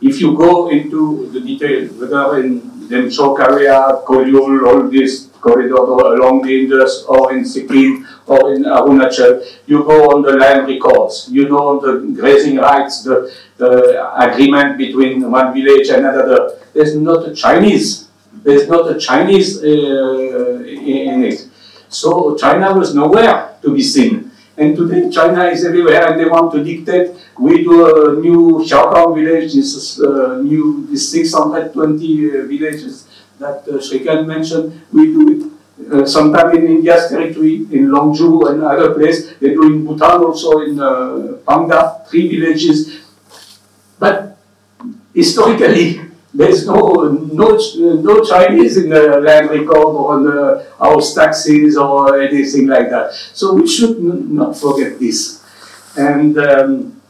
if 0.00 0.20
you 0.20 0.36
go 0.36 0.70
into 0.70 1.28
the 1.32 1.40
detail, 1.40 1.88
whether 1.98 2.40
in 2.40 2.60
Demchok 2.88 3.40
area, 3.40 4.02
Koyul, 4.06 4.66
all 4.66 4.88
this 4.90 5.30
corridor 5.40 5.74
along 5.74 6.42
the 6.42 6.60
Indus 6.60 7.04
or 7.08 7.32
in 7.32 7.44
Sikkim 7.44 8.06
or 8.26 8.54
in 8.54 8.64
Arunachal, 8.64 9.44
you 9.66 9.84
go 9.84 10.10
on 10.10 10.22
the 10.22 10.32
land 10.32 10.66
records, 10.68 11.28
you 11.30 11.48
know 11.48 11.80
the 11.80 12.12
grazing 12.20 12.56
rights, 12.56 13.02
the, 13.02 13.32
the 13.56 13.70
agreement 14.20 14.78
between 14.78 15.30
one 15.30 15.52
village 15.54 15.88
and 15.88 16.06
another. 16.06 16.58
There's 16.72 16.94
not 16.96 17.28
a 17.28 17.34
Chinese, 17.34 18.08
there's 18.32 18.68
not 18.68 18.90
a 18.94 18.98
Chinese 18.98 19.62
uh, 19.62 20.62
in 20.64 21.24
it. 21.24 21.48
So 21.88 22.36
China 22.36 22.72
was 22.76 22.94
nowhere 22.94 23.56
to 23.62 23.74
be 23.74 23.82
seen. 23.82 24.19
And 24.60 24.76
today 24.76 25.08
China 25.10 25.44
is 25.44 25.64
everywhere 25.64 26.06
and 26.06 26.20
they 26.20 26.26
want 26.26 26.52
to 26.52 26.62
dictate. 26.62 27.16
We 27.38 27.64
do 27.64 27.76
a 27.88 28.20
new 28.20 28.60
Xiaokang 28.68 29.14
village, 29.14 29.54
this 29.54 29.74
is 29.74 30.00
uh, 30.02 30.42
new, 30.42 30.86
this 30.90 31.10
620 31.12 31.72
uh, 31.72 32.46
villages 32.46 33.08
that 33.38 33.64
uh, 33.66 34.22
mentioned. 34.24 34.82
We 34.92 35.06
do 35.06 35.22
it 35.32 35.92
uh, 35.92 36.04
sometime 36.04 36.54
in 36.56 36.66
India's 36.66 37.08
territory, 37.08 37.54
in 37.72 37.88
Longju 37.88 38.50
and 38.50 38.62
other 38.62 38.92
places. 38.92 39.32
They 39.40 39.54
do 39.54 39.62
in 39.62 39.86
Bhutan 39.86 40.24
also, 40.24 40.60
in 40.60 40.78
uh, 40.78 41.38
Pangda, 41.48 42.06
three 42.06 42.28
villages. 42.28 43.00
But 43.98 44.36
historically, 45.14 46.02
there's 46.32 46.66
no, 46.66 47.10
no, 47.10 47.58
no 47.76 48.24
Chinese 48.24 48.76
in 48.76 48.90
the 48.90 49.20
land 49.20 49.50
record 49.50 49.76
or 49.76 50.14
on 50.14 50.24
the 50.24 50.66
house 50.78 51.14
taxes 51.14 51.76
or 51.76 52.20
anything 52.20 52.68
like 52.68 52.88
that. 52.90 53.12
So 53.12 53.54
we 53.54 53.66
should 53.66 54.00
not 54.00 54.56
forget 54.56 54.98
this. 54.98 55.44
And 55.96 56.38
um, 56.38 57.00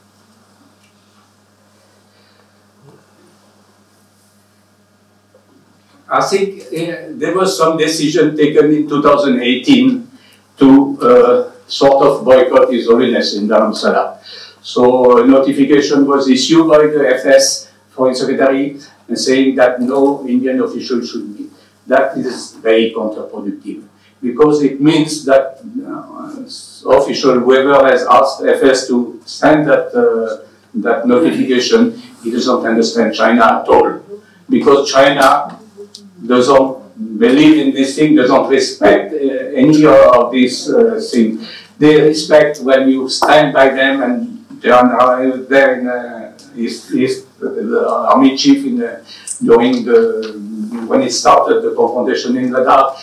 I 6.09 6.27
think 6.27 6.63
uh, 6.73 7.13
there 7.21 7.37
was 7.37 7.57
some 7.57 7.77
decision 7.77 8.37
taken 8.37 8.73
in 8.73 8.89
2018 8.89 10.11
to 10.59 10.99
uh, 11.01 11.53
sort 11.67 12.05
of 12.07 12.25
boycott 12.25 12.73
His 12.73 12.87
Holiness 12.87 13.37
in 13.37 13.47
Dharamsala. 13.47 14.19
So 14.63 15.23
a 15.23 15.27
notification 15.27 16.07
was 16.07 16.29
issued 16.29 16.69
by 16.69 16.79
the 16.87 17.17
FS 17.21 17.70
Foreign 18.01 18.15
Secretary 18.17 18.81
and 19.09 19.19
saying 19.19 19.57
that 19.61 19.79
no 19.83 20.27
Indian 20.27 20.63
official 20.63 21.05
should 21.05 21.37
be. 21.37 21.51
That 21.87 22.17
is 22.17 22.55
very 22.55 22.95
counterproductive 22.97 23.85
because 24.23 24.63
it 24.63 24.81
means 24.81 25.25
that 25.27 25.61
uh, 25.85 26.97
official, 26.97 27.41
whoever 27.41 27.77
has 27.85 28.07
asked 28.07 28.41
FS 28.43 28.89
to 28.89 29.21
send 29.27 29.69
that, 29.69 29.93
uh, 29.93 30.49
that 30.75 31.07
notification, 31.07 31.93
he 32.23 32.31
doesn't 32.31 32.65
understand 32.65 33.15
China 33.15 33.61
at 33.61 33.69
all. 33.69 34.01
Because 34.49 34.91
China 34.91 35.59
doesn't 36.25 37.19
believe 37.19 37.67
in 37.67 37.75
this 37.75 37.97
thing, 37.97 38.15
doesn't 38.17 38.49
respect 38.49 39.13
uh, 39.13 39.17
any 39.17 39.85
of 39.85 40.33
these 40.33 40.71
uh, 40.71 41.01
things. 41.13 41.47
They 41.79 42.01
respect 42.01 42.61
when 42.61 42.89
you 42.89 43.11
stand 43.11 43.53
by 43.53 43.69
them 43.69 44.03
and 44.03 44.61
they 44.61 44.71
are 44.71 45.37
there 45.37 45.81
in 45.81 45.87
uh, 45.87 46.39
East, 46.57 46.93
East, 46.93 47.27
the 47.41 47.89
army 47.89 48.37
chief 48.37 48.65
in 48.67 48.79
the, 48.79 49.05
during 49.43 49.85
the 49.85 50.39
when 50.87 51.03
it 51.03 51.13
started 51.13 51.63
the 51.63 51.75
confrontation 51.75 52.37
in 52.37 52.51
Ladakh, 52.51 52.99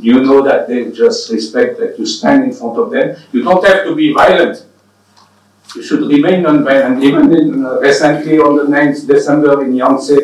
you 0.00 0.20
know 0.22 0.42
that 0.42 0.68
they 0.68 0.90
just 0.90 1.30
respect 1.30 1.78
that 1.78 1.98
you 1.98 2.06
stand 2.06 2.44
in 2.44 2.52
front 2.52 2.78
of 2.78 2.90
them. 2.90 3.16
You 3.32 3.42
don't 3.42 3.64
have 3.66 3.84
to 3.84 3.94
be 3.94 4.12
violent. 4.12 4.64
You 5.74 5.82
should 5.82 6.00
remain 6.00 6.42
non-violent. 6.42 7.02
Even 7.02 7.34
in, 7.34 7.64
uh, 7.64 7.78
recently 7.80 8.38
on 8.38 8.56
the 8.56 8.64
9th 8.64 9.06
December 9.06 9.64
in 9.64 9.72
Yangtse, 9.72 10.16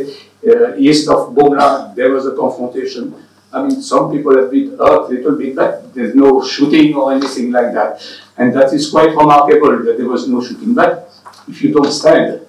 uh, 0.46 0.76
east 0.76 1.08
of 1.08 1.34
Bomla, 1.34 1.94
there 1.94 2.10
was 2.10 2.26
a 2.26 2.34
confrontation. 2.34 3.14
I 3.52 3.62
mean, 3.62 3.80
some 3.82 4.10
people 4.10 4.36
have 4.36 4.50
been 4.50 4.70
hurt 4.76 5.10
a 5.10 5.14
little 5.14 5.36
bit, 5.36 5.54
but 5.54 5.94
there's 5.94 6.14
no 6.14 6.44
shooting 6.44 6.94
or 6.94 7.12
anything 7.12 7.52
like 7.52 7.72
that. 7.74 8.02
And 8.36 8.52
that 8.54 8.72
is 8.72 8.90
quite 8.90 9.10
remarkable 9.10 9.84
that 9.84 9.96
there 9.96 10.08
was 10.08 10.26
no 10.28 10.42
shooting. 10.42 10.74
But 10.74 11.12
if 11.48 11.62
you 11.62 11.72
don't 11.72 11.92
stand, 11.92 12.40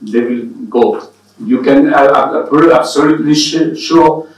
they 0.00 0.20
will 0.20 0.44
go. 0.68 1.12
You 1.38 1.62
can 1.62 1.92
uh, 1.92 2.48
absolutely 2.72 3.34
sure. 3.34 4.28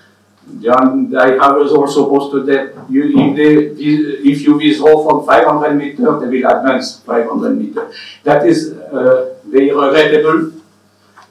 John 0.61 1.15
I 1.15 1.53
was 1.53 1.73
also 1.73 2.09
posted 2.09 2.47
that 2.47 2.91
you, 2.91 3.03
if, 3.05 3.37
they, 3.37 3.83
if 4.31 4.41
you 4.43 4.57
withdraw 4.57 5.07
from 5.07 5.27
500 5.27 5.75
meters, 5.75 6.23
they 6.23 6.27
will 6.27 6.51
advance 6.51 7.01
500 7.01 7.51
meters. 7.51 7.95
That 8.25 8.47
is 8.47 8.73
uh, 8.73 9.37
very 9.45 9.71
regrettable 9.71 10.59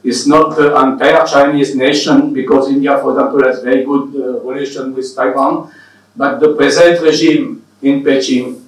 it's 0.03 0.25
not 0.25 0.55
the 0.55 0.71
entire 0.78 1.25
Chinese 1.25 1.75
nation, 1.75 2.34
because 2.34 2.69
India, 2.69 2.97
for 2.99 3.11
example, 3.11 3.43
has 3.43 3.61
very 3.61 3.84
good 3.84 4.15
uh, 4.15 4.39
relation 4.39 4.93
with 4.93 5.13
Taiwan, 5.15 5.69
but 6.15 6.39
the 6.39 6.55
present 6.55 7.01
regime 7.01 7.65
in 7.82 8.03
Beijing 8.03 8.63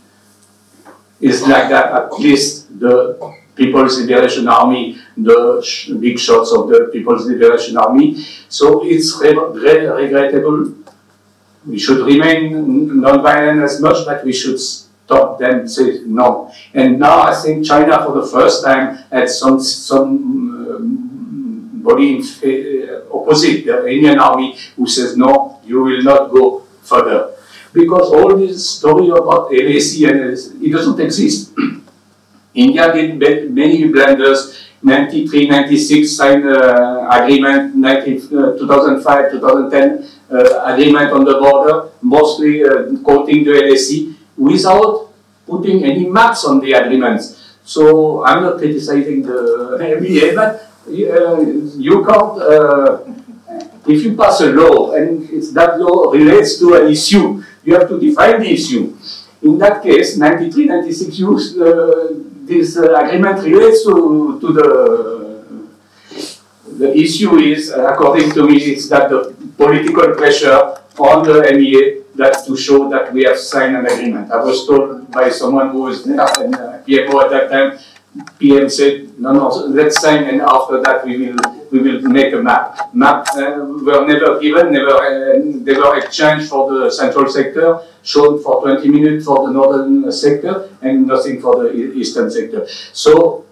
is 1.22 1.48
like 1.48 1.70
that, 1.70 1.94
at 1.94 2.12
least 2.20 2.80
the 2.80 3.16
People's 3.56 4.00
Liberation 4.02 4.48
Army, 4.48 4.98
the 5.24 5.98
big 6.00 6.20
shots 6.20 6.52
of 6.52 6.70
the 6.70 6.90
People's 6.92 7.26
Liberation 7.28 7.78
Army. 7.78 8.24
So 8.48 8.86
it's 8.86 9.18
re 9.22 9.34
re 9.34 9.88
regrettable. 9.88 10.74
We 11.66 11.78
should 11.78 12.06
remain 12.06 13.02
non-violent 13.02 13.62
as 13.62 13.82
much, 13.82 14.06
but 14.06 14.24
we 14.24 14.34
should 14.34 14.60
stop 15.10 15.40
them, 15.40 15.68
say 15.68 16.02
no. 16.06 16.52
And 16.74 17.00
now 17.00 17.22
I 17.22 17.36
think 17.36 17.66
China, 17.66 18.04
for 18.06 18.22
the 18.22 18.28
first 18.28 18.64
time, 18.64 18.98
had 19.12 19.30
some, 19.30 19.60
some 19.60 20.40
body 21.84 22.22
uh, 22.22 23.16
opposite 23.16 23.66
the 23.66 23.88
Indian 23.88 24.20
army 24.20 24.56
who 24.76 24.88
says, 24.88 25.18
no, 25.18 25.60
you 25.66 25.82
will 25.82 26.04
not 26.04 26.32
go 26.32 26.62
further. 26.84 27.36
Because 27.74 28.12
all 28.12 28.36
this 28.38 28.70
story 28.78 29.10
about 29.10 29.52
LAC 29.52 29.90
and 30.10 30.18
LAC, 30.30 30.62
it 30.62 30.72
doesn't 30.72 31.00
exist. 31.00 31.54
India 32.54 32.92
did 32.92 33.52
many 33.54 33.88
blunders, 33.88 34.58
93, 34.82 35.48
96 35.48 36.16
signed 36.16 36.46
uh, 36.46 37.08
agreement, 37.12 37.76
19, 37.76 38.16
uh, 38.38 38.58
2005, 38.58 39.32
2010, 39.32 40.08
uh, 40.32 40.74
agreement 40.74 41.12
on 41.12 41.26
the 41.26 41.38
border, 41.38 41.90
mostly 42.02 42.64
uh, 42.64 42.86
quoting 43.04 43.44
the 43.44 43.52
LSE, 43.52 44.16
without 44.38 45.12
putting 45.46 45.84
any 45.84 46.08
maps 46.08 46.46
on 46.46 46.60
the 46.60 46.72
agreements. 46.74 47.58
So 47.64 48.24
I'm 48.24 48.44
not 48.44 48.58
criticizing 48.58 49.24
the 49.24 49.78
MEA, 50.00 50.34
but 50.34 50.72
you 50.90 52.06
can't, 52.06 53.20
if 53.88 54.04
you 54.04 54.16
pass 54.16 54.42
a 54.42 54.52
law 54.52 54.94
and 54.94 55.28
that 55.54 55.80
law 55.80 56.12
relates 56.12 56.58
to 56.60 56.76
an 56.76 56.88
issue, 56.92 57.44
you 57.64 57.74
have 57.76 57.90
to 57.90 58.00
define 58.00 58.40
the 58.40 58.50
issue. 58.50 58.96
In 59.42 59.58
that 59.60 59.82
case, 59.84 60.18
93, 60.18 60.66
96 60.66 61.20
use, 61.20 61.58
uh, 61.58 62.14
this 62.50 62.78
uh, 62.78 62.94
agreement 62.96 63.44
relates 63.44 63.84
to, 63.84 64.40
to 64.42 64.48
the 64.54 65.30
the 66.80 66.96
issue 66.98 67.36
is, 67.38 67.72
according 67.72 68.32
to 68.32 68.48
me, 68.48 68.56
is 68.56 68.88
that 68.90 69.10
the 69.10 69.36
political 69.58 70.16
pressure 70.16 70.78
on 70.98 71.26
the 71.28 71.42
MEA 71.54 72.00
that 72.16 72.46
to 72.46 72.56
show 72.56 72.90
that 72.90 73.14
we 73.14 73.24
have 73.24 73.38
signed 73.38 73.76
an 73.76 73.86
agreement. 73.86 74.32
I 74.32 74.44
was 74.44 74.66
told 74.66 75.12
by 75.12 75.30
someone 75.30 75.72
who 75.72 75.82
was 75.84 76.04
there 76.04 76.20
and 76.40 76.56
uh, 76.56 76.80
at 76.80 77.30
that 77.32 77.50
time, 77.52 77.80
PM 78.40 78.70
said, 78.70 79.20
no, 79.20 79.34
no, 79.34 79.48
let's 79.68 80.02
sign 80.02 80.24
and 80.24 80.42
after 80.42 80.82
that 80.82 81.06
we 81.06 81.18
will 81.18 81.38
we 81.72 81.80
will 81.80 82.02
make 82.02 82.34
a 82.34 82.42
map. 82.42 82.94
Map 82.94 83.28
uh, 83.36 83.64
were 83.88 84.06
never 84.08 84.40
given, 84.40 84.72
never 84.72 84.96
uh, 84.96 85.38
never 85.44 85.98
exchanged 85.98 86.50
for 86.50 86.72
the 86.72 86.90
central 86.90 87.30
sector, 87.30 87.82
shown 88.02 88.42
for 88.42 88.62
20 88.62 88.90
minutes 88.90 89.26
for 89.26 89.46
the 89.46 89.54
northern 89.54 90.12
sector 90.12 90.70
and 90.82 91.06
nothing 91.06 91.40
for 91.40 91.64
the 91.64 91.72
eastern 91.94 92.32
sector. 92.32 92.68
So 92.94 93.46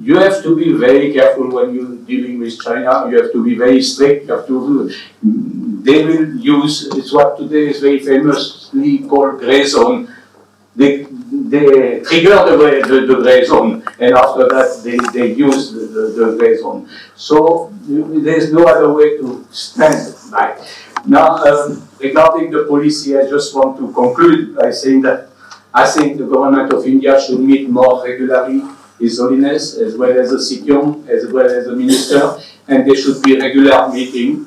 you 0.00 0.16
have 0.18 0.42
to 0.42 0.54
be 0.56 0.72
very 0.72 1.12
careful 1.12 1.50
when 1.50 1.74
you're 1.74 1.96
dealing 1.96 2.38
with 2.38 2.60
China. 2.60 3.08
You 3.10 3.22
have 3.22 3.32
to 3.32 3.42
be 3.42 3.56
very 3.56 3.82
strict. 3.82 4.28
You 4.28 4.34
have 4.34 4.46
to. 4.46 4.92
They 5.82 6.04
will 6.04 6.36
use. 6.36 6.88
It's 6.94 7.12
what 7.12 7.38
today 7.38 7.68
is 7.70 7.80
very 7.80 8.00
famously 8.00 8.98
called 9.08 9.40
gray 9.40 9.64
zone. 9.64 10.12
They, 10.76 11.04
trigger 11.04 12.44
the, 12.44 12.84
the, 12.86 13.06
the 13.06 13.22
gray 13.22 13.44
zone, 13.44 13.82
and 13.98 14.14
after 14.14 14.46
that 14.48 14.80
they, 14.84 14.98
they 15.18 15.32
use 15.32 15.72
the, 15.72 15.86
the, 15.86 16.02
the 16.08 16.36
gray 16.36 16.56
zone. 16.58 16.88
So 17.14 17.72
there's 17.88 18.52
no 18.52 18.66
other 18.66 18.92
way 18.92 19.16
to 19.16 19.46
stand 19.50 20.14
by. 20.30 20.62
Now, 21.06 21.36
um, 21.36 21.88
regarding 21.98 22.50
the 22.50 22.64
policy, 22.64 23.16
I 23.16 23.26
just 23.28 23.54
want 23.54 23.78
to 23.78 23.92
conclude 23.92 24.56
by 24.56 24.70
saying 24.70 25.02
that 25.02 25.30
I 25.72 25.88
think 25.90 26.18
the 26.18 26.26
government 26.26 26.72
of 26.72 26.84
India 26.84 27.20
should 27.20 27.40
meet 27.40 27.70
more 27.70 28.04
regularly 28.04 28.62
his 28.98 29.18
Holiness, 29.18 29.76
as 29.76 29.96
well 29.96 30.18
as 30.18 30.30
the 30.30 30.38
Sikyong, 30.38 31.08
as 31.08 31.30
well 31.30 31.46
as 31.46 31.66
the 31.66 31.76
Minister, 31.76 32.38
and 32.66 32.86
there 32.86 32.96
should 32.96 33.22
be 33.22 33.38
regular 33.38 33.88
meeting. 33.92 34.46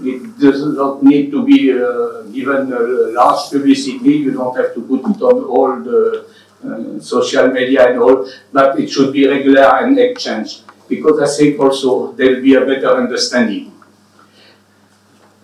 It 0.00 0.38
does 0.38 0.64
not 0.64 1.02
need 1.02 1.30
to 1.30 1.44
be 1.44 1.72
uh, 1.72 2.22
given 2.32 2.70
large 3.14 3.50
publicity, 3.50 4.16
you 4.24 4.32
don't 4.32 4.56
have 4.56 4.74
to 4.74 4.80
put 4.82 5.00
it 5.00 5.22
on 5.22 5.44
all 5.44 5.76
the 5.78 6.26
uh, 6.64 7.00
social 7.00 7.48
media 7.48 7.90
and 7.90 8.00
all, 8.00 8.28
but 8.52 8.78
it 8.78 8.88
should 8.88 9.12
be 9.12 9.26
regular 9.28 9.84
and 9.84 9.98
exchange, 9.98 10.62
because 10.88 11.20
I 11.20 11.28
think 11.36 11.60
also 11.60 12.12
there 12.12 12.30
will 12.30 12.42
be 12.42 12.54
a 12.54 12.64
better 12.64 12.96
understanding. 12.96 13.72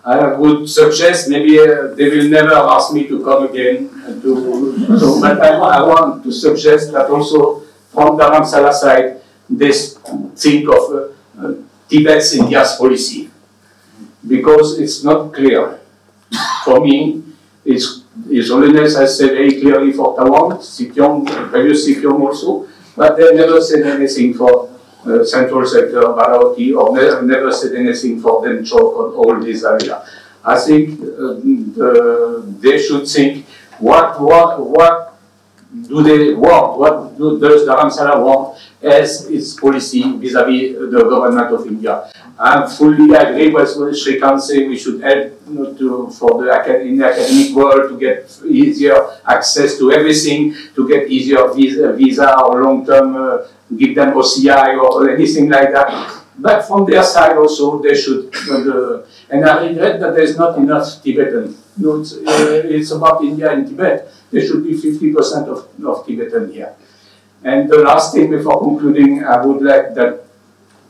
I 0.03 0.33
would 0.33 0.67
suggest 0.69 1.29
maybe 1.29 1.59
uh, 1.59 1.93
they 1.95 2.09
will 2.09 2.29
never 2.29 2.55
ask 2.55 2.93
me 2.93 3.07
to 3.07 3.23
come 3.23 3.45
again. 3.45 3.89
To, 4.21 4.97
so, 4.97 5.21
but 5.21 5.39
I, 5.41 5.51
I 5.55 5.81
want 5.83 6.23
to 6.23 6.31
suggest 6.31 6.91
that 6.93 7.09
also 7.09 7.61
from 7.93 8.17
Dharamsala 8.17 8.73
side, 8.73 9.21
they 9.49 9.71
think 10.35 10.67
of 10.67 10.83
uh, 10.91 11.07
uh, 11.39 11.53
Tibet's 11.89 12.33
India's 12.33 12.75
policy 12.75 13.28
because 14.29 14.79
it's 14.79 15.03
not 15.03 15.33
clear. 15.33 15.79
For 16.63 16.79
me, 16.79 17.23
it's, 17.65 18.03
His 18.29 18.49
Holiness 18.49 18.95
has 18.95 19.17
said 19.17 19.31
very 19.31 19.59
clearly 19.59 19.91
for 19.91 20.15
Tawang, 20.15 20.61
Sikyong, 20.61 21.25
previous 21.49 21.87
Sikyong 21.87 22.21
also, 22.21 22.67
but 22.95 23.17
they 23.17 23.33
never 23.33 23.59
said 23.59 23.85
anything 23.87 24.33
for 24.35 24.69
uh, 25.05 25.23
central 25.23 25.65
sector 25.65 26.01
Barahoti 26.01 26.75
or 26.77 26.95
never, 26.95 27.21
never 27.23 27.51
said 27.51 27.73
anything 27.75 28.21
for 28.21 28.43
Demchok 28.43 28.93
on 29.01 29.13
all 29.15 29.39
these 29.41 29.65
areas. 29.65 29.91
I 30.43 30.59
think 30.59 31.01
uh, 31.01 31.39
the, 31.75 32.43
they 32.59 32.77
should 32.77 33.07
think 33.07 33.45
what, 33.79 34.21
what, 34.21 34.59
what 34.59 35.08
do 35.69 36.01
they 36.01 36.33
want, 36.33 36.79
what 36.79 37.17
do, 37.17 37.39
does 37.39 37.67
Dharamsala 37.67 38.23
want 38.23 38.57
as 38.81 39.29
its 39.29 39.53
policy 39.53 40.01
vis-à-vis 40.17 40.73
-vis 40.73 40.91
the 40.91 41.03
government 41.03 41.51
of 41.51 41.61
India. 41.67 42.09
I 42.39 42.65
fully 42.65 43.13
agree 43.13 43.51
with 43.51 43.69
what 43.77 43.93
Srikanth 43.93 44.41
say 44.41 44.67
we 44.67 44.77
should 44.77 45.03
help 45.03 45.35
you 45.45 45.53
know, 45.53 45.73
to, 45.79 46.09
for 46.09 46.41
the, 46.41 46.47
in 46.81 46.97
the 46.97 47.05
academic 47.05 47.53
world 47.53 47.89
to 47.91 47.95
get 47.99 48.23
easier 48.47 48.97
access 49.27 49.77
to 49.77 49.91
everything, 49.91 50.55
to 50.75 50.87
get 50.87 51.07
easier 51.11 51.43
visa, 51.53 51.93
visa 51.93 52.27
or 52.39 52.63
long-term, 52.63 53.15
uh, 53.15 53.37
give 53.75 53.93
them 53.93 54.13
OCI 54.13 54.79
or 54.81 55.09
anything 55.11 55.49
like 55.49 55.69
that. 55.75 55.89
But 56.39 56.63
from 56.63 56.85
their 56.89 57.03
side 57.03 57.35
also, 57.35 57.81
they 57.83 57.93
should, 57.93 58.31
uh, 58.49 59.03
and 59.29 59.43
I 59.43 59.67
regret 59.67 59.99
that 59.99 60.15
there's 60.15 60.37
not 60.37 60.57
enough 60.57 61.03
Tibetan. 61.03 61.53
You 61.77 61.83
know, 61.85 61.99
it's, 61.99 62.13
uh, 62.13 62.63
it's 62.63 62.91
about 62.91 63.21
India 63.21 63.51
and 63.51 63.67
Tibet 63.67 64.07
there 64.31 64.45
should 64.45 64.63
be 64.63 64.73
50% 64.73 65.47
of, 65.47 65.85
of 65.85 66.05
Tibetan 66.05 66.51
here. 66.51 66.75
And 67.43 67.69
the 67.69 67.77
last 67.79 68.13
thing 68.13 68.29
before 68.29 68.59
concluding, 68.59 69.23
I 69.23 69.45
would 69.45 69.61
like 69.61 69.93
that 69.95 70.25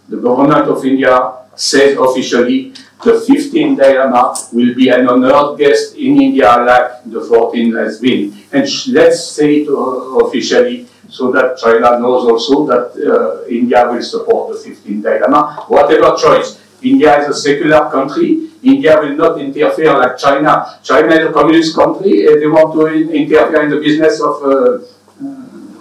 the 0.07 0.17
government 0.17 0.67
of 0.67 0.83
India 0.83 1.33
says 1.55 1.97
officially 1.97 2.73
the 3.03 3.13
15th 3.27 3.77
Dalai 3.77 3.97
Lama 3.97 4.35
will 4.51 4.73
be 4.75 4.89
an 4.89 5.07
honored 5.07 5.57
guest 5.59 5.95
in 5.95 6.21
India 6.21 6.47
like 6.57 7.03
the 7.05 7.21
14th 7.21 7.77
has 7.83 7.99
been. 7.99 8.33
And 8.51 8.67
let's 8.87 9.23
say 9.31 9.61
it 9.61 9.69
uh, 9.69 10.25
officially 10.25 10.87
so 11.07 11.31
that 11.31 11.57
China 11.57 11.99
knows 11.99 12.25
also 12.25 12.65
that 12.67 12.93
uh, 12.97 13.47
India 13.47 13.87
will 13.89 14.01
support 14.01 14.53
the 14.53 14.69
15th 14.69 15.03
Dalai 15.03 15.19
Lama, 15.21 15.65
whatever 15.67 16.15
choice. 16.17 16.61
India 16.81 17.19
is 17.21 17.27
a 17.27 17.33
secular 17.33 17.89
country. 17.89 18.49
India 18.63 18.99
will 18.99 19.15
not 19.15 19.39
interfere 19.39 19.97
like 19.97 20.17
China. 20.17 20.79
China 20.83 21.13
is 21.15 21.27
a 21.27 21.31
communist 21.31 21.75
country. 21.75 22.25
And 22.27 22.41
they 22.41 22.47
want 22.47 22.73
to 22.73 22.87
interfere 22.87 23.61
in 23.63 23.69
the 23.69 23.79
business 23.79 24.21
of 24.21 24.43
uh, 24.43 24.49
uh, 24.49 24.81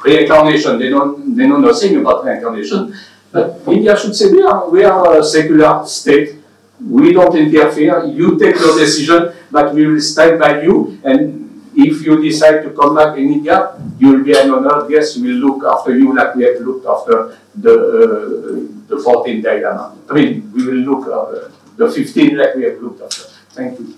reincarnation. 0.05 0.79
They 0.79 0.91
know, 0.91 1.17
they 1.17 1.47
know 1.47 1.59
nothing 1.59 1.97
about 1.97 2.25
reincarnation. 2.25 2.95
But 3.31 3.61
India 3.67 3.97
should 3.99 4.15
say, 4.15 4.31
we 4.31 4.43
are, 4.43 4.69
we 4.71 4.85
are 4.85 5.19
a 5.19 5.25
secular 5.25 5.85
state. 5.87 6.37
We 6.81 7.13
don't 7.13 7.37
interfere. 7.37 8.05
You 8.07 8.39
take 8.39 8.57
your 8.57 8.79
decision, 8.79 9.33
but 9.51 9.75
we 9.75 9.87
will 9.87 10.01
stand 10.01 10.39
by 10.39 10.63
you. 10.63 10.99
And 11.05 11.38
if 11.79 12.05
you 12.05 12.21
decide 12.21 12.63
to 12.65 12.71
come 12.71 12.97
back 12.97 13.17
in 13.17 13.33
India, 13.33 13.73
you 13.99 14.09
will 14.13 14.25
be 14.25 14.37
an 14.37 14.51
honored 14.51 14.91
guest. 14.91 15.19
We 15.19 15.29
will 15.33 15.43
look 15.47 15.65
after 15.65 15.97
you 15.97 16.15
like 16.15 16.35
we 16.35 16.43
have 16.43 16.61
looked 16.61 16.85
after 16.87 17.39
the, 17.55 17.75
uh, 17.75 18.97
the 18.97 19.01
14 19.03 19.41
Dalai 19.41 19.63
Lama. 19.63 19.97
I 20.11 20.13
mean, 20.15 20.53
we 20.53 20.67
will 20.67 20.83
look 20.91 21.07
after 21.07 21.53
the 21.77 21.89
15 21.89 22.37
like 22.37 22.55
we 22.57 22.65
have 22.65 22.83
looked 22.83 23.03
after. 23.03 23.31
Thank 23.55 23.79
you. 23.79 23.95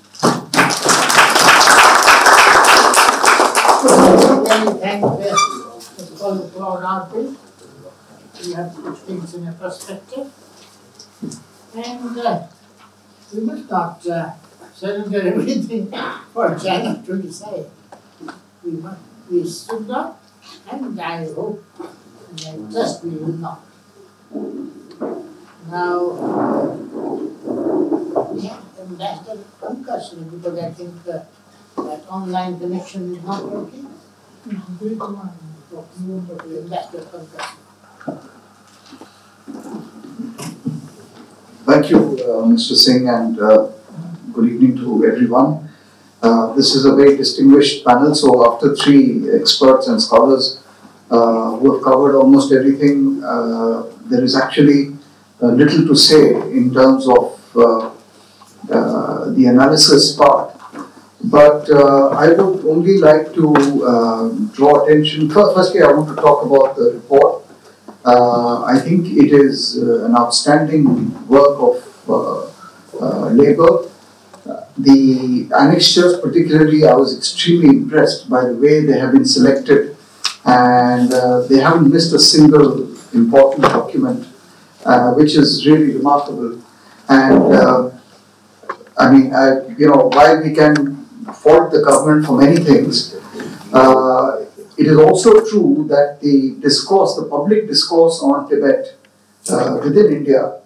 thank 4.81 5.01
the 6.21 6.51
Claude 6.55 7.37
We 8.45 8.53
have 8.53 8.77
to 8.77 8.83
put 8.83 8.99
things 8.99 9.35
in 9.35 9.49
a 9.49 9.53
perspective. 9.53 10.31
And 11.75 12.19
uh, 12.19 12.47
we 13.33 13.41
will 13.41 13.65
not 13.71 14.07
uh, 14.07 14.33
for 16.33 16.57
China 16.59 17.03
to 17.05 17.17
decide. 17.21 17.67
We 18.65 18.71
we 19.31 19.45
and 20.71 21.01
I 21.01 21.25
hope 21.35 21.63
we 23.05 23.11
will 23.17 23.37
not. 23.37 23.61
Now, 25.71 25.99
yeah, 28.35 28.61
Ambassador 28.81 29.39
Pankaj, 29.61 30.31
because 30.31 30.59
I 30.59 30.71
think 30.71 30.95
uh, 31.07 31.21
that 31.77 32.09
online 32.09 32.59
connection 32.59 33.15
is 33.17 33.23
not 33.23 33.45
working. 33.45 33.87
Thank 41.67 41.91
you, 41.91 41.99
uh, 41.99 42.43
Mr. 42.49 42.75
Singh, 42.75 43.09
and 43.09 43.39
uh, 43.39 43.69
good 44.33 44.49
evening 44.49 44.77
to 44.77 45.05
everyone. 45.07 45.69
Uh, 46.23 46.53
this 46.55 46.75
is 46.75 46.85
a 46.85 46.95
very 46.95 47.17
distinguished 47.17 47.85
panel, 47.85 48.15
so 48.15 48.53
after 48.53 48.77
three 48.77 49.29
experts 49.33 49.89
and 49.89 50.01
scholars 50.01 50.63
uh, 51.11 51.57
who 51.57 51.75
have 51.75 51.83
covered 51.83 52.15
almost 52.17 52.53
everything, 52.53 53.23
uh, 53.25 53.85
there 54.07 54.23
is 54.23 54.37
actually 54.37 54.97
little 55.41 55.87
to 55.87 55.97
say 55.97 56.35
in 56.53 56.73
terms 56.73 57.09
of 57.09 57.57
uh, 57.57 57.91
uh, 58.71 59.31
the 59.31 59.47
analysis 59.47 60.15
part. 60.15 60.55
But 61.25 61.71
I 61.73 62.29
would 62.29 62.65
only 62.65 62.99
like 62.99 63.35
to 63.35 64.51
draw 64.55 64.85
attention. 64.85 65.29
Firstly, 65.31 65.83
I 65.83 65.91
want 65.93 66.09
to 66.15 66.23
talk 66.23 66.45
about 66.45 66.77
the 66.77 66.93
report. 66.95 67.45
I 68.05 68.79
think 68.79 69.07
it 69.07 69.33
is 69.33 69.77
an 69.77 70.15
outstanding 70.17 71.27
work 71.27 71.59
of 71.59 73.35
labor 73.37 73.90
the 74.83 75.49
annexures, 75.55 76.21
particularly, 76.21 76.85
I 76.85 76.95
was 76.95 77.17
extremely 77.17 77.69
impressed 77.69 78.29
by 78.29 78.45
the 78.45 78.55
way 78.55 78.85
they 78.85 78.99
have 78.99 79.13
been 79.13 79.25
selected, 79.25 79.97
and 80.45 81.13
uh, 81.13 81.43
they 81.43 81.59
haven't 81.59 81.91
missed 81.91 82.13
a 82.15 82.19
single 82.19 82.89
important 83.13 83.63
document, 83.63 84.27
uh, 84.85 85.13
which 85.15 85.37
is 85.37 85.67
really 85.67 85.95
remarkable. 85.97 86.61
And 87.09 87.55
uh, 87.55 87.91
I 88.97 89.11
mean, 89.11 89.35
I, 89.35 89.67
you 89.77 89.89
know, 89.89 90.11
while 90.13 90.43
we 90.43 90.55
can 90.55 91.05
fault 91.35 91.73
the 91.73 91.83
government 91.83 92.27
for 92.27 92.37
many 92.39 92.57
things, 92.57 93.15
uh, 93.73 94.45
it 94.77 94.87
is 94.87 94.97
also 94.97 95.45
true 95.45 95.87
that 95.89 96.21
the 96.21 96.57
discourse, 96.61 97.17
the 97.17 97.27
public 97.27 97.67
discourse 97.67 98.21
on 98.23 98.49
Tibet 98.49 98.97
uh, 99.51 99.81
within 99.83 100.13
India, 100.13 100.61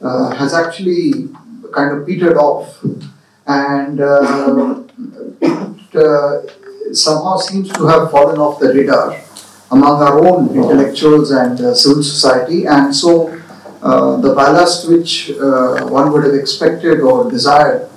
uh, 0.00 0.34
has 0.34 0.54
actually 0.54 1.28
kind 1.72 1.96
of 1.96 2.06
petered 2.06 2.36
off 2.36 2.82
and 3.50 4.00
uh, 4.00 4.82
it 5.40 5.96
uh, 5.96 6.42
somehow 6.92 7.36
seems 7.36 7.72
to 7.72 7.86
have 7.86 8.10
fallen 8.10 8.38
off 8.38 8.60
the 8.60 8.72
radar 8.72 9.20
among 9.72 10.02
our 10.02 10.24
own 10.24 10.48
intellectuals 10.54 11.30
and 11.32 11.60
uh, 11.60 11.74
civil 11.74 12.02
society. 12.02 12.66
And 12.66 12.94
so 12.94 13.36
the 13.80 14.32
ballast 14.36 14.88
which 14.88 15.32
one 15.38 16.12
would 16.12 16.24
have 16.24 16.34
expected 16.34 17.00
or 17.00 17.30
desired 17.30 17.88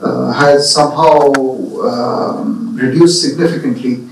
has 0.00 0.72
somehow 0.72 1.32
um, 1.90 2.76
reduced 2.76 3.22
significantly. 3.22 4.08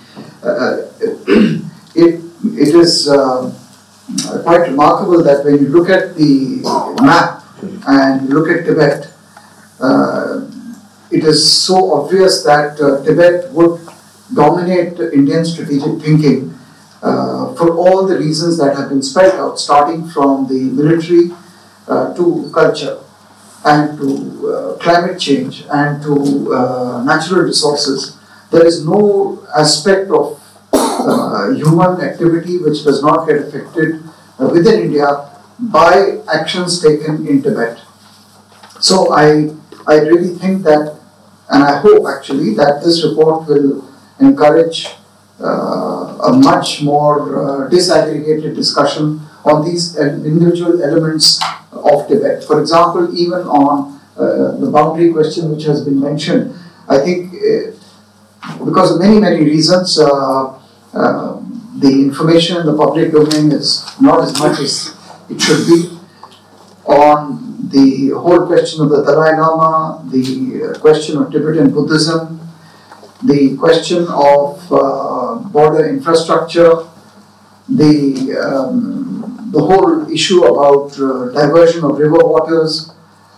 it, 1.94 2.22
it 2.64 2.74
is 2.74 3.08
um, 3.08 3.52
quite 4.44 4.68
remarkable 4.68 5.22
that 5.24 5.44
when 5.44 5.58
you 5.58 5.68
look 5.68 5.88
at 5.88 6.14
the 6.14 6.62
map 7.02 7.42
and 7.88 8.28
look 8.28 8.48
at 8.48 8.64
Tibet, 8.64 9.08
uh, 9.80 10.47
it 11.10 11.24
is 11.24 11.40
so 11.50 11.94
obvious 11.94 12.42
that 12.44 12.80
uh, 12.80 13.02
Tibet 13.04 13.50
would 13.52 13.80
dominate 14.34 14.98
Indian 15.00 15.44
strategic 15.44 16.02
thinking 16.02 16.54
uh, 17.02 17.54
for 17.54 17.76
all 17.76 18.06
the 18.06 18.18
reasons 18.18 18.58
that 18.58 18.76
have 18.76 18.88
been 18.90 19.02
spelled 19.02 19.34
out, 19.34 19.58
starting 19.58 20.06
from 20.08 20.46
the 20.48 20.60
military 20.80 21.30
uh, 21.86 22.12
to 22.14 22.50
culture 22.52 22.98
and 23.64 23.98
to 23.98 24.48
uh, 24.48 24.76
climate 24.78 25.18
change 25.18 25.64
and 25.70 26.02
to 26.02 26.52
uh, 26.54 27.02
natural 27.04 27.42
resources. 27.42 28.18
There 28.50 28.66
is 28.66 28.84
no 28.84 29.46
aspect 29.56 30.10
of 30.10 30.42
uh, 30.72 31.50
human 31.52 32.00
activity 32.00 32.58
which 32.58 32.84
does 32.84 33.02
not 33.02 33.26
get 33.26 33.36
affected 33.36 34.02
within 34.38 34.82
India 34.82 35.30
by 35.58 36.20
actions 36.32 36.80
taken 36.80 37.26
in 37.26 37.42
Tibet. 37.42 37.80
So 38.80 39.12
I, 39.12 39.50
I 39.86 39.96
really 40.00 40.34
think 40.34 40.62
that 40.62 40.97
and 41.50 41.64
I 41.64 41.78
hope 41.78 42.06
actually 42.06 42.54
that 42.54 42.82
this 42.84 43.04
report 43.04 43.48
will 43.48 43.88
encourage 44.20 44.88
uh, 45.40 46.18
a 46.28 46.32
much 46.32 46.82
more 46.82 47.20
uh, 47.38 47.70
disaggregated 47.70 48.54
discussion 48.54 49.20
on 49.44 49.64
these 49.64 49.96
individual 49.96 50.82
elements 50.82 51.40
of 51.72 52.08
Tibet. 52.08 52.44
For 52.44 52.60
example, 52.60 53.16
even 53.16 53.42
on 53.42 54.00
uh, 54.16 54.58
the 54.58 54.70
boundary 54.70 55.12
question 55.12 55.50
which 55.50 55.64
has 55.64 55.84
been 55.84 56.00
mentioned, 56.00 56.54
I 56.88 56.98
think 56.98 57.32
uh, 57.34 58.64
because 58.64 58.92
of 58.92 59.00
many, 59.00 59.20
many 59.20 59.44
reasons, 59.44 59.98
uh, 59.98 60.58
uh, 60.92 61.40
the 61.78 61.90
information 61.90 62.56
in 62.56 62.66
the 62.66 62.76
public 62.76 63.12
domain 63.12 63.52
is 63.52 63.84
not 64.00 64.20
as 64.22 64.38
much 64.38 64.58
as 64.58 64.96
it 65.30 65.40
should 65.40 65.66
be 65.66 65.96
on 66.84 67.47
the 67.58 68.10
whole 68.10 68.46
question 68.46 68.82
of 68.82 68.90
the 68.90 69.02
Dalai 69.02 69.36
Lama, 69.36 70.08
the 70.10 70.74
uh, 70.74 70.78
question 70.78 71.18
of 71.18 71.32
Tibetan 71.32 71.70
Buddhism, 71.72 72.40
the 73.24 73.56
question 73.56 74.06
of 74.08 74.72
uh, 74.72 75.34
border 75.50 75.88
infrastructure, 75.88 76.86
the, 77.68 78.38
um, 78.38 79.50
the 79.50 79.60
whole 79.60 80.08
issue 80.10 80.44
about 80.44 80.98
uh, 81.00 81.32
diversion 81.32 81.84
of 81.84 81.98
river 81.98 82.18
waters 82.18 82.92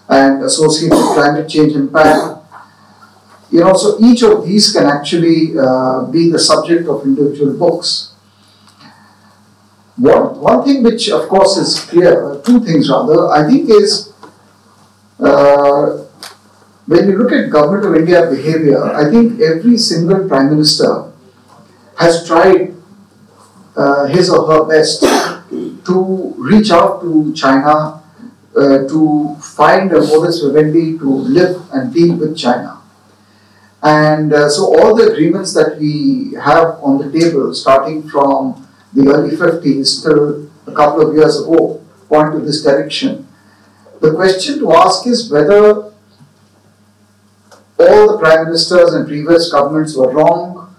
and 0.08 0.42
associated 0.44 0.98
climate 0.98 1.48
change 1.48 1.74
impact. 1.74 2.38
You 3.50 3.60
know, 3.60 3.72
so 3.74 3.96
each 4.00 4.22
of 4.22 4.44
these 4.46 4.72
can 4.72 4.86
actually 4.86 5.58
uh, 5.58 6.04
be 6.04 6.30
the 6.30 6.38
subject 6.38 6.86
of 6.88 7.04
individual 7.04 7.54
books. 7.54 8.14
One, 9.96 10.38
one 10.38 10.64
thing 10.64 10.82
which, 10.82 11.10
of 11.10 11.28
course, 11.28 11.56
is 11.56 11.80
clear, 11.80 12.40
two 12.44 12.60
things 12.60 12.88
rather, 12.88 13.28
I 13.28 13.48
think 13.48 13.68
is 13.68 14.09
uh, 15.22 16.04
when 16.86 17.08
you 17.08 17.18
look 17.18 17.32
at 17.32 17.50
Government 17.50 17.84
of 17.86 17.94
India 17.96 18.28
behavior, 18.28 18.82
I 18.82 19.10
think 19.10 19.40
every 19.40 19.78
single 19.78 20.26
Prime 20.28 20.50
Minister 20.50 21.12
has 21.98 22.26
tried 22.26 22.74
uh, 23.76 24.06
his 24.06 24.30
or 24.30 24.46
her 24.46 24.64
best 24.64 25.02
to 25.86 26.34
reach 26.38 26.70
out 26.70 27.00
to 27.02 27.32
China 27.34 28.02
uh, 28.56 28.78
to 28.88 29.36
find 29.40 29.92
a 29.92 30.00
modus 30.00 30.42
vivendi 30.42 30.98
to 30.98 31.08
live 31.08 31.62
and 31.72 31.94
deal 31.94 32.16
with 32.16 32.36
China. 32.36 32.80
And 33.82 34.32
uh, 34.32 34.48
so 34.50 34.76
all 34.76 34.94
the 34.94 35.12
agreements 35.12 35.54
that 35.54 35.78
we 35.78 36.34
have 36.34 36.82
on 36.82 36.98
the 36.98 37.10
table, 37.10 37.54
starting 37.54 38.08
from 38.08 38.66
the 38.92 39.08
early 39.08 39.36
50s 39.36 40.02
till 40.02 40.50
a 40.66 40.74
couple 40.74 41.08
of 41.08 41.14
years 41.14 41.40
ago, 41.40 41.80
point 42.08 42.32
to 42.32 42.40
this 42.40 42.62
direction. 42.62 43.26
The 44.00 44.14
question 44.14 44.58
to 44.60 44.72
ask 44.72 45.06
is 45.06 45.30
whether 45.30 45.92
all 47.78 48.12
the 48.12 48.18
prime 48.18 48.44
ministers 48.46 48.94
and 48.94 49.06
previous 49.06 49.50
governments 49.52 49.96
were 49.96 50.10
wrong 50.10 50.74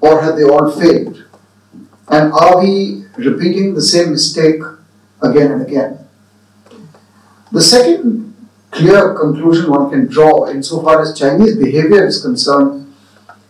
or 0.00 0.22
had 0.22 0.36
they 0.36 0.44
all 0.44 0.70
failed? 0.70 1.24
And 2.08 2.32
are 2.32 2.60
we 2.60 3.04
repeating 3.16 3.74
the 3.74 3.82
same 3.82 4.10
mistake 4.10 4.60
again 5.22 5.52
and 5.52 5.62
again? 5.62 5.98
The 7.50 7.62
second 7.62 8.34
clear 8.70 9.14
conclusion 9.14 9.70
one 9.70 9.90
can 9.90 10.06
draw 10.06 10.48
insofar 10.48 11.00
as 11.02 11.18
Chinese 11.18 11.56
behavior 11.56 12.04
is 12.06 12.20
concerned 12.20 12.92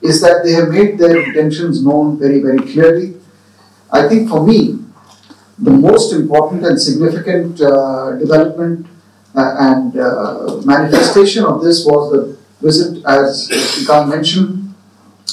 is 0.03 0.21
that 0.21 0.45
they 0.45 0.53
have 0.53 0.69
made 0.69 0.99
their 0.99 1.17
intentions 1.23 1.83
known 1.83 2.19
very, 2.19 2.41
very 2.41 2.59
clearly. 2.59 3.17
I 3.91 4.07
think 4.07 4.29
for 4.29 4.47
me, 4.47 4.79
the 5.59 5.71
most 5.71 6.13
important 6.13 6.65
and 6.67 6.81
significant 6.81 7.61
uh, 7.61 8.13
development 8.17 8.87
uh, 9.35 9.57
and 9.59 9.97
uh, 9.97 10.61
manifestation 10.65 11.45
of 11.45 11.63
this 11.63 11.85
was 11.85 12.13
the 12.13 12.39
visit, 12.61 13.05
as 13.05 13.49
Srikanth 13.51 14.09
mentioned, 14.09 14.75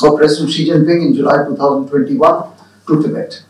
of 0.03 0.17
President 0.17 0.51
Xi 0.51 0.69
Jinping 0.69 1.07
in 1.07 1.13
July 1.13 1.43
2021 1.45 2.51
to 2.87 3.01
Tibet. 3.01 3.43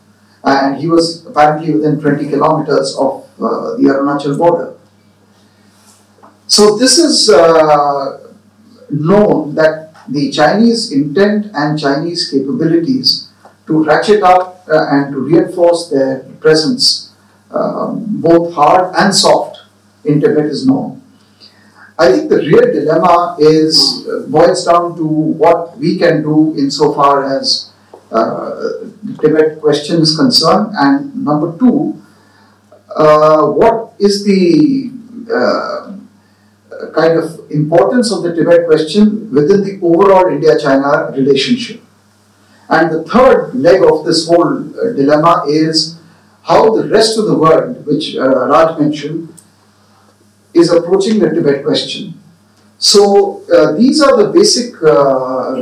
And 0.44 0.76
he 0.80 0.88
was 0.88 1.24
apparently 1.26 1.74
within 1.74 2.00
20 2.00 2.28
kilometers 2.28 2.96
of 2.98 3.28
uh, 3.40 3.76
the 3.76 3.84
Arunachal 3.84 4.36
border. 4.36 4.74
So, 6.46 6.76
this 6.76 6.98
is 6.98 7.30
uh, 7.30 8.32
known 8.90 9.54
that 9.54 9.94
the 10.08 10.30
Chinese 10.30 10.92
intent 10.92 11.46
and 11.54 11.78
Chinese 11.78 12.30
capabilities 12.30 13.31
to 13.66 13.84
ratchet 13.84 14.22
up 14.22 14.64
uh, 14.68 14.86
and 14.90 15.12
to 15.12 15.20
reinforce 15.20 15.88
their 15.90 16.20
presence, 16.40 17.12
um, 17.50 18.04
both 18.20 18.54
hard 18.54 18.94
and 18.96 19.14
soft, 19.14 19.58
in 20.04 20.20
Tibet 20.20 20.46
is 20.46 20.66
known. 20.66 21.02
I 21.98 22.10
think 22.10 22.30
the 22.30 22.38
real 22.38 22.72
dilemma 22.72 23.36
is 23.38 24.06
uh, 24.08 24.26
boils 24.26 24.64
down 24.64 24.96
to 24.96 25.06
what 25.06 25.78
we 25.78 25.98
can 25.98 26.22
do 26.22 26.54
insofar 26.58 27.24
as 27.38 27.70
uh, 28.10 28.50
the 29.02 29.16
Tibet 29.20 29.60
question 29.60 30.02
is 30.02 30.16
concerned, 30.16 30.74
and 30.76 31.24
number 31.24 31.56
two, 31.58 32.02
uh, 32.96 33.46
what 33.46 33.94
is 33.98 34.24
the 34.24 34.90
uh, 35.32 35.96
kind 36.94 37.18
of 37.18 37.50
importance 37.50 38.10
of 38.12 38.22
the 38.22 38.34
Tibet 38.34 38.66
question 38.66 39.30
within 39.32 39.62
the 39.62 39.78
overall 39.82 40.26
India-China 40.26 41.12
relationship. 41.16 41.80
And 42.72 42.90
the 42.90 43.04
third 43.04 43.54
leg 43.54 43.82
of 43.82 44.06
this 44.06 44.26
whole 44.26 44.56
uh, 44.56 44.92
dilemma 44.96 45.44
is 45.46 46.00
how 46.42 46.74
the 46.74 46.88
rest 46.88 47.18
of 47.18 47.26
the 47.26 47.36
world, 47.36 47.84
which 47.86 48.16
uh, 48.16 48.46
Raj 48.48 48.80
mentioned, 48.80 49.28
is 50.54 50.72
approaching 50.72 51.18
the 51.18 51.28
Tibet 51.28 51.64
question. 51.64 52.14
So 52.78 53.44
uh, 53.52 53.72
these 53.72 54.00
are 54.00 54.16
the 54.16 54.32
basic, 54.32 54.74
uh, 54.82 55.56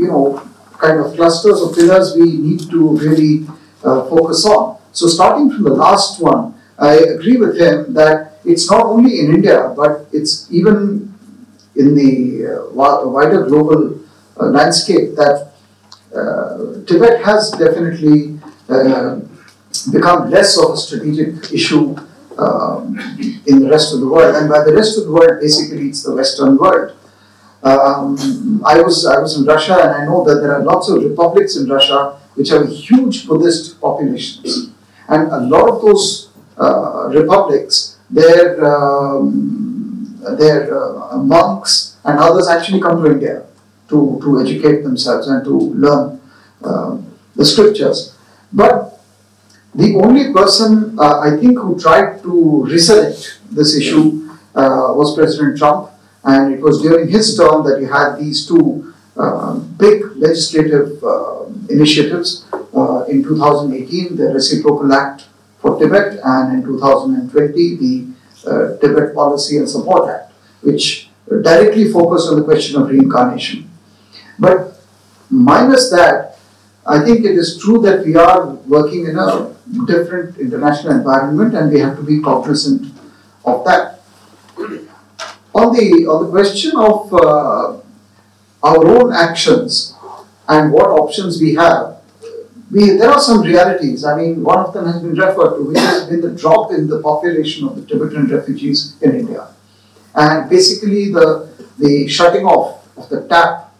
you 0.00 0.08
know, 0.08 0.40
kind 0.78 1.00
of 1.00 1.14
clusters 1.14 1.60
of 1.60 1.74
pillars 1.74 2.16
we 2.16 2.24
need 2.24 2.60
to 2.70 2.96
really 2.96 3.46
uh, 3.84 4.08
focus 4.08 4.46
on. 4.46 4.78
So 4.92 5.08
starting 5.08 5.50
from 5.50 5.64
the 5.64 5.74
last 5.74 6.18
one, 6.18 6.54
I 6.78 6.94
agree 6.94 7.36
with 7.36 7.60
him 7.60 7.92
that 7.92 8.40
it's 8.44 8.70
not 8.70 8.86
only 8.86 9.20
in 9.20 9.34
India, 9.34 9.72
but 9.76 10.08
it's 10.12 10.50
even 10.50 11.12
in 11.76 11.94
the 11.94 12.56
uh, 12.56 12.72
wider 12.72 13.44
global 13.44 14.00
landscape 14.36 15.14
that 15.16 15.51
Tibet 16.86 17.24
has 17.24 17.50
definitely 17.52 18.38
uh, 18.68 19.20
become 19.90 20.30
less 20.30 20.58
of 20.58 20.72
a 20.72 20.76
strategic 20.76 21.52
issue 21.52 21.96
um, 22.38 22.98
in 23.46 23.60
the 23.60 23.68
rest 23.70 23.94
of 23.94 24.00
the 24.00 24.08
world. 24.08 24.36
And 24.36 24.48
by 24.48 24.62
the 24.64 24.74
rest 24.74 24.98
of 24.98 25.04
the 25.04 25.12
world, 25.12 25.40
basically, 25.40 25.88
it's 25.88 26.02
the 26.02 26.14
Western 26.14 26.56
world. 26.56 26.96
Um, 27.62 28.62
I 28.66 28.82
was 28.82 29.06
I 29.06 29.20
was 29.20 29.38
in 29.38 29.44
Russia, 29.44 29.78
and 29.80 29.90
I 29.90 30.04
know 30.04 30.24
that 30.24 30.40
there 30.42 30.52
are 30.52 30.64
lots 30.64 30.88
of 30.88 31.02
republics 31.02 31.56
in 31.56 31.68
Russia 31.68 32.18
which 32.34 32.48
have 32.48 32.68
huge 32.68 33.26
Buddhist 33.26 33.80
populations, 33.80 34.70
and 35.08 35.30
a 35.30 35.38
lot 35.38 35.68
of 35.68 35.82
those 35.82 36.30
uh, 36.58 37.08
republics, 37.08 37.98
their 38.10 38.64
um, 38.66 40.18
their 40.38 40.74
uh, 40.74 41.18
monks 41.18 41.96
and 42.04 42.18
others 42.18 42.48
actually 42.48 42.80
come 42.80 43.02
to 43.02 43.12
India 43.12 43.44
to, 43.92 44.18
to 44.22 44.40
educate 44.40 44.82
themselves 44.82 45.28
and 45.28 45.44
to 45.44 45.54
learn 45.84 46.20
uh, 46.64 46.98
the 47.36 47.44
scriptures. 47.44 48.16
But 48.52 49.00
the 49.74 49.94
only 49.96 50.32
person 50.32 50.98
uh, 50.98 51.20
I 51.20 51.36
think 51.36 51.58
who 51.58 51.78
tried 51.78 52.22
to 52.22 52.64
resurrect 52.64 53.40
this 53.50 53.76
issue 53.76 54.28
uh, 54.54 54.92
was 54.98 55.14
President 55.14 55.58
Trump, 55.58 55.90
and 56.24 56.54
it 56.54 56.60
was 56.60 56.82
during 56.82 57.08
his 57.08 57.36
term 57.36 57.64
that 57.64 57.80
he 57.80 57.86
had 57.86 58.16
these 58.16 58.46
two 58.46 58.92
uh, 59.16 59.54
big 59.84 60.04
legislative 60.16 61.02
uh, 61.04 61.44
initiatives. 61.68 62.46
Uh, 62.74 63.04
in 63.08 63.22
2018, 63.22 64.16
the 64.16 64.28
Reciprocal 64.32 64.92
Act 64.92 65.26
for 65.60 65.78
Tibet, 65.78 66.18
and 66.24 66.54
in 66.54 66.62
2020, 66.64 67.76
the 67.76 68.78
Tibet 68.80 69.14
Policy 69.14 69.58
and 69.58 69.68
Support 69.68 70.08
Act, 70.08 70.32
which 70.62 71.08
directly 71.28 71.90
focused 71.90 72.28
on 72.28 72.36
the 72.36 72.44
question 72.44 72.80
of 72.80 72.88
reincarnation. 72.88 73.71
But 74.42 74.76
minus 75.30 75.88
that, 75.90 76.36
I 76.84 76.98
think 77.04 77.24
it 77.24 77.36
is 77.42 77.60
true 77.62 77.80
that 77.82 78.04
we 78.04 78.16
are 78.16 78.46
working 78.74 79.06
in 79.06 79.16
a 79.16 79.54
different 79.86 80.36
international 80.36 80.94
environment 80.94 81.54
and 81.54 81.72
we 81.72 81.78
have 81.78 81.96
to 81.96 82.02
be 82.02 82.20
cognizant 82.20 82.92
of 83.44 83.64
that. 83.64 84.00
On 85.54 85.72
the, 85.76 86.06
on 86.10 86.24
the 86.24 86.30
question 86.30 86.72
of 86.76 87.14
uh, 87.14 87.78
our 88.64 88.84
own 88.96 89.12
actions 89.12 89.94
and 90.48 90.72
what 90.72 90.88
options 90.88 91.40
we 91.40 91.54
have, 91.54 91.98
we, 92.72 92.96
there 92.96 93.10
are 93.10 93.20
some 93.20 93.42
realities. 93.42 94.04
I 94.04 94.16
mean, 94.16 94.42
one 94.42 94.58
of 94.58 94.74
them 94.74 94.86
has 94.86 95.00
been 95.00 95.14
referred 95.14 95.58
to, 95.58 95.62
which 95.68 95.78
has 95.78 96.08
been 96.08 96.20
the 96.20 96.34
drop 96.34 96.72
in 96.72 96.88
the 96.88 97.00
population 97.00 97.68
of 97.68 97.76
the 97.76 97.86
Tibetan 97.86 98.26
refugees 98.26 98.96
in 99.02 99.14
India. 99.20 99.48
And 100.16 100.50
basically, 100.50 101.12
the, 101.12 101.48
the 101.78 102.08
shutting 102.08 102.44
off 102.44 102.82
of 102.96 103.08
the 103.08 103.28
tap 103.28 103.71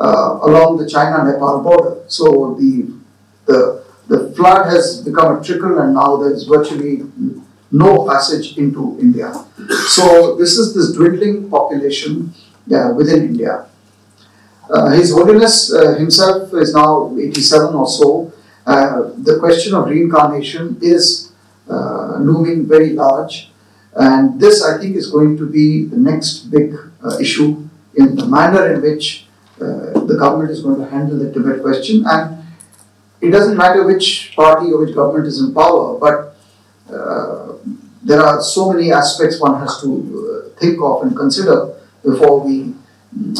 along 0.00 0.78
the 0.78 0.88
China-Nepal 0.88 1.62
border. 1.62 2.00
So 2.08 2.56
the, 2.58 2.92
the, 3.46 3.84
the 4.08 4.32
flood 4.34 4.66
has 4.66 5.02
become 5.02 5.38
a 5.38 5.44
trickle 5.44 5.78
and 5.78 5.94
now 5.94 6.16
there 6.16 6.32
is 6.32 6.44
virtually 6.44 7.02
no 7.70 8.06
passage 8.06 8.56
into 8.58 8.98
India. 9.00 9.32
So 9.88 10.36
this 10.36 10.58
is 10.58 10.74
this 10.74 10.92
dwindling 10.92 11.50
population 11.50 12.34
uh, 12.74 12.92
within 12.96 13.24
India. 13.24 13.66
Uh, 14.68 14.90
His 14.90 15.12
Holiness 15.12 15.72
uh, 15.72 15.94
himself 15.94 16.52
is 16.54 16.74
now 16.74 17.16
87 17.18 17.74
or 17.74 17.88
so. 17.88 18.32
Uh, 18.66 19.10
the 19.18 19.38
question 19.38 19.74
of 19.74 19.88
reincarnation 19.88 20.78
is 20.80 21.32
uh, 21.68 22.18
looming 22.18 22.68
very 22.68 22.90
large, 22.90 23.50
and 23.96 24.40
this 24.40 24.62
I 24.62 24.78
think 24.78 24.96
is 24.96 25.10
going 25.10 25.36
to 25.38 25.46
be 25.46 25.86
the 25.86 25.96
next 25.96 26.50
big 26.50 26.76
uh, 27.02 27.18
issue 27.18 27.68
in 27.94 28.14
the 28.14 28.26
manner 28.26 28.72
in 28.74 28.82
which 28.82 29.26
uh, 29.60 30.00
the 30.06 30.16
government 30.18 30.50
is 30.50 30.62
going 30.62 30.80
to 30.80 30.90
handle 30.90 31.18
the 31.18 31.32
Tibet 31.32 31.62
question. 31.62 32.04
And 32.06 32.44
it 33.20 33.30
doesn't 33.30 33.56
matter 33.56 33.84
which 33.86 34.32
party 34.34 34.72
or 34.72 34.84
which 34.84 34.94
government 34.94 35.26
is 35.26 35.40
in 35.40 35.52
power, 35.54 35.98
but 35.98 36.36
uh, 36.92 37.56
there 38.02 38.20
are 38.20 38.40
so 38.40 38.72
many 38.72 38.92
aspects 38.92 39.40
one 39.40 39.60
has 39.60 39.80
to 39.82 39.88
uh, 39.88 40.58
think 40.58 40.80
of 40.82 41.02
and 41.02 41.16
consider 41.16 41.74
before 42.02 42.40
we 42.40 42.74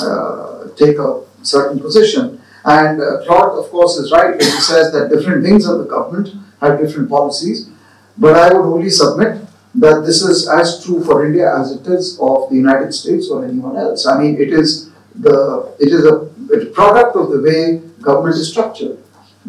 uh, 0.03 0.69
take 0.77 0.99
a 0.99 1.23
certain 1.43 1.81
position. 1.81 2.41
And 2.65 3.01
uh, 3.01 3.25
Claude, 3.25 3.59
of 3.59 3.71
course, 3.71 3.97
is 3.97 4.13
right 4.13 4.31
when 4.31 4.41
he 4.41 4.61
says 4.61 4.93
that 4.93 5.09
different 5.09 5.43
wings 5.43 5.67
of 5.67 5.79
the 5.79 5.85
government 5.85 6.29
have 6.61 6.79
different 6.79 7.09
policies. 7.09 7.71
But 8.19 8.37
I 8.37 8.53
would 8.53 8.67
only 8.67 8.91
submit 8.91 9.41
that 9.77 10.03
this 10.05 10.21
is 10.21 10.49
as 10.49 10.85
true 10.85 11.03
for 11.03 11.25
India 11.25 11.57
as 11.57 11.73
it 11.73 11.87
is 11.87 12.19
of 12.21 12.51
the 12.51 12.57
United 12.57 12.93
States 12.93 13.31
or 13.31 13.45
anyone 13.45 13.77
else. 13.77 14.07
I 14.07 14.21
mean, 14.21 14.39
it 14.39 14.53
is 14.53 14.90
the 15.15 15.75
it 15.79 15.93
is 15.93 16.05
a, 16.05 16.29
product 16.73 17.17
of 17.17 17.31
the 17.31 17.41
way 17.41 17.79
government 18.03 18.37
is 18.37 18.51
structured. 18.51 18.99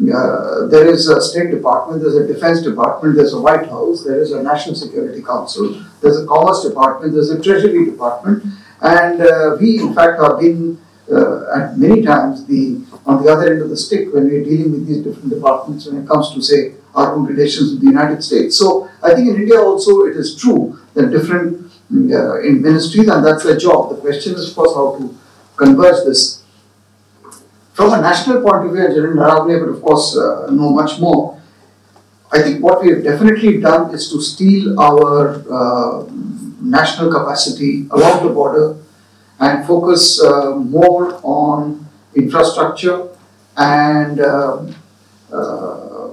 Uh, 0.00 0.66
there 0.66 0.86
is 0.86 1.08
a 1.08 1.20
State 1.20 1.50
Department, 1.50 2.00
there's 2.00 2.16
a 2.16 2.26
Defense 2.26 2.62
Department, 2.62 3.14
there's 3.14 3.34
a 3.34 3.40
White 3.40 3.68
House, 3.68 4.04
there 4.04 4.20
is 4.20 4.32
a 4.32 4.42
National 4.42 4.74
Security 4.74 5.22
Council, 5.22 5.84
there's 6.00 6.18
a 6.18 6.26
Commerce 6.26 6.62
Department, 6.64 7.12
there's 7.12 7.30
a 7.30 7.42
Treasury 7.42 7.84
Department, 7.84 8.42
and 8.80 9.20
uh, 9.20 9.56
we, 9.60 9.80
in 9.80 9.94
fact, 9.94 10.20
have 10.20 10.40
been 10.40 10.78
uh, 11.10 11.54
at 11.54 11.78
many 11.78 12.02
times 12.02 12.46
the 12.46 12.80
on 13.04 13.22
the 13.22 13.30
other 13.30 13.52
end 13.52 13.62
of 13.62 13.68
the 13.68 13.76
stick 13.76 14.12
when 14.14 14.24
we're 14.24 14.44
dealing 14.44 14.72
with 14.72 14.86
these 14.86 14.98
different 14.98 15.30
departments 15.30 15.86
when 15.86 16.02
it 16.02 16.06
comes 16.06 16.32
to 16.32 16.40
say 16.40 16.74
our 16.94 17.14
own 17.14 17.24
relations 17.26 17.72
with 17.72 17.80
the 17.80 17.86
United 17.86 18.22
States. 18.22 18.56
So 18.56 18.88
I 19.02 19.14
think 19.14 19.28
in 19.28 19.36
India 19.36 19.60
also 19.60 20.04
it 20.04 20.16
is 20.16 20.36
true 20.36 20.78
that 20.94 21.10
different 21.10 21.72
uh, 21.92 22.40
in 22.40 22.62
ministries 22.62 23.08
and 23.08 23.24
that's 23.24 23.44
their 23.44 23.56
job. 23.56 23.90
The 23.90 23.96
question 23.96 24.34
is 24.34 24.50
of 24.50 24.56
course 24.56 24.74
how 24.74 24.96
to 24.98 25.18
converge 25.62 26.04
this. 26.04 26.42
From 27.72 27.92
a 27.94 28.00
national 28.00 28.42
point 28.42 28.66
of 28.66 28.72
view, 28.72 28.88
General 28.88 29.16
Naravane 29.16 29.60
would 29.60 29.76
of 29.76 29.82
course 29.82 30.16
uh, 30.16 30.50
know 30.50 30.70
much 30.70 30.98
more. 31.00 31.40
I 32.30 32.42
think 32.42 32.62
what 32.62 32.82
we 32.82 32.90
have 32.90 33.04
definitely 33.04 33.60
done 33.60 33.94
is 33.94 34.10
to 34.12 34.20
steal 34.20 34.78
our 34.80 35.44
uh, 35.58 36.06
national 36.60 37.12
capacity 37.12 37.86
along 37.90 38.26
the 38.26 38.32
border 38.32 38.76
and 39.40 39.66
focus 39.66 40.22
uh, 40.22 40.54
more 40.56 41.20
on 41.22 41.86
infrastructure 42.14 43.08
and 43.56 44.20
um, 44.20 44.74
uh, 45.32 46.08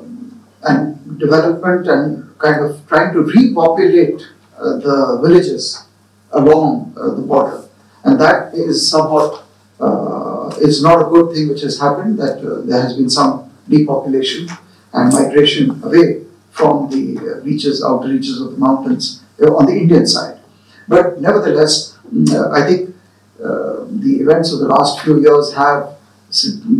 and 0.64 1.20
development 1.20 1.88
and 1.88 2.38
kind 2.39 2.66
of 2.66 2.86
trying 2.88 3.14
to 3.14 3.22
repopulate 3.22 4.22
uh, 4.58 4.78
the 4.78 5.20
villages 5.24 5.86
along 6.32 6.93
uh, 6.97 7.16
the 7.16 7.22
border, 7.22 7.64
and 8.04 8.20
that 8.20 8.54
is 8.54 8.89
somewhat 8.89 9.43
uh, 9.80 10.56
not 10.82 11.02
a 11.02 11.10
good 11.10 11.34
thing 11.34 11.50
which 11.50 11.62
has 11.62 11.80
happened. 11.80 12.18
That 12.20 12.39
uh, 12.39 12.62
there 12.66 12.82
has 12.82 12.95
been 12.95 13.10
some 13.10 13.52
depopulation 13.68 14.47
and 14.93 15.14
migration 15.14 15.82
away 15.84 16.26
from 16.52 16.89
the 16.89 17.18
uh, 17.18 17.41
reaches, 17.41 17.84
outer 17.84 18.10
reaches 18.10 18.41
of 18.41 18.52
the 18.52 18.58
mountains 18.58 19.24
uh, 19.41 19.56
on 19.56 19.66
the 19.66 19.74
Indian 19.74 20.06
side. 20.06 20.39
But 20.88 21.22
nevertheless, 21.22 21.97
mm, 22.14 22.30
uh, 22.34 22.52
I 22.52 22.68
think 22.68 22.95
the 23.39 24.20
events 24.22 24.52
of 24.54 24.60
the 24.60 24.68
last 24.68 25.02
few 25.02 25.20
years 25.22 25.54
have, 25.54 25.95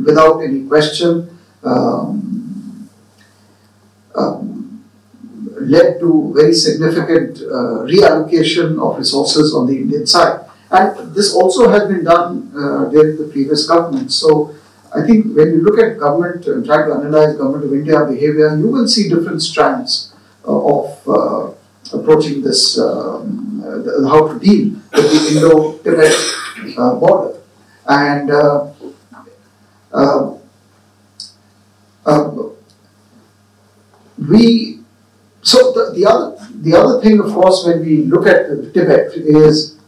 without 0.06 0.40
any 0.42 0.66
question, 0.66 1.38
um, 1.64 2.90
um, 4.16 4.84
led 5.62 6.00
to 6.00 6.34
very 6.36 6.54
significant 6.54 7.38
uh, 7.40 7.84
reallocation 7.86 8.80
of 8.82 8.98
resources 8.98 9.54
on 9.54 9.68
the 9.68 9.76
Indian 9.76 10.06
side. 10.06 10.49
And 10.72 11.16
this 11.16 11.34
also 11.34 11.70
has 11.70 11.88
been 11.88 12.04
done 12.04 12.52
uh, 12.56 12.90
during 12.90 13.18
the 13.18 13.28
previous 13.32 13.68
government. 13.68 14.12
So 14.12 14.56
I 14.94 15.02
think 15.06 15.36
when 15.36 15.48
you 15.50 15.62
look 15.64 15.80
at 15.80 15.98
government 15.98 16.46
and 16.46 16.66
try 16.66 16.86
to 16.86 16.94
analyze 16.94 17.36
government 17.36 17.66
of 17.66 17.74
India 17.74 18.06
behavior, 18.06 18.56
you 18.56 18.68
will 18.68 18.88
see 18.88 19.10
different 19.10 19.42
strands 19.42 20.14
uh, 20.48 20.52
of 20.52 21.08
uh, 21.08 21.52
approaching 21.98 22.42
this, 22.44 22.80
um, 22.80 23.64
uh, 23.66 24.08
how 24.08 24.28
to 24.32 24.40
deal 24.40 24.74
with 24.94 25.12
the 25.12 25.36
Indo-Tibet 25.36 26.78
uh, 26.78 26.96
border. 26.96 27.40
And 27.88 28.30
uh, 28.30 28.72
uh, 29.92 30.38
uh, 32.06 32.32
we, 34.30 34.82
so 35.42 35.72
the, 35.74 35.94
the 35.96 36.06
other 36.06 36.36
the 36.62 36.76
other 36.76 37.02
thing, 37.02 37.20
of 37.20 37.32
course, 37.32 37.66
when 37.66 37.80
we 37.80 38.04
look 38.04 38.28
at 38.28 38.50
Tibet 38.74 39.14
is 39.16 39.79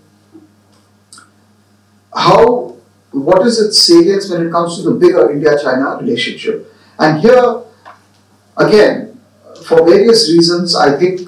how 2.16 2.72
what 3.12 3.46
is 3.46 3.60
its 3.60 3.82
salience 3.82 4.30
when 4.30 4.48
it 4.48 4.52
comes 4.52 4.78
to 4.78 4.84
the 4.84 4.96
bigger 4.96 5.32
India-China 5.32 5.98
relationship. 6.00 6.74
And 6.98 7.20
here, 7.20 7.62
again, 8.58 9.20
for 9.66 9.86
various 9.86 10.30
reasons, 10.30 10.76
I 10.76 10.98
think 10.98 11.28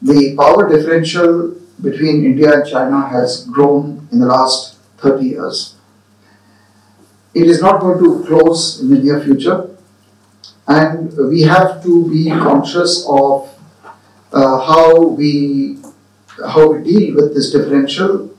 the 0.00 0.36
power 0.36 0.68
differential 0.68 1.56
between 1.80 2.24
India 2.24 2.52
and 2.52 2.70
China 2.70 3.08
has 3.08 3.46
grown 3.46 4.08
in 4.12 4.20
the 4.20 4.26
last 4.26 4.76
30 4.98 5.24
years. 5.24 5.76
It 7.34 7.46
is 7.48 7.62
not 7.62 7.80
going 7.80 7.98
to 8.02 8.24
close 8.26 8.80
in 8.80 8.90
the 8.90 8.98
near 8.98 9.20
future, 9.20 9.70
and 10.68 11.16
we 11.30 11.42
have 11.42 11.82
to 11.82 12.10
be 12.10 12.28
conscious 12.28 13.06
of 13.08 13.48
uh, 14.32 14.60
how 14.60 15.00
we 15.00 15.78
how 16.46 16.72
we 16.72 16.82
deal 16.82 17.14
with 17.14 17.34
this 17.34 17.50
differential 17.52 18.31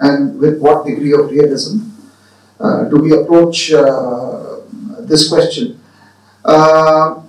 and 0.00 0.38
with 0.38 0.58
what 0.60 0.86
degree 0.86 1.12
of 1.12 1.30
realism 1.30 1.88
uh, 2.60 2.84
do 2.84 2.96
we 2.98 3.12
approach 3.12 3.72
uh, 3.72 4.60
this 5.00 5.28
question. 5.28 5.80
Uh, 6.44 7.22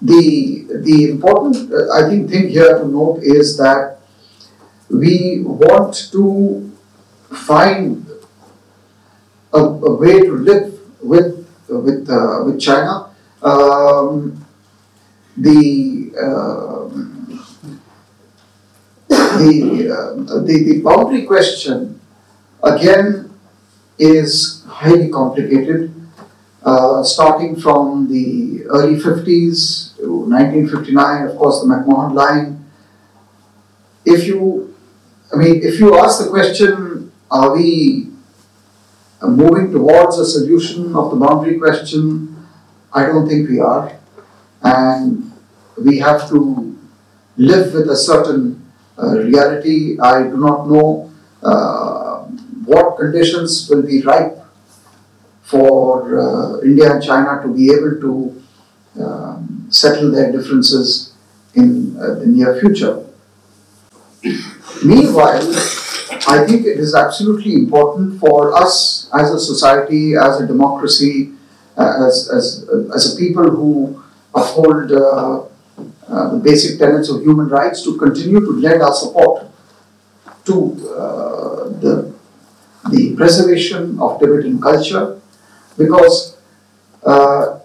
the 0.00 0.66
the 0.82 1.10
important 1.10 1.72
uh, 1.72 1.92
I 1.94 2.08
think 2.08 2.30
thing 2.30 2.48
here 2.48 2.78
to 2.78 2.86
note 2.86 3.22
is 3.22 3.56
that 3.56 3.98
we 4.90 5.40
want 5.42 6.10
to 6.12 6.70
find 7.32 8.06
a, 9.52 9.58
a 9.58 9.94
way 9.94 10.20
to 10.20 10.32
live 10.32 10.78
with 11.02 11.48
with 11.68 12.10
uh, 12.10 12.44
with 12.44 12.60
China. 12.60 13.10
Um, 13.42 14.44
the 15.36 16.12
um, 16.20 17.13
the, 19.38 19.90
uh, 19.90 20.42
the 20.42 20.64
the 20.64 20.80
boundary 20.82 21.22
question 21.22 22.00
again 22.62 23.30
is 23.98 24.64
highly 24.66 25.08
complicated. 25.08 25.94
Uh, 26.64 27.02
starting 27.02 27.54
from 27.54 28.08
the 28.08 28.64
early 28.68 28.96
50s 28.96 29.94
to 29.98 30.24
1959, 30.24 31.26
of 31.28 31.36
course, 31.36 31.60
the 31.60 31.66
McMahon 31.66 32.14
line. 32.14 32.64
If 34.06 34.26
you, 34.26 34.74
I 35.30 35.36
mean, 35.36 35.60
if 35.62 35.78
you 35.78 35.98
ask 35.98 36.24
the 36.24 36.30
question, 36.30 37.12
are 37.30 37.54
we 37.54 38.08
uh, 39.20 39.26
moving 39.26 39.72
towards 39.72 40.18
a 40.18 40.24
solution 40.24 40.96
of 40.96 41.10
the 41.10 41.16
boundary 41.16 41.58
question? 41.58 42.46
I 42.94 43.04
don't 43.06 43.28
think 43.28 43.50
we 43.50 43.60
are. 43.60 43.92
And 44.62 45.32
we 45.76 45.98
have 45.98 46.30
to 46.30 46.78
live 47.36 47.74
with 47.74 47.90
a 47.90 47.96
certain 47.96 48.63
reality. 48.98 49.98
I 50.00 50.22
do 50.22 50.36
not 50.36 50.68
know 50.68 51.10
uh, 51.42 52.22
what 52.64 52.96
conditions 52.96 53.68
will 53.68 53.82
be 53.82 54.02
ripe 54.02 54.38
for 55.42 56.18
uh, 56.18 56.60
India 56.60 56.92
and 56.92 57.02
China 57.02 57.42
to 57.42 57.54
be 57.54 57.70
able 57.70 58.00
to 58.00 58.42
um, 59.02 59.66
settle 59.70 60.10
their 60.10 60.32
differences 60.32 61.12
in 61.54 61.96
uh, 61.98 62.14
the 62.14 62.26
near 62.26 62.58
future. 62.60 63.04
Meanwhile, 64.84 65.46
I 66.26 66.44
think 66.46 66.64
it 66.66 66.78
is 66.78 66.94
absolutely 66.94 67.54
important 67.54 68.18
for 68.18 68.54
us 68.54 69.10
as 69.12 69.30
a 69.30 69.38
society, 69.38 70.14
as 70.16 70.40
a 70.40 70.46
democracy, 70.46 71.32
uh, 71.76 72.06
as, 72.06 72.30
as, 72.30 72.68
as 72.94 73.14
a 73.14 73.16
people 73.18 73.50
who 73.50 74.02
uphold 74.34 74.90
uh, 74.90 75.42
uh, 76.08 76.30
the 76.32 76.38
basic 76.38 76.78
tenets 76.78 77.08
of 77.08 77.22
human 77.22 77.48
rights 77.48 77.82
to 77.84 77.96
continue 77.96 78.40
to 78.40 78.52
lend 78.52 78.82
our 78.82 78.94
support 78.94 79.46
to 80.44 80.72
uh, 80.90 81.68
the, 81.80 82.14
the 82.90 83.14
preservation 83.16 83.98
of 83.98 84.20
Tibetan 84.20 84.60
culture. 84.60 85.20
Because 85.76 86.36
uh, 87.04 87.60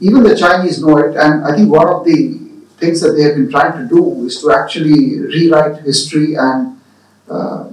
even 0.00 0.22
the 0.22 0.36
Chinese 0.38 0.80
know 0.80 0.96
it, 0.98 1.16
and 1.16 1.44
I 1.44 1.56
think 1.56 1.70
one 1.70 1.88
of 1.88 2.04
the 2.04 2.38
things 2.78 3.00
that 3.00 3.12
they 3.12 3.22
have 3.22 3.34
been 3.34 3.50
trying 3.50 3.72
to 3.82 3.88
do 3.88 4.24
is 4.24 4.40
to 4.40 4.52
actually 4.52 5.18
rewrite 5.20 5.82
history 5.82 6.34
and 6.36 6.80
uh, 7.28 7.68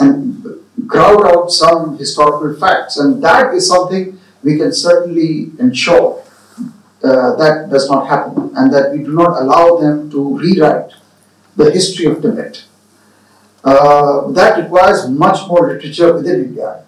and 0.00 0.44
crowd 0.88 1.26
out 1.26 1.50
some 1.50 1.98
historical 1.98 2.54
facts, 2.56 2.96
and 2.96 3.22
that 3.22 3.54
is 3.54 3.68
something 3.68 4.18
we 4.42 4.56
can 4.56 4.72
certainly 4.72 5.50
ensure 5.58 6.22
uh, 7.04 7.36
that 7.36 7.68
does 7.70 7.88
not 7.90 8.08
happen, 8.08 8.52
and 8.56 8.72
that 8.72 8.92
we 8.92 8.98
do 8.98 9.12
not 9.12 9.40
allow 9.42 9.76
them 9.76 10.10
to 10.10 10.38
rewrite 10.38 10.92
the 11.56 11.70
history 11.70 12.06
of 12.06 12.22
Tibet. 12.22 12.64
Uh, 13.64 14.30
that 14.30 14.62
requires 14.62 15.08
much 15.08 15.46
more 15.48 15.72
literature 15.72 16.12
within 16.14 16.44
India 16.44 16.84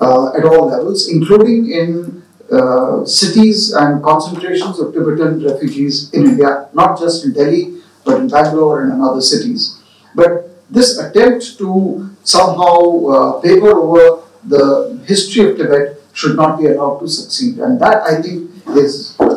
uh, 0.00 0.32
at 0.34 0.44
all 0.44 0.66
levels, 0.68 1.08
including 1.08 1.70
in 1.70 2.22
uh, 2.52 3.04
cities 3.04 3.72
and 3.72 4.02
concentrations 4.02 4.78
of 4.78 4.92
Tibetan 4.92 5.44
refugees 5.44 6.10
in 6.12 6.26
India, 6.26 6.68
not 6.74 6.98
just 6.98 7.24
in 7.24 7.32
Delhi, 7.32 7.80
but 8.04 8.20
in 8.20 8.28
Bangalore 8.28 8.82
and 8.82 8.92
in 8.94 9.00
other 9.00 9.20
cities. 9.20 9.80
But 10.14 10.50
this 10.70 10.98
attempt 10.98 11.58
to 11.58 12.10
somehow 12.24 13.06
uh, 13.06 13.40
paper 13.40 13.70
over 13.70 14.22
the 14.44 15.00
history 15.06 15.50
of 15.50 15.56
Tibet 15.56 16.00
should 16.12 16.36
not 16.36 16.58
be 16.58 16.66
allowed 16.66 17.00
to 17.00 17.08
succeed. 17.08 17.58
And 17.58 17.80
that, 17.80 18.02
I 18.02 18.22
think, 18.22 18.50
is 18.76 19.16
uh, 19.20 19.35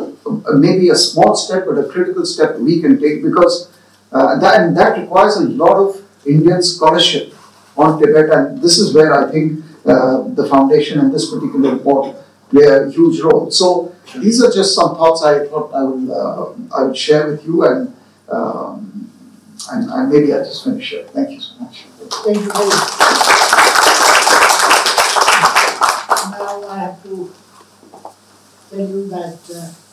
maybe 0.54 0.88
a 0.90 0.96
small 0.96 1.34
step, 1.34 1.64
but 1.66 1.78
a 1.78 1.86
critical 1.88 2.24
step 2.24 2.58
we 2.58 2.80
can 2.80 3.00
take 3.00 3.22
because 3.22 3.70
uh, 4.12 4.38
that, 4.38 4.60
and 4.60 4.76
that 4.76 4.98
requires 4.98 5.36
a 5.36 5.46
lot 5.62 5.76
of 5.76 6.02
Indian 6.26 6.62
scholarship 6.62 7.34
on 7.76 7.98
Tibet. 8.00 8.30
And 8.30 8.62
this 8.62 8.78
is 8.78 8.94
where 8.94 9.12
I 9.14 9.30
think 9.30 9.64
uh, 9.86 10.28
the 10.34 10.46
foundation 10.46 11.00
and 11.00 11.12
this 11.12 11.30
particular 11.30 11.72
report 11.76 12.16
play 12.50 12.66
a 12.66 12.90
huge 12.90 13.20
role. 13.20 13.50
So 13.50 13.94
these 14.18 14.42
are 14.42 14.50
just 14.50 14.74
some 14.74 14.96
thoughts 14.96 15.22
I 15.22 15.46
thought 15.46 15.72
I 15.72 15.82
will 15.82 16.12
uh, 16.12 16.76
I 16.76 16.82
would 16.84 16.96
share 16.96 17.30
with 17.30 17.44
you, 17.44 17.64
and, 17.64 17.94
um, 18.28 19.10
and 19.70 19.90
and 19.90 20.12
maybe 20.12 20.32
I'll 20.34 20.44
just 20.44 20.64
finish 20.64 20.90
here. 20.90 21.04
Thank 21.04 21.30
you 21.30 21.40
so 21.40 21.54
much. 21.60 21.86
Thank 22.24 22.38
you 22.38 22.50
very 22.50 22.66
much. 22.66 22.90
Now 26.32 26.68
I 26.68 26.78
have 26.78 27.02
to 27.04 27.32
tell 28.70 28.80
you 28.80 29.08
that 29.08 29.38
uh, 29.54 29.89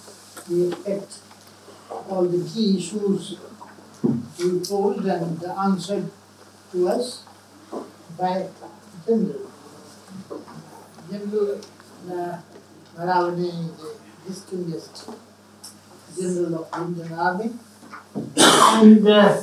we 0.49 0.67
expect 0.67 1.19
all 2.09 2.25
the 2.25 2.49
key 2.49 2.77
issues 2.77 3.37
you 4.37 4.61
posed 4.67 5.05
and 5.05 5.43
answered 5.43 6.09
to 6.71 6.87
us 6.87 7.23
by 8.17 8.47
General. 9.05 9.51
General 11.09 11.61
uh, 12.11 12.37
is 12.97 13.47
a 13.47 14.27
distinguished 14.27 15.09
general 16.19 16.65
of 16.65 16.71
the 16.71 17.03
Indian 17.03 17.13
Army 17.13 17.51
and 18.35 19.07
uh, 19.07 19.41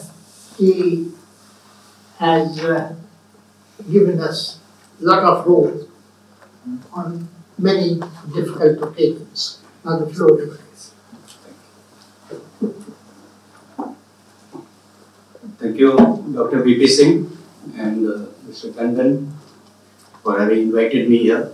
he 0.58 1.12
has 2.18 2.60
uh, 2.60 2.94
given 3.90 4.20
us 4.20 4.58
a 5.00 5.04
lot 5.04 5.22
of 5.24 5.46
roles 5.46 5.88
on 6.92 7.28
many 7.58 8.00
difficult 8.34 8.82
occasions. 8.82 9.60
Now 9.84 9.98
the 9.98 10.12
floor 10.12 10.36
to 10.36 10.52
us. 10.52 10.94
Thank 15.74 15.90
you, 15.90 16.32
Dr. 16.32 16.62
V.P. 16.62 16.86
Singh 16.86 17.36
and 17.76 18.06
uh, 18.06 18.26
Mr. 18.46 18.70
Tandon 18.70 19.32
for 20.22 20.38
having 20.38 20.70
invited 20.70 21.10
me 21.10 21.18
here. 21.18 21.52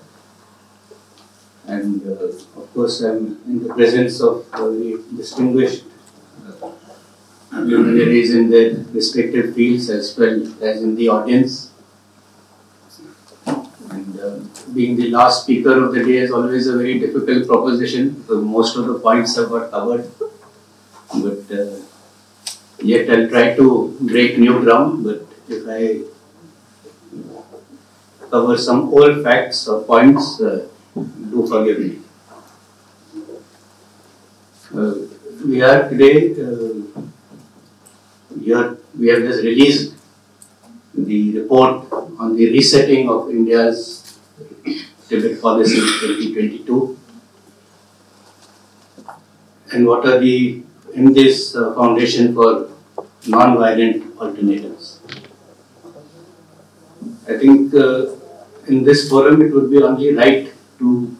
And 1.66 2.06
uh, 2.06 2.26
of 2.60 2.74
course, 2.74 3.00
I'm 3.00 3.40
in 3.46 3.66
the 3.66 3.72
presence 3.72 4.20
of 4.20 4.44
very 4.52 4.98
distinguished 5.16 5.84
uh, 6.44 6.68
luminaries 7.60 8.34
in 8.34 8.50
their 8.50 8.84
respective 8.92 9.54
fields 9.54 9.88
as 9.88 10.14
well 10.18 10.36
as 10.60 10.82
in 10.82 10.96
the 10.96 11.08
audience. 11.08 11.70
And 13.46 14.20
uh, 14.20 14.40
being 14.74 14.96
the 14.96 15.08
last 15.08 15.44
speaker 15.44 15.82
of 15.82 15.94
the 15.94 16.04
day 16.04 16.18
is 16.18 16.30
always 16.30 16.66
a 16.66 16.76
very 16.76 16.98
difficult 16.98 17.46
proposition 17.46 18.20
because 18.20 18.44
most 18.44 18.76
of 18.76 18.84
the 18.84 18.98
points 18.98 19.36
have 19.36 19.48
got 19.48 19.70
covered. 19.70 20.10
But 21.14 21.50
uh, 21.50 21.80
yet 22.82 23.10
I'll 23.10 23.28
try 23.28 23.54
to 23.54 23.96
break 24.00 24.38
new 24.38 24.60
ground. 24.62 25.04
But 25.04 25.26
if 25.48 25.66
I 25.68 26.02
cover 28.30 28.56
some 28.56 28.88
old 28.92 29.22
facts 29.22 29.68
or 29.68 29.82
points, 29.82 30.40
uh, 30.40 30.68
do 30.94 31.46
forgive 31.46 31.78
me. 31.80 31.98
Uh, 34.74 34.94
we 35.44 35.62
are 35.62 35.88
today, 35.88 36.32
uh, 36.40 37.00
here 38.40 38.78
we 38.98 39.08
have 39.08 39.22
just 39.22 39.42
released 39.42 39.94
the 40.94 41.38
report 41.40 41.92
on 42.18 42.36
the 42.36 42.50
resetting 42.52 43.08
of 43.08 43.30
India's 43.30 44.18
Tibet 45.08 45.40
policy 45.42 45.78
in 45.78 45.84
2022 45.84 46.98
and 49.72 49.86
what 49.86 50.06
are 50.06 50.18
the 50.20 50.62
in 50.94 51.12
this 51.12 51.54
uh, 51.54 51.74
foundation 51.74 52.34
for 52.34 52.70
non-violent 53.26 54.18
alternatives. 54.18 55.00
I 57.28 57.38
think 57.38 57.74
uh, 57.74 58.12
in 58.66 58.84
this 58.84 59.08
forum 59.08 59.42
it 59.42 59.52
would 59.52 59.70
be 59.70 59.82
only 59.82 60.14
right 60.14 60.52
to 60.78 61.16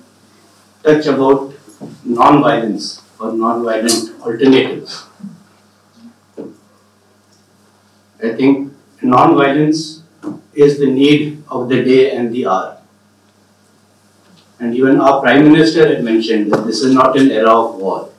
touch 0.82 1.06
about 1.06 1.55
non-violence 2.05 3.02
or 3.18 3.32
non-violent 3.32 4.20
alternatives. 4.20 5.06
I 8.22 8.34
think 8.34 8.72
non-violence 9.02 10.02
is 10.52 10.78
the 10.78 10.86
need 10.86 11.42
of 11.48 11.68
the 11.68 11.82
day 11.82 12.14
and 12.16 12.32
the 12.32 12.47
hour. 12.47 12.80
And 14.59 14.74
even 14.74 15.01
our 15.01 15.22
Prime 15.22 15.51
Minister 15.51 15.88
had 15.88 16.05
mentioned 16.05 16.52
that 16.52 16.66
this 16.66 16.82
is 16.82 16.94
not 16.94 17.18
an 17.18 17.30
era 17.30 17.51
of 17.51 17.76
war. 17.76 18.10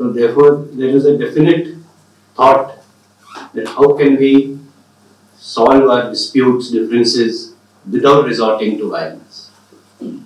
So 0.00 0.10
therefore, 0.10 0.66
there 0.72 0.88
is 0.88 1.04
a 1.04 1.18
definite 1.18 1.76
thought 2.34 2.78
that 3.52 3.68
how 3.68 3.92
can 3.98 4.16
we 4.16 4.58
solve 5.36 5.90
our 5.90 6.08
disputes, 6.08 6.70
differences 6.70 7.52
without 7.84 8.24
resorting 8.24 8.78
to 8.78 8.88
violence. 8.88 9.50
And 10.00 10.24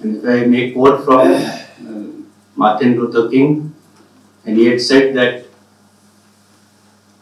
if 0.00 0.24
I 0.24 0.46
may 0.46 0.70
quote 0.70 1.04
from 1.04 1.32
uh, 1.32 1.58
Martin 2.54 2.94
Luther 3.00 3.28
King, 3.28 3.74
and 4.46 4.56
he 4.56 4.66
had 4.66 4.80
said 4.80 5.16
that 5.16 5.44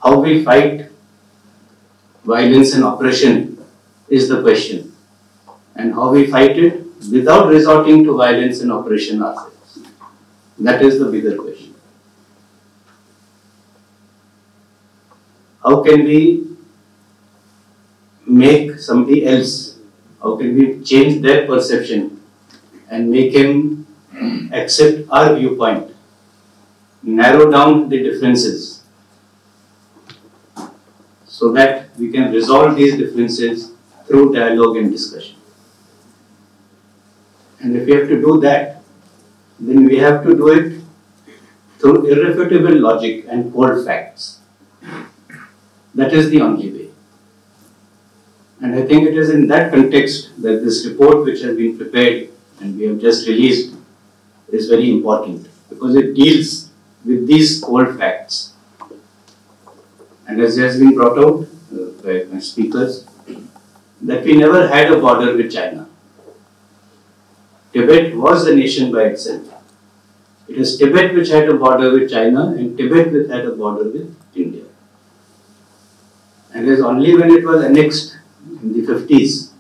how 0.02 0.20
we 0.20 0.44
fight 0.44 0.90
violence 2.24 2.74
and 2.74 2.84
oppression 2.84 3.56
is 4.10 4.28
the 4.28 4.42
question, 4.42 4.94
and 5.74 5.94
how 5.94 6.10
we 6.12 6.26
fight 6.26 6.58
it 6.58 6.84
without 7.10 7.48
resorting 7.48 8.04
to 8.04 8.14
violence 8.18 8.60
and 8.60 8.70
oppression 8.70 9.22
ourselves. 9.22 9.59
That 10.60 10.82
is 10.82 10.98
the 10.98 11.06
bigger 11.06 11.36
question. 11.36 11.74
How 15.62 15.82
can 15.82 16.04
we 16.04 16.46
make 18.26 18.78
somebody 18.78 19.26
else, 19.26 19.78
how 20.22 20.36
can 20.36 20.54
we 20.54 20.82
change 20.82 21.22
their 21.22 21.46
perception 21.46 22.20
and 22.90 23.10
make 23.10 23.32
him 23.32 23.86
accept 24.52 25.08
our 25.10 25.34
viewpoint, 25.34 25.94
narrow 27.02 27.50
down 27.50 27.88
the 27.88 28.02
differences 28.02 28.82
so 31.24 31.52
that 31.52 31.96
we 31.98 32.10
can 32.10 32.32
resolve 32.32 32.76
these 32.76 32.96
differences 32.96 33.72
through 34.06 34.34
dialogue 34.34 34.76
and 34.76 34.90
discussion. 34.90 35.36
And 37.60 37.76
if 37.76 37.86
we 37.86 37.92
have 37.92 38.08
to 38.08 38.20
do 38.20 38.40
that, 38.40 38.79
then 39.60 39.84
we 39.84 39.98
have 39.98 40.22
to 40.24 40.34
do 40.34 40.48
it 40.48 40.82
through 41.78 42.06
irrefutable 42.06 42.78
logic 42.78 43.26
and 43.28 43.52
cold 43.52 43.84
facts. 43.84 44.40
That 45.94 46.12
is 46.12 46.30
the 46.30 46.40
only 46.40 46.70
way. 46.72 46.88
And 48.60 48.74
I 48.74 48.82
think 48.86 49.08
it 49.08 49.16
is 49.16 49.30
in 49.30 49.46
that 49.48 49.72
context 49.72 50.30
that 50.42 50.64
this 50.64 50.86
report, 50.86 51.24
which 51.24 51.40
has 51.42 51.56
been 51.56 51.76
prepared 51.76 52.28
and 52.60 52.78
we 52.78 52.86
have 52.86 53.00
just 53.00 53.26
released, 53.26 53.74
is 54.48 54.68
very 54.68 54.90
important 54.90 55.48
because 55.68 55.94
it 55.94 56.14
deals 56.14 56.70
with 57.04 57.26
these 57.26 57.60
cold 57.60 57.98
facts. 57.98 58.54
And 60.26 60.40
as 60.40 60.56
has 60.56 60.78
been 60.78 60.94
brought 60.94 61.18
out 61.18 61.46
uh, 61.72 62.02
by 62.02 62.24
my 62.32 62.40
speakers, 62.40 63.06
that 64.02 64.24
we 64.24 64.36
never 64.36 64.68
had 64.68 64.92
a 64.92 64.98
border 64.98 65.36
with 65.36 65.52
China. 65.52 65.89
Tibet 67.72 68.16
was 68.16 68.46
a 68.46 68.54
nation 68.54 68.92
by 68.92 69.04
itself. 69.04 69.42
It 70.48 70.58
was 70.58 70.76
Tibet 70.78 71.14
which 71.14 71.28
had 71.28 71.48
a 71.48 71.54
border 71.54 71.92
with 71.92 72.10
China 72.10 72.48
and 72.48 72.76
Tibet 72.76 73.12
which 73.12 73.28
had 73.30 73.44
a 73.44 73.52
border 73.52 73.84
with 73.84 74.16
India. 74.34 74.64
And 76.52 76.66
it 76.66 76.72
is 76.72 76.80
only 76.80 77.16
when 77.16 77.30
it 77.30 77.44
was 77.44 77.64
annexed 77.64 78.16
in 78.62 78.72
the 78.72 78.92
50s 78.92 79.50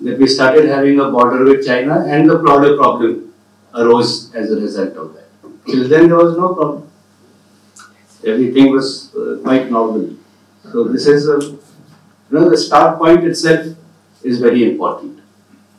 that 0.00 0.18
we 0.18 0.28
started 0.28 0.68
having 0.68 1.00
a 1.00 1.10
border 1.10 1.44
with 1.44 1.66
China 1.66 2.04
and 2.06 2.30
the 2.30 2.38
broader 2.38 2.76
problem 2.76 3.34
arose 3.74 4.32
as 4.34 4.52
a 4.52 4.60
result 4.60 4.96
of 4.96 5.14
that. 5.14 5.28
Till 5.66 5.88
then 5.88 6.08
there 6.08 6.16
was 6.16 6.36
no 6.36 6.54
problem. 6.54 6.90
Everything 8.24 8.72
was 8.72 9.14
uh, 9.14 9.38
quite 9.42 9.70
normal. 9.70 10.10
So 10.70 10.84
this 10.84 11.06
is 11.06 11.28
a, 11.28 11.38
you 11.40 11.58
know, 12.30 12.48
the 12.48 12.56
start 12.56 12.98
point 12.98 13.24
itself 13.24 13.74
is 14.22 14.40
very 14.40 14.70
important. 14.70 15.17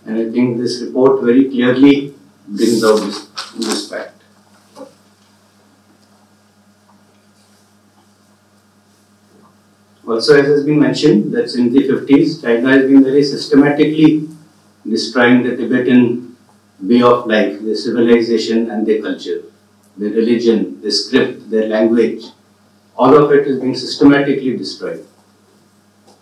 And 0.10 0.18
I 0.18 0.32
think 0.32 0.58
this 0.58 0.82
report 0.82 1.22
very 1.22 1.48
clearly 1.50 2.16
brings 2.48 2.84
out 2.84 2.96
this, 2.96 3.28
this 3.60 3.88
fact. 3.88 4.24
Also, 10.08 10.40
as 10.40 10.48
has 10.48 10.66
been 10.66 10.80
mentioned, 10.80 11.32
that 11.34 11.48
since 11.52 11.72
the 11.72 11.88
50s, 11.88 12.42
China 12.42 12.70
has 12.70 12.88
been 12.88 13.04
very 13.04 13.22
systematically 13.22 14.28
destroying 14.90 15.44
the 15.44 15.56
Tibetan 15.56 16.36
way 16.82 17.04
of 17.04 17.28
life, 17.28 17.62
their 17.62 17.76
civilization 17.76 18.72
and 18.72 18.88
their 18.88 19.04
culture, 19.04 19.44
their 19.96 20.10
religion, 20.10 20.82
their 20.82 20.90
script, 20.90 21.52
their 21.52 21.68
language. 21.68 22.24
All 22.98 23.16
of 23.16 23.32
it 23.32 23.46
is 23.46 23.60
being 23.60 23.76
systematically 23.76 24.58
destroyed. 24.58 25.06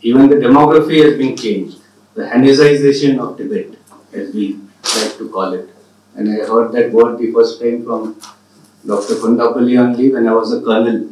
Even 0.02 0.30
the 0.30 0.36
demography 0.36 1.02
has 1.06 1.18
been 1.18 1.38
changed, 1.38 1.80
the 2.16 2.24
Hanization 2.24 3.18
of 3.20 3.38
Tibet, 3.38 3.77
as 4.18 4.34
we 4.34 4.60
like 5.02 5.18
to 5.18 5.30
call 5.30 5.54
it. 5.54 5.70
And 6.16 6.30
I 6.30 6.46
heard 6.48 6.72
that 6.74 6.92
word 6.92 7.18
the 7.20 7.32
first 7.32 7.62
time 7.62 7.84
from 7.84 8.20
Dr. 8.86 9.16
Kondapalli 9.16 9.78
only 9.80 10.12
when 10.12 10.28
I 10.28 10.34
was 10.34 10.54
a 10.54 10.62
colonel 10.62 11.10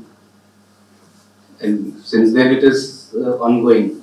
and 1.59 2.01
since 2.03 2.33
then 2.33 2.53
it 2.53 2.63
is 2.63 3.13
uh, 3.15 3.37
ongoing. 3.37 4.01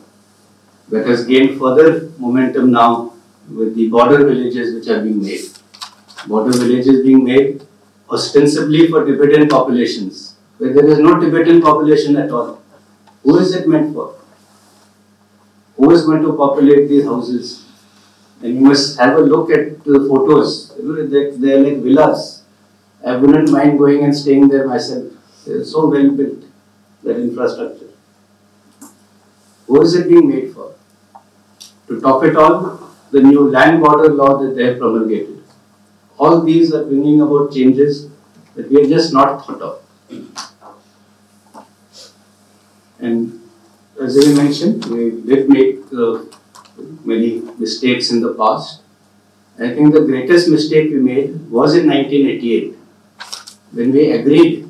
That 0.88 1.06
has 1.06 1.24
gained 1.26 1.58
further 1.58 2.10
momentum 2.18 2.70
now 2.70 3.14
with 3.48 3.74
the 3.74 3.88
border 3.88 4.18
villages 4.26 4.74
which 4.74 4.88
are 4.88 5.02
being 5.02 5.22
made. 5.22 5.40
Border 6.26 6.52
villages 6.52 7.02
being 7.02 7.24
made 7.24 7.66
ostensibly 8.10 8.88
for 8.88 9.04
Tibetan 9.06 9.48
populations, 9.48 10.36
where 10.58 10.72
there 10.74 10.86
is 10.86 10.98
no 10.98 11.18
Tibetan 11.18 11.62
population 11.62 12.16
at 12.16 12.30
all. 12.30 12.60
Who 13.22 13.38
is 13.38 13.54
it 13.54 13.66
meant 13.66 13.94
for? 13.94 14.16
Who 15.76 15.90
is 15.92 16.04
going 16.04 16.22
to 16.22 16.34
populate 16.34 16.88
these 16.88 17.04
houses? 17.04 17.61
And 18.42 18.54
you 18.56 18.60
must 18.60 18.98
have 18.98 19.16
a 19.16 19.20
look 19.20 19.50
at 19.50 19.84
the 19.84 20.00
photos. 20.08 20.74
They 20.76 21.52
are 21.54 21.60
like 21.60 21.78
villas. 21.82 22.42
I 23.06 23.16
wouldn't 23.16 23.50
mind 23.50 23.78
going 23.78 24.04
and 24.04 24.16
staying 24.16 24.48
there 24.48 24.66
myself. 24.66 25.12
They 25.46 25.54
are 25.54 25.64
so 25.64 25.88
well 25.88 26.10
built 26.10 26.44
that 27.02 27.16
infrastructure. 27.16 27.90
Who 29.66 29.80
is 29.82 29.94
it 29.94 30.08
being 30.08 30.28
made 30.28 30.52
for? 30.52 30.74
To 31.88 32.00
top 32.00 32.24
it 32.24 32.36
all, 32.36 32.90
the 33.10 33.20
new 33.20 33.50
land 33.50 33.80
border 33.80 34.12
law 34.12 34.38
that 34.38 34.54
they 34.56 34.64
have 34.66 34.78
promulgated. 34.78 35.42
All 36.18 36.42
these 36.42 36.72
are 36.72 36.84
bringing 36.84 37.20
about 37.20 37.52
changes 37.52 38.08
that 38.54 38.70
we 38.70 38.80
have 38.80 38.88
just 38.88 39.12
not 39.12 39.44
thought 39.44 39.62
of. 39.62 39.82
And 42.98 43.40
as 44.00 44.18
I 44.18 44.32
mentioned, 44.32 44.84
we 44.86 45.10
did 45.22 45.48
make 45.48 45.80
uh, 45.92 46.24
many 47.04 47.40
mistakes 47.58 48.10
in 48.10 48.20
the 48.20 48.34
past. 48.34 48.82
I 49.58 49.74
think 49.74 49.92
the 49.92 50.00
greatest 50.00 50.48
mistake 50.48 50.90
we 50.90 50.96
made 50.96 51.50
was 51.50 51.74
in 51.74 51.86
1988 51.88 52.76
when 53.72 53.92
we 53.92 54.12
agreed 54.12 54.68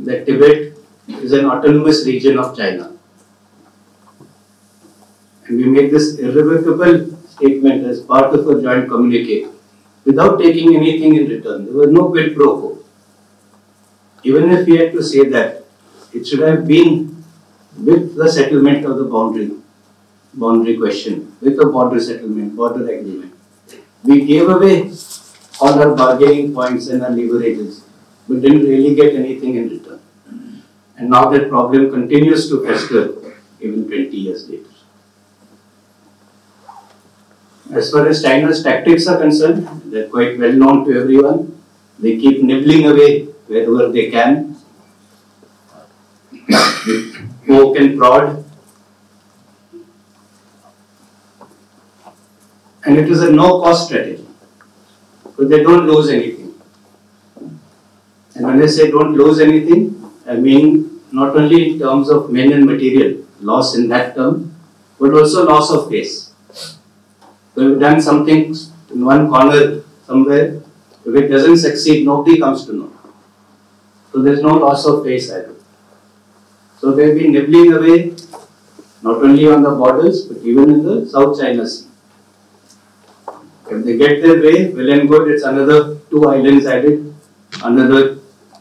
that 0.00 0.26
Tibet 0.26 0.76
is 1.08 1.32
an 1.32 1.46
autonomous 1.46 2.04
region 2.06 2.38
of 2.38 2.56
China. 2.56 2.92
And 5.46 5.56
we 5.58 5.64
made 5.64 5.90
this 5.90 6.18
irrevocable 6.18 7.16
statement 7.28 7.84
as 7.84 8.00
part 8.02 8.34
of 8.34 8.48
a 8.48 8.60
joint 8.60 8.88
communique 8.88 9.48
without 10.04 10.38
taking 10.38 10.74
anything 10.76 11.16
in 11.16 11.28
return. 11.28 11.64
There 11.64 11.74
was 11.74 11.90
no 11.90 12.08
quid 12.10 12.34
pro 12.34 12.58
quo. 12.60 12.78
Even 14.24 14.50
if 14.50 14.66
we 14.66 14.76
had 14.78 14.92
to 14.92 15.02
say 15.02 15.28
that, 15.28 15.64
it 16.12 16.26
should 16.26 16.40
have 16.40 16.66
been 16.66 17.24
with 17.78 18.16
the 18.16 18.30
settlement 18.30 18.84
of 18.84 18.96
the 18.96 19.04
boundary, 19.04 19.52
boundary 20.36 20.76
question, 20.76 21.36
with 21.40 21.56
the 21.56 21.66
border 21.66 22.00
settlement, 22.00 22.54
border 22.54 22.88
agreement. 22.88 23.32
We 24.04 24.24
gave 24.24 24.48
away 24.48 24.92
all 25.60 25.80
our 25.82 25.94
bargaining 25.96 26.54
points 26.54 26.88
and 26.88 27.02
our 27.02 27.10
leverages, 27.10 27.82
but 28.28 28.40
didn't 28.42 28.64
really 28.64 28.94
get 28.94 29.14
anything 29.14 29.56
in 29.56 29.68
return. 29.68 30.00
And 30.96 31.10
now 31.10 31.28
that 31.30 31.48
problem 31.48 31.90
continues 31.90 32.48
to 32.50 32.64
fester 32.64 33.14
even 33.60 33.86
20 33.86 34.16
years 34.16 34.48
later. 34.48 34.70
As 37.72 37.90
far 37.90 38.06
as 38.06 38.22
China's 38.22 38.62
tactics 38.62 39.06
are 39.06 39.18
concerned, 39.18 39.68
they're 39.86 40.08
quite 40.08 40.38
well 40.38 40.52
known 40.52 40.84
to 40.86 41.00
everyone. 41.00 41.60
They 41.98 42.16
keep 42.16 42.42
nibbling 42.42 42.86
away 42.86 43.24
wherever 43.48 43.90
they 43.90 44.10
can, 44.10 44.56
poke 47.46 47.76
and 47.76 47.98
prod. 47.98 48.45
And 52.86 52.96
it 52.96 53.10
is 53.10 53.22
a 53.22 53.32
no 53.32 53.60
cost 53.60 53.88
strategy, 53.88 54.24
but 55.36 55.48
they 55.48 55.62
don't 55.62 55.86
lose 55.86 56.08
anything. 56.08 56.54
And 58.36 58.46
when 58.46 58.62
I 58.62 58.66
say 58.66 58.90
don't 58.90 59.14
lose 59.14 59.40
anything, 59.40 60.12
I 60.26 60.36
mean 60.36 61.00
not 61.10 61.36
only 61.36 61.72
in 61.72 61.78
terms 61.80 62.08
of 62.10 62.30
men 62.30 62.52
and 62.52 62.64
material, 62.64 63.24
loss 63.40 63.74
in 63.76 63.88
that 63.88 64.14
term, 64.14 64.54
but 65.00 65.12
also 65.14 65.44
loss 65.46 65.72
of 65.72 65.88
face. 65.90 66.32
So 67.54 67.66
we've 67.66 67.80
done 67.80 68.00
something 68.00 68.54
in 68.92 69.04
one 69.04 69.28
corner 69.28 69.82
somewhere, 70.06 70.62
if 71.04 71.14
it 71.14 71.28
doesn't 71.28 71.56
succeed, 71.56 72.04
nobody 72.04 72.38
comes 72.38 72.66
to 72.66 72.72
know. 72.72 72.92
So 74.12 74.22
there's 74.22 74.42
no 74.42 74.54
loss 74.58 74.86
of 74.86 75.04
face 75.04 75.30
either. 75.30 75.54
So 76.78 76.92
they've 76.92 77.18
been 77.18 77.32
nibbling 77.32 77.72
away 77.72 78.14
not 79.02 79.22
only 79.22 79.48
on 79.48 79.62
the 79.62 79.70
borders 79.70 80.26
but 80.26 80.38
even 80.44 80.70
in 80.70 80.84
the 80.84 81.06
South 81.08 81.40
China 81.40 81.66
Sea. 81.68 81.85
If 83.68 83.84
they 83.84 83.96
get 83.96 84.22
their 84.22 84.40
way, 84.40 84.72
well 84.72 84.90
and 84.90 85.08
good, 85.08 85.28
it's 85.28 85.42
another 85.42 85.96
two 86.10 86.28
islands 86.28 86.66
added, 86.66 87.14
another 87.62 88.18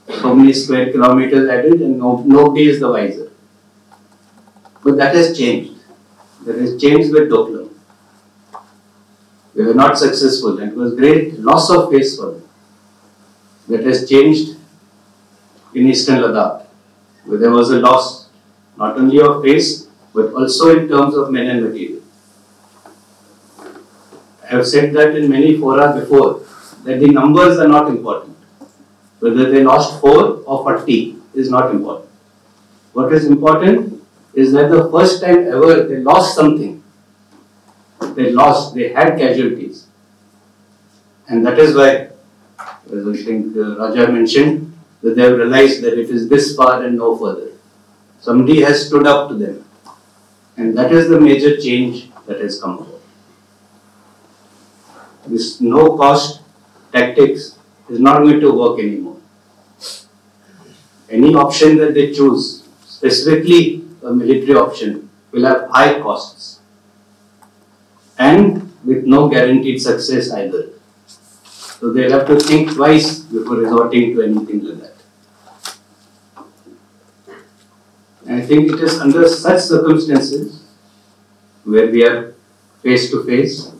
so 0.07 0.35
many 0.35 0.53
square 0.53 0.91
kilometers 0.91 1.49
added 1.49 1.81
and 1.81 1.99
no, 1.99 2.23
nobody 2.25 2.67
is 2.69 2.79
the 2.79 2.89
wiser. 2.89 3.31
But 4.83 4.97
that 4.97 5.15
has 5.15 5.37
changed. 5.37 5.73
That 6.45 6.57
has 6.57 6.79
changed 6.79 7.11
with 7.11 7.29
Doklam. 7.29 7.69
They 9.55 9.63
were 9.63 9.73
not 9.73 9.97
successful 9.97 10.59
and 10.59 10.71
it 10.71 10.75
was 10.75 10.95
great 10.95 11.39
loss 11.39 11.69
of 11.69 11.91
face 11.91 12.17
for 12.17 12.31
them. 12.31 12.49
That 13.67 13.83
has 13.83 14.07
changed 14.07 14.57
in 15.73 15.87
eastern 15.87 16.19
Ladakh, 16.19 16.65
where 17.25 17.39
there 17.39 17.51
was 17.51 17.69
a 17.71 17.79
loss 17.79 18.29
not 18.77 18.97
only 18.97 19.19
of 19.21 19.43
face 19.43 19.87
but 20.13 20.33
also 20.33 20.77
in 20.77 20.87
terms 20.87 21.15
of 21.15 21.31
men 21.31 21.47
and 21.47 21.63
material. 21.63 22.01
I 24.45 24.55
have 24.55 24.67
said 24.67 24.93
that 24.93 25.15
in 25.15 25.29
many 25.29 25.57
fora 25.57 25.99
before 25.99 26.41
that 26.83 26.99
the 26.99 27.07
numbers 27.07 27.57
are 27.57 27.67
not 27.67 27.89
important. 27.89 28.37
Whether 29.19 29.49
they 29.49 29.63
lost 29.63 29.99
4 30.01 30.43
or 30.45 30.63
40 30.63 31.17
is 31.33 31.49
not 31.49 31.71
important. 31.71 32.09
What 32.93 33.11
is 33.11 33.25
important 33.25 34.03
is 34.33 34.51
that 34.51 34.69
the 34.69 34.89
first 34.91 35.21
time 35.21 35.47
ever 35.47 35.83
they 35.83 35.97
lost 35.97 36.35
something, 36.35 36.83
they 38.13 38.31
lost, 38.31 38.75
they 38.75 38.93
had 38.93 39.17
casualties. 39.17 39.87
And 41.27 41.45
that 41.45 41.57
is 41.57 41.75
why, 41.75 42.09
as 42.93 43.07
I 43.07 43.23
think 43.23 43.57
uh, 43.57 43.77
Raja 43.77 44.11
mentioned, 44.11 44.77
that 45.01 45.15
they 45.15 45.23
have 45.23 45.37
realized 45.37 45.81
that 45.83 45.97
it 45.97 46.09
is 46.09 46.29
this 46.29 46.55
far 46.55 46.83
and 46.83 46.97
no 46.97 47.17
further. 47.17 47.51
Somebody 48.19 48.61
has 48.61 48.87
stood 48.87 49.07
up 49.07 49.29
to 49.29 49.35
them. 49.35 49.65
And 50.57 50.77
that 50.77 50.91
is 50.91 51.09
the 51.09 51.19
major 51.19 51.59
change 51.59 52.11
that 52.27 52.39
has 52.39 52.61
come. 52.61 52.94
This 55.27 55.61
no 55.61 55.97
cost 55.97 56.41
tactics 56.91 57.57
is 57.89 57.99
not 57.99 58.23
going 58.23 58.39
to 58.39 58.51
work 58.51 58.79
anymore. 58.79 59.17
Any 61.09 61.35
option 61.35 61.77
that 61.77 61.93
they 61.93 62.11
choose, 62.11 62.67
specifically 62.85 63.83
a 64.03 64.11
military 64.11 64.55
option, 64.55 65.09
will 65.31 65.45
have 65.45 65.69
high 65.69 65.99
costs 65.99 66.59
and 68.17 68.71
with 68.83 69.05
no 69.05 69.27
guaranteed 69.29 69.81
success 69.81 70.31
either. 70.31 70.69
So 71.05 71.91
they'll 71.91 72.11
have 72.11 72.27
to 72.27 72.39
think 72.39 72.73
twice 72.73 73.19
before 73.19 73.57
resorting 73.57 74.15
to 74.15 74.21
anything 74.21 74.63
like 74.63 74.79
that. 74.79 74.95
And 78.25 78.41
I 78.41 78.45
think 78.45 78.71
it 78.71 78.79
is 78.79 78.99
under 78.99 79.27
such 79.27 79.61
circumstances 79.61 80.63
where 81.63 81.87
we 81.87 82.05
are 82.05 82.33
face 82.81 83.11
to 83.11 83.23
face 83.23 83.74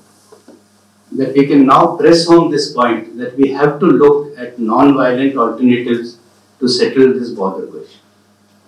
that 1.18 1.34
we 1.34 1.48
can 1.48 1.66
now 1.66 1.96
press 1.96 2.26
home 2.28 2.52
this 2.52 2.74
point 2.74 3.18
that 3.18 3.38
we 3.38 3.52
have 3.52 3.80
to 3.80 3.86
look 3.86 4.38
at 4.38 4.60
non-violent 4.60 5.38
alternatives 5.38 6.18
to 6.60 6.68
settle 6.68 7.14
this 7.14 7.30
border 7.30 7.68
question. 7.68 8.02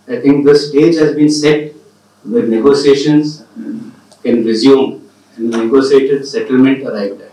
I 0.07 0.21
think 0.21 0.45
the 0.45 0.55
stage 0.57 0.95
has 0.95 1.15
been 1.15 1.29
set 1.29 1.73
where 2.23 2.43
negotiations 2.43 3.43
can 4.23 4.45
resume 4.45 5.09
and 5.35 5.49
negotiated 5.49 6.25
settlement 6.25 6.83
arrived 6.83 7.21
at. 7.21 7.31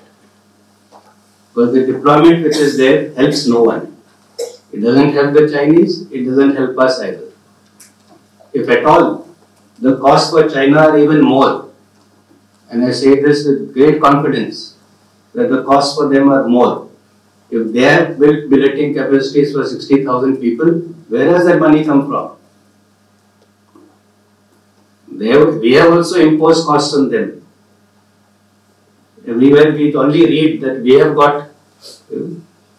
But 1.55 1.73
the 1.73 1.86
deployment 1.86 2.43
which 2.43 2.57
is 2.57 2.77
there 2.77 3.15
helps 3.15 3.47
no 3.47 3.62
one. 3.62 3.97
It 4.73 4.81
doesn't 4.81 5.12
help 5.12 5.35
the 5.35 5.49
Chinese, 5.49 6.11
it 6.11 6.24
doesn't 6.24 6.57
help 6.57 6.77
us 6.78 7.01
either. 7.01 7.28
If 8.53 8.69
at 8.69 8.85
all, 8.85 9.28
the 9.78 9.97
costs 9.99 10.31
for 10.31 10.49
China 10.49 10.78
are 10.78 10.99
even 10.99 11.20
more. 11.20 11.70
And 12.70 12.85
I 12.85 12.91
say 12.91 13.20
this 13.23 13.47
with 13.47 13.73
great 13.73 14.01
confidence 14.01 14.74
that 15.35 15.51
the 15.51 15.62
costs 15.65 15.97
for 15.97 16.09
them 16.09 16.31
are 16.31 16.48
more. 16.48 16.90
If 17.51 17.73
they 17.73 17.82
have 17.82 18.19
built 18.19 18.48
billeting 18.51 18.94
capacities 18.94 19.52
for 19.52 19.65
60,000 19.65 20.39
people, 20.39 20.70
where 21.09 21.27
does 21.27 21.44
that 21.47 21.61
money 21.61 21.85
come 21.85 22.06
from? 22.09 22.36
They 25.09 25.28
have, 25.28 25.56
we 25.59 25.74
have 25.74 25.93
also 25.93 26.19
imposed 26.20 26.66
costs 26.66 26.94
on 26.94 27.09
them. 27.11 27.47
Everywhere 29.27 29.73
we 29.73 29.94
only 29.94 30.27
read 30.27 30.61
that 30.62 30.82
we 30.82 30.94
have 30.94 31.15
got 31.15 31.48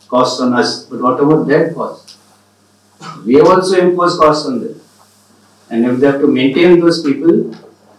costs 0.10 0.42
on 0.42 0.54
us, 0.54 0.86
but 0.86 1.02
what 1.02 1.20
about 1.20 1.48
their 1.48 1.74
costs? 1.74 2.18
We 3.26 3.36
have 3.36 3.48
also 3.48 3.80
imposed 3.80 4.20
costs 4.20 4.46
on 4.46 4.60
them. 4.62 4.82
And 5.70 5.86
if 5.86 6.00
they 6.00 6.08
have 6.08 6.22
to 6.22 6.28
maintain 6.28 6.80
those 6.80 7.04
people, 7.04 7.56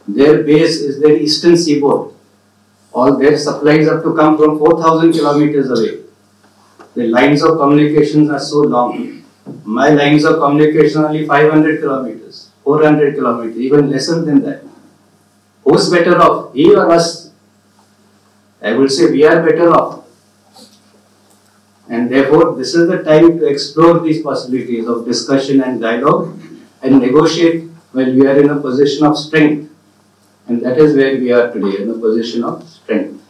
their 0.07 0.43
base 0.43 0.81
is 0.81 1.01
their 1.01 1.17
eastern 1.17 1.57
seaboard. 1.57 2.16
All 2.97 3.19
their 3.19 3.37
supplies 3.37 3.89
have 3.89 4.03
to 4.05 4.15
come 4.15 4.39
from 4.39 4.59
4,000 4.59 5.13
kilometers 5.13 5.71
away. 5.71 6.05
The 6.95 7.09
lines 7.09 7.43
of 7.43 7.59
communications 7.59 8.31
are 8.31 8.39
so 8.39 8.61
long. 8.61 9.23
My 9.65 9.91
lines 9.91 10.25
of 10.25 10.39
communication 10.39 11.03
are 11.03 11.09
only 11.09 11.27
500 11.27 11.81
kilometers, 11.83 12.51
400 12.65 13.15
kilometers, 13.15 13.59
even 13.59 13.91
lesser 13.91 14.23
than 14.23 14.43
that. 14.45 14.63
Who's 15.65 15.91
better 15.91 16.17
off, 16.17 16.55
he 16.55 16.75
or 16.75 16.91
us? 16.91 17.31
I 18.63 18.73
will 18.73 18.89
say 18.89 19.11
we 19.11 19.25
are 19.25 19.45
better 19.45 19.71
off. 19.75 20.07
And 21.91 22.11
therefore, 22.11 22.57
this 22.57 22.75
is 22.75 22.89
the 22.89 23.03
time 23.03 23.39
to 23.39 23.47
explore 23.47 24.01
these 24.01 24.23
possibilities 24.23 24.89
of 24.89 25.05
discussion 25.05 25.63
and 25.63 25.83
dialogue 25.83 26.41
and 26.83 26.99
negotiate 27.01 27.65
when 27.93 28.19
we 28.19 28.27
are 28.27 28.41
in 28.41 28.49
a 28.49 28.59
position 28.59 29.05
of 29.05 29.19
strength. 29.19 29.71
And 30.49 30.63
that 30.63 30.79
is 30.79 30.97
where 30.97 31.19
we 31.19 31.33
are 31.33 31.53
today, 31.53 31.83
in 31.83 31.91
a 31.91 31.95
position 31.95 32.45
of 32.45 32.63
strength. 32.69 33.21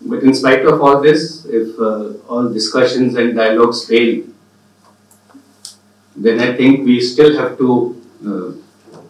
But 0.00 0.22
in 0.22 0.34
spite 0.34 0.64
of 0.66 0.80
all 0.80 1.00
this, 1.00 1.46
if 1.46 1.78
uh, 1.80 2.12
all 2.28 2.52
discussions 2.52 3.16
and 3.16 3.34
dialogues 3.34 3.88
fail, 3.88 4.24
then 6.14 6.38
I 6.38 6.56
think 6.56 6.86
we 6.86 7.00
still 7.00 7.36
have 7.36 7.58
to 7.58 8.02
uh, 8.24 9.00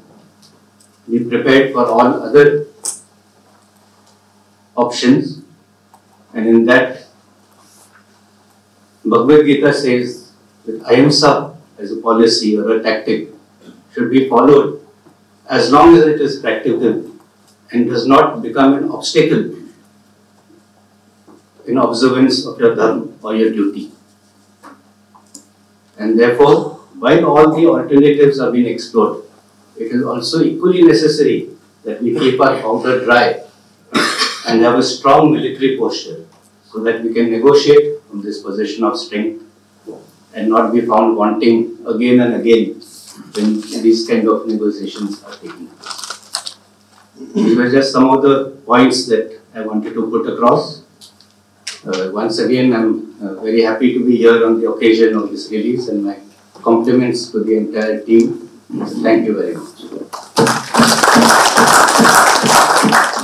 be 1.11 1.25
prepared 1.25 1.73
for 1.73 1.85
all 1.85 2.23
other 2.23 2.67
options. 4.75 5.43
And 6.33 6.47
in 6.47 6.65
that, 6.65 7.09
Bhagavad 9.05 9.45
Gita 9.45 9.73
says 9.75 10.33
that 10.65 10.81
ahimsa 10.87 11.57
as 11.79 11.93
a 11.93 11.97
policy 11.97 12.57
or 12.57 12.77
a 12.77 12.83
tactic 12.83 13.34
should 13.95 14.11
be 14.11 14.29
followed 14.29 14.85
as 15.49 15.71
long 15.71 15.97
as 15.97 16.05
it 16.05 16.21
is 16.21 16.41
practical 16.41 17.11
and 17.71 17.87
does 17.89 18.07
not 18.07 18.43
become 18.43 18.75
an 18.75 18.91
obstacle 18.91 19.55
in 21.67 21.79
observance 21.79 22.45
of 22.47 22.59
your 22.59 22.75
dharma 22.75 23.09
or 23.23 23.35
your 23.35 23.51
duty. 23.51 23.91
And 25.99 26.19
therefore, 26.19 26.81
while 26.99 27.25
all 27.27 27.55
the 27.55 27.67
alternatives 27.67 28.41
are 28.41 28.51
being 28.51 28.67
explored, 28.67 29.25
it 29.77 29.93
is 29.93 30.05
also 30.05 30.43
equally 30.43 30.83
necessary 30.83 31.51
that 31.85 32.03
we 32.03 32.19
keep 32.19 32.41
our 32.41 32.61
powder 32.61 33.05
dry 33.05 33.43
and 34.47 34.63
have 34.63 34.79
a 34.79 34.83
strong 34.83 35.33
military 35.33 35.77
posture 35.79 36.27
so 36.65 36.83
that 36.83 37.03
we 37.03 37.13
can 37.15 37.31
negotiate 37.31 38.03
from 38.09 38.23
this 38.23 38.43
position 38.43 38.85
of 38.85 38.99
strength 38.99 39.43
and 40.35 40.49
not 40.49 40.73
be 40.73 40.81
found 40.81 41.17
wanting 41.17 41.79
again 41.87 42.21
and 42.21 42.35
again 42.35 42.81
when 43.35 43.61
these 43.61 44.07
kind 44.07 44.29
of 44.29 44.47
negotiations 44.47 45.23
are 45.25 45.33
taking 45.33 45.69
place. 45.69 46.57
These 47.35 47.57
were 47.57 47.71
just 47.71 47.93
some 47.93 48.11
of 48.11 48.23
the 48.23 48.51
points 48.67 49.07
that 49.07 49.41
I 49.55 49.61
wanted 49.61 49.95
to 49.95 50.11
put 50.11 50.27
across. 50.33 50.83
Uh, 51.87 52.11
once 52.13 52.39
again, 52.39 52.73
I'm 52.73 53.15
uh, 53.23 53.35
very 53.43 53.63
happy 53.63 53.93
to 53.95 54.05
be 54.05 54.17
here 54.17 54.47
on 54.47 54.61
the 54.61 54.71
occasion 54.71 55.17
of 55.17 55.31
this 55.31 55.51
release 55.51 55.89
and 55.89 56.05
my 56.05 56.19
compliments 56.55 57.31
to 57.31 57.45
the 57.45 57.57
entire 57.57 58.01
team. 58.01 58.49
Thank 59.03 59.27
you 59.27 59.35
very 59.37 59.55
much. 59.55 59.85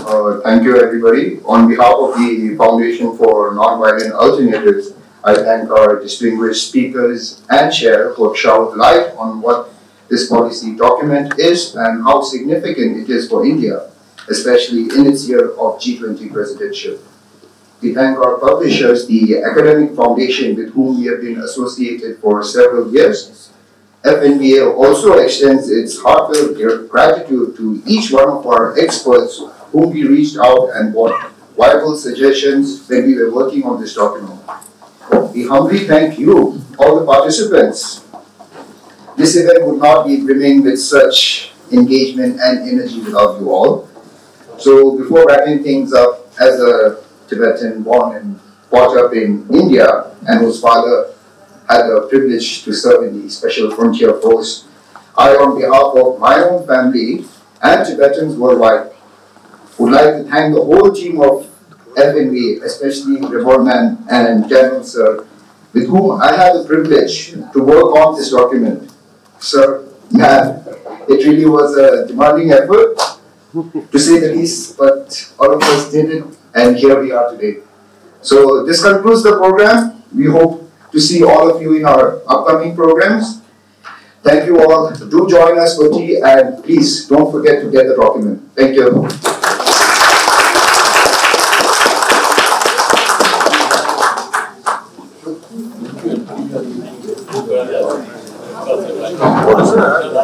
Uh, 0.07 0.41
thank 0.41 0.62
you, 0.65 0.77
everybody. 0.81 1.41
On 1.45 1.67
behalf 1.69 1.95
of 1.97 2.19
the 2.19 2.55
Foundation 2.57 3.17
for 3.17 3.53
Nonviolent 3.55 4.12
Alternatives, 4.12 4.93
I 5.23 5.35
thank 5.35 5.71
our 5.71 6.01
distinguished 6.01 6.69
speakers 6.69 7.43
and 7.51 7.73
chair 7.73 8.15
who 8.15 8.29
have 8.29 8.39
showered 8.39 8.77
light 8.77 9.15
on 9.17 9.41
what 9.41 9.70
this 10.11 10.28
policy 10.28 10.74
document 10.74 11.39
is 11.39 11.77
and 11.77 12.03
how 12.03 12.20
significant 12.20 12.99
it 12.99 13.09
is 13.09 13.28
for 13.28 13.47
India, 13.47 13.91
especially 14.28 14.82
in 14.91 15.07
its 15.07 15.28
year 15.28 15.53
of 15.53 15.81
G20 15.81 16.28
presidentship. 16.31 17.01
We 17.81 17.95
thank 17.95 18.19
our 18.19 18.37
publishers, 18.39 19.07
the 19.07 19.41
Academic 19.43 19.95
Foundation, 19.97 20.57
with 20.57 20.74
whom 20.74 20.99
we 20.99 21.07
have 21.07 21.23
been 21.23 21.41
associated 21.41 22.19
for 22.19 22.43
several 22.43 22.93
years. 22.93 23.51
FNVA 24.05 24.74
also 24.77 25.15
extends 25.19 25.70
its 25.70 25.99
heartfelt 26.01 26.59
gratitude 26.91 27.57
to 27.57 27.82
each 27.87 28.11
one 28.11 28.28
of 28.28 28.47
our 28.47 28.78
experts 28.78 29.43
whom 29.73 29.91
we 29.91 30.05
reached 30.05 30.37
out 30.37 30.70
and 30.74 30.93
brought 30.93 31.32
viable 31.57 31.97
suggestions 31.97 32.87
when 32.89 33.07
we 33.07 33.16
were 33.16 33.32
working 33.32 33.62
on 33.62 33.81
this 33.81 33.95
document. 33.95 34.41
We 35.32 35.47
humbly 35.47 35.87
thank 35.87 36.19
you, 36.19 36.61
all 36.78 36.99
the 37.01 37.07
participants. 37.07 38.05
This 39.21 39.37
event 39.37 39.67
would 39.67 39.81
not 39.81 40.07
be 40.07 40.25
brimming 40.25 40.65
with 40.65 40.81
such 40.81 41.53
engagement 41.71 42.41
and 42.41 42.67
energy 42.67 43.03
without 43.03 43.39
you 43.39 43.51
all. 43.51 43.87
So 44.59 44.97
before 44.97 45.27
wrapping 45.27 45.63
things 45.63 45.93
up, 45.93 46.33
as 46.41 46.59
a 46.59 47.05
Tibetan 47.29 47.83
born 47.83 48.17
and 48.17 48.41
brought 48.71 48.97
up 48.97 49.13
in 49.13 49.47
India 49.53 50.17
and 50.27 50.41
whose 50.41 50.59
father 50.59 51.13
had 51.69 51.83
the 51.89 52.07
privilege 52.09 52.65
to 52.65 52.73
serve 52.73 53.09
in 53.09 53.21
the 53.21 53.29
Special 53.29 53.71
Frontier 53.71 54.19
Force. 54.23 54.67
I, 55.19 55.37
on 55.37 55.61
behalf 55.61 55.93
of 56.01 56.19
my 56.19 56.37
own 56.41 56.67
family 56.67 57.27
and 57.61 57.87
Tibetans 57.87 58.37
worldwide. 58.37 58.91
Would 59.77 59.93
like 59.93 60.17
to 60.17 60.25
thank 60.31 60.55
the 60.55 60.65
whole 60.65 60.93
team 60.93 61.21
of 61.21 61.47
FNV, 61.95 62.63
especially 62.63 63.21
Revolman 63.21 63.99
and 64.11 64.49
General 64.49 64.83
Sir, 64.83 65.27
with 65.75 65.89
whom 65.89 66.23
I 66.23 66.33
had 66.35 66.57
the 66.57 66.65
privilege 66.65 67.33
to 67.33 67.63
work 67.63 67.95
on 67.97 68.17
this 68.17 68.31
document. 68.31 68.91
Sir, 69.41 69.89
man, 70.12 70.62
it 71.09 71.25
really 71.27 71.47
was 71.47 71.77
a 71.77 72.07
demanding 72.07 72.53
effort, 72.53 72.97
to 73.53 73.99
say 73.99 74.21
the 74.21 74.35
least, 74.35 74.77
but 74.77 75.33
all 75.39 75.55
of 75.55 75.62
us 75.62 75.91
did 75.91 76.11
it, 76.11 76.25
and 76.55 76.77
here 76.77 77.01
we 77.01 77.11
are 77.11 77.33
today. 77.33 77.61
So 78.23 78.65
this 78.65 78.83
concludes 78.83 79.23
the 79.23 79.37
program. 79.37 80.03
We 80.15 80.27
hope 80.27 80.71
to 80.93 81.01
see 81.01 81.25
all 81.25 81.55
of 81.55 81.62
you 81.62 81.75
in 81.75 81.85
our 81.87 82.21
upcoming 82.29 82.77
programs. 82.77 83.41
Thank 84.23 84.47
you 84.47 84.61
all. 84.61 84.93
Do 84.93 85.27
join 85.29 85.59
us 85.59 85.77
for 85.77 85.89
tea 85.89 86.21
and 86.23 86.62
please 86.62 87.09
don't 87.09 87.33
forget 87.33 87.62
to 87.62 87.71
get 87.71 87.89
the 87.89 87.97
document. 87.97 88.51
Thank 88.55 88.77
you. 88.77 89.40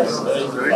place. 0.05 0.76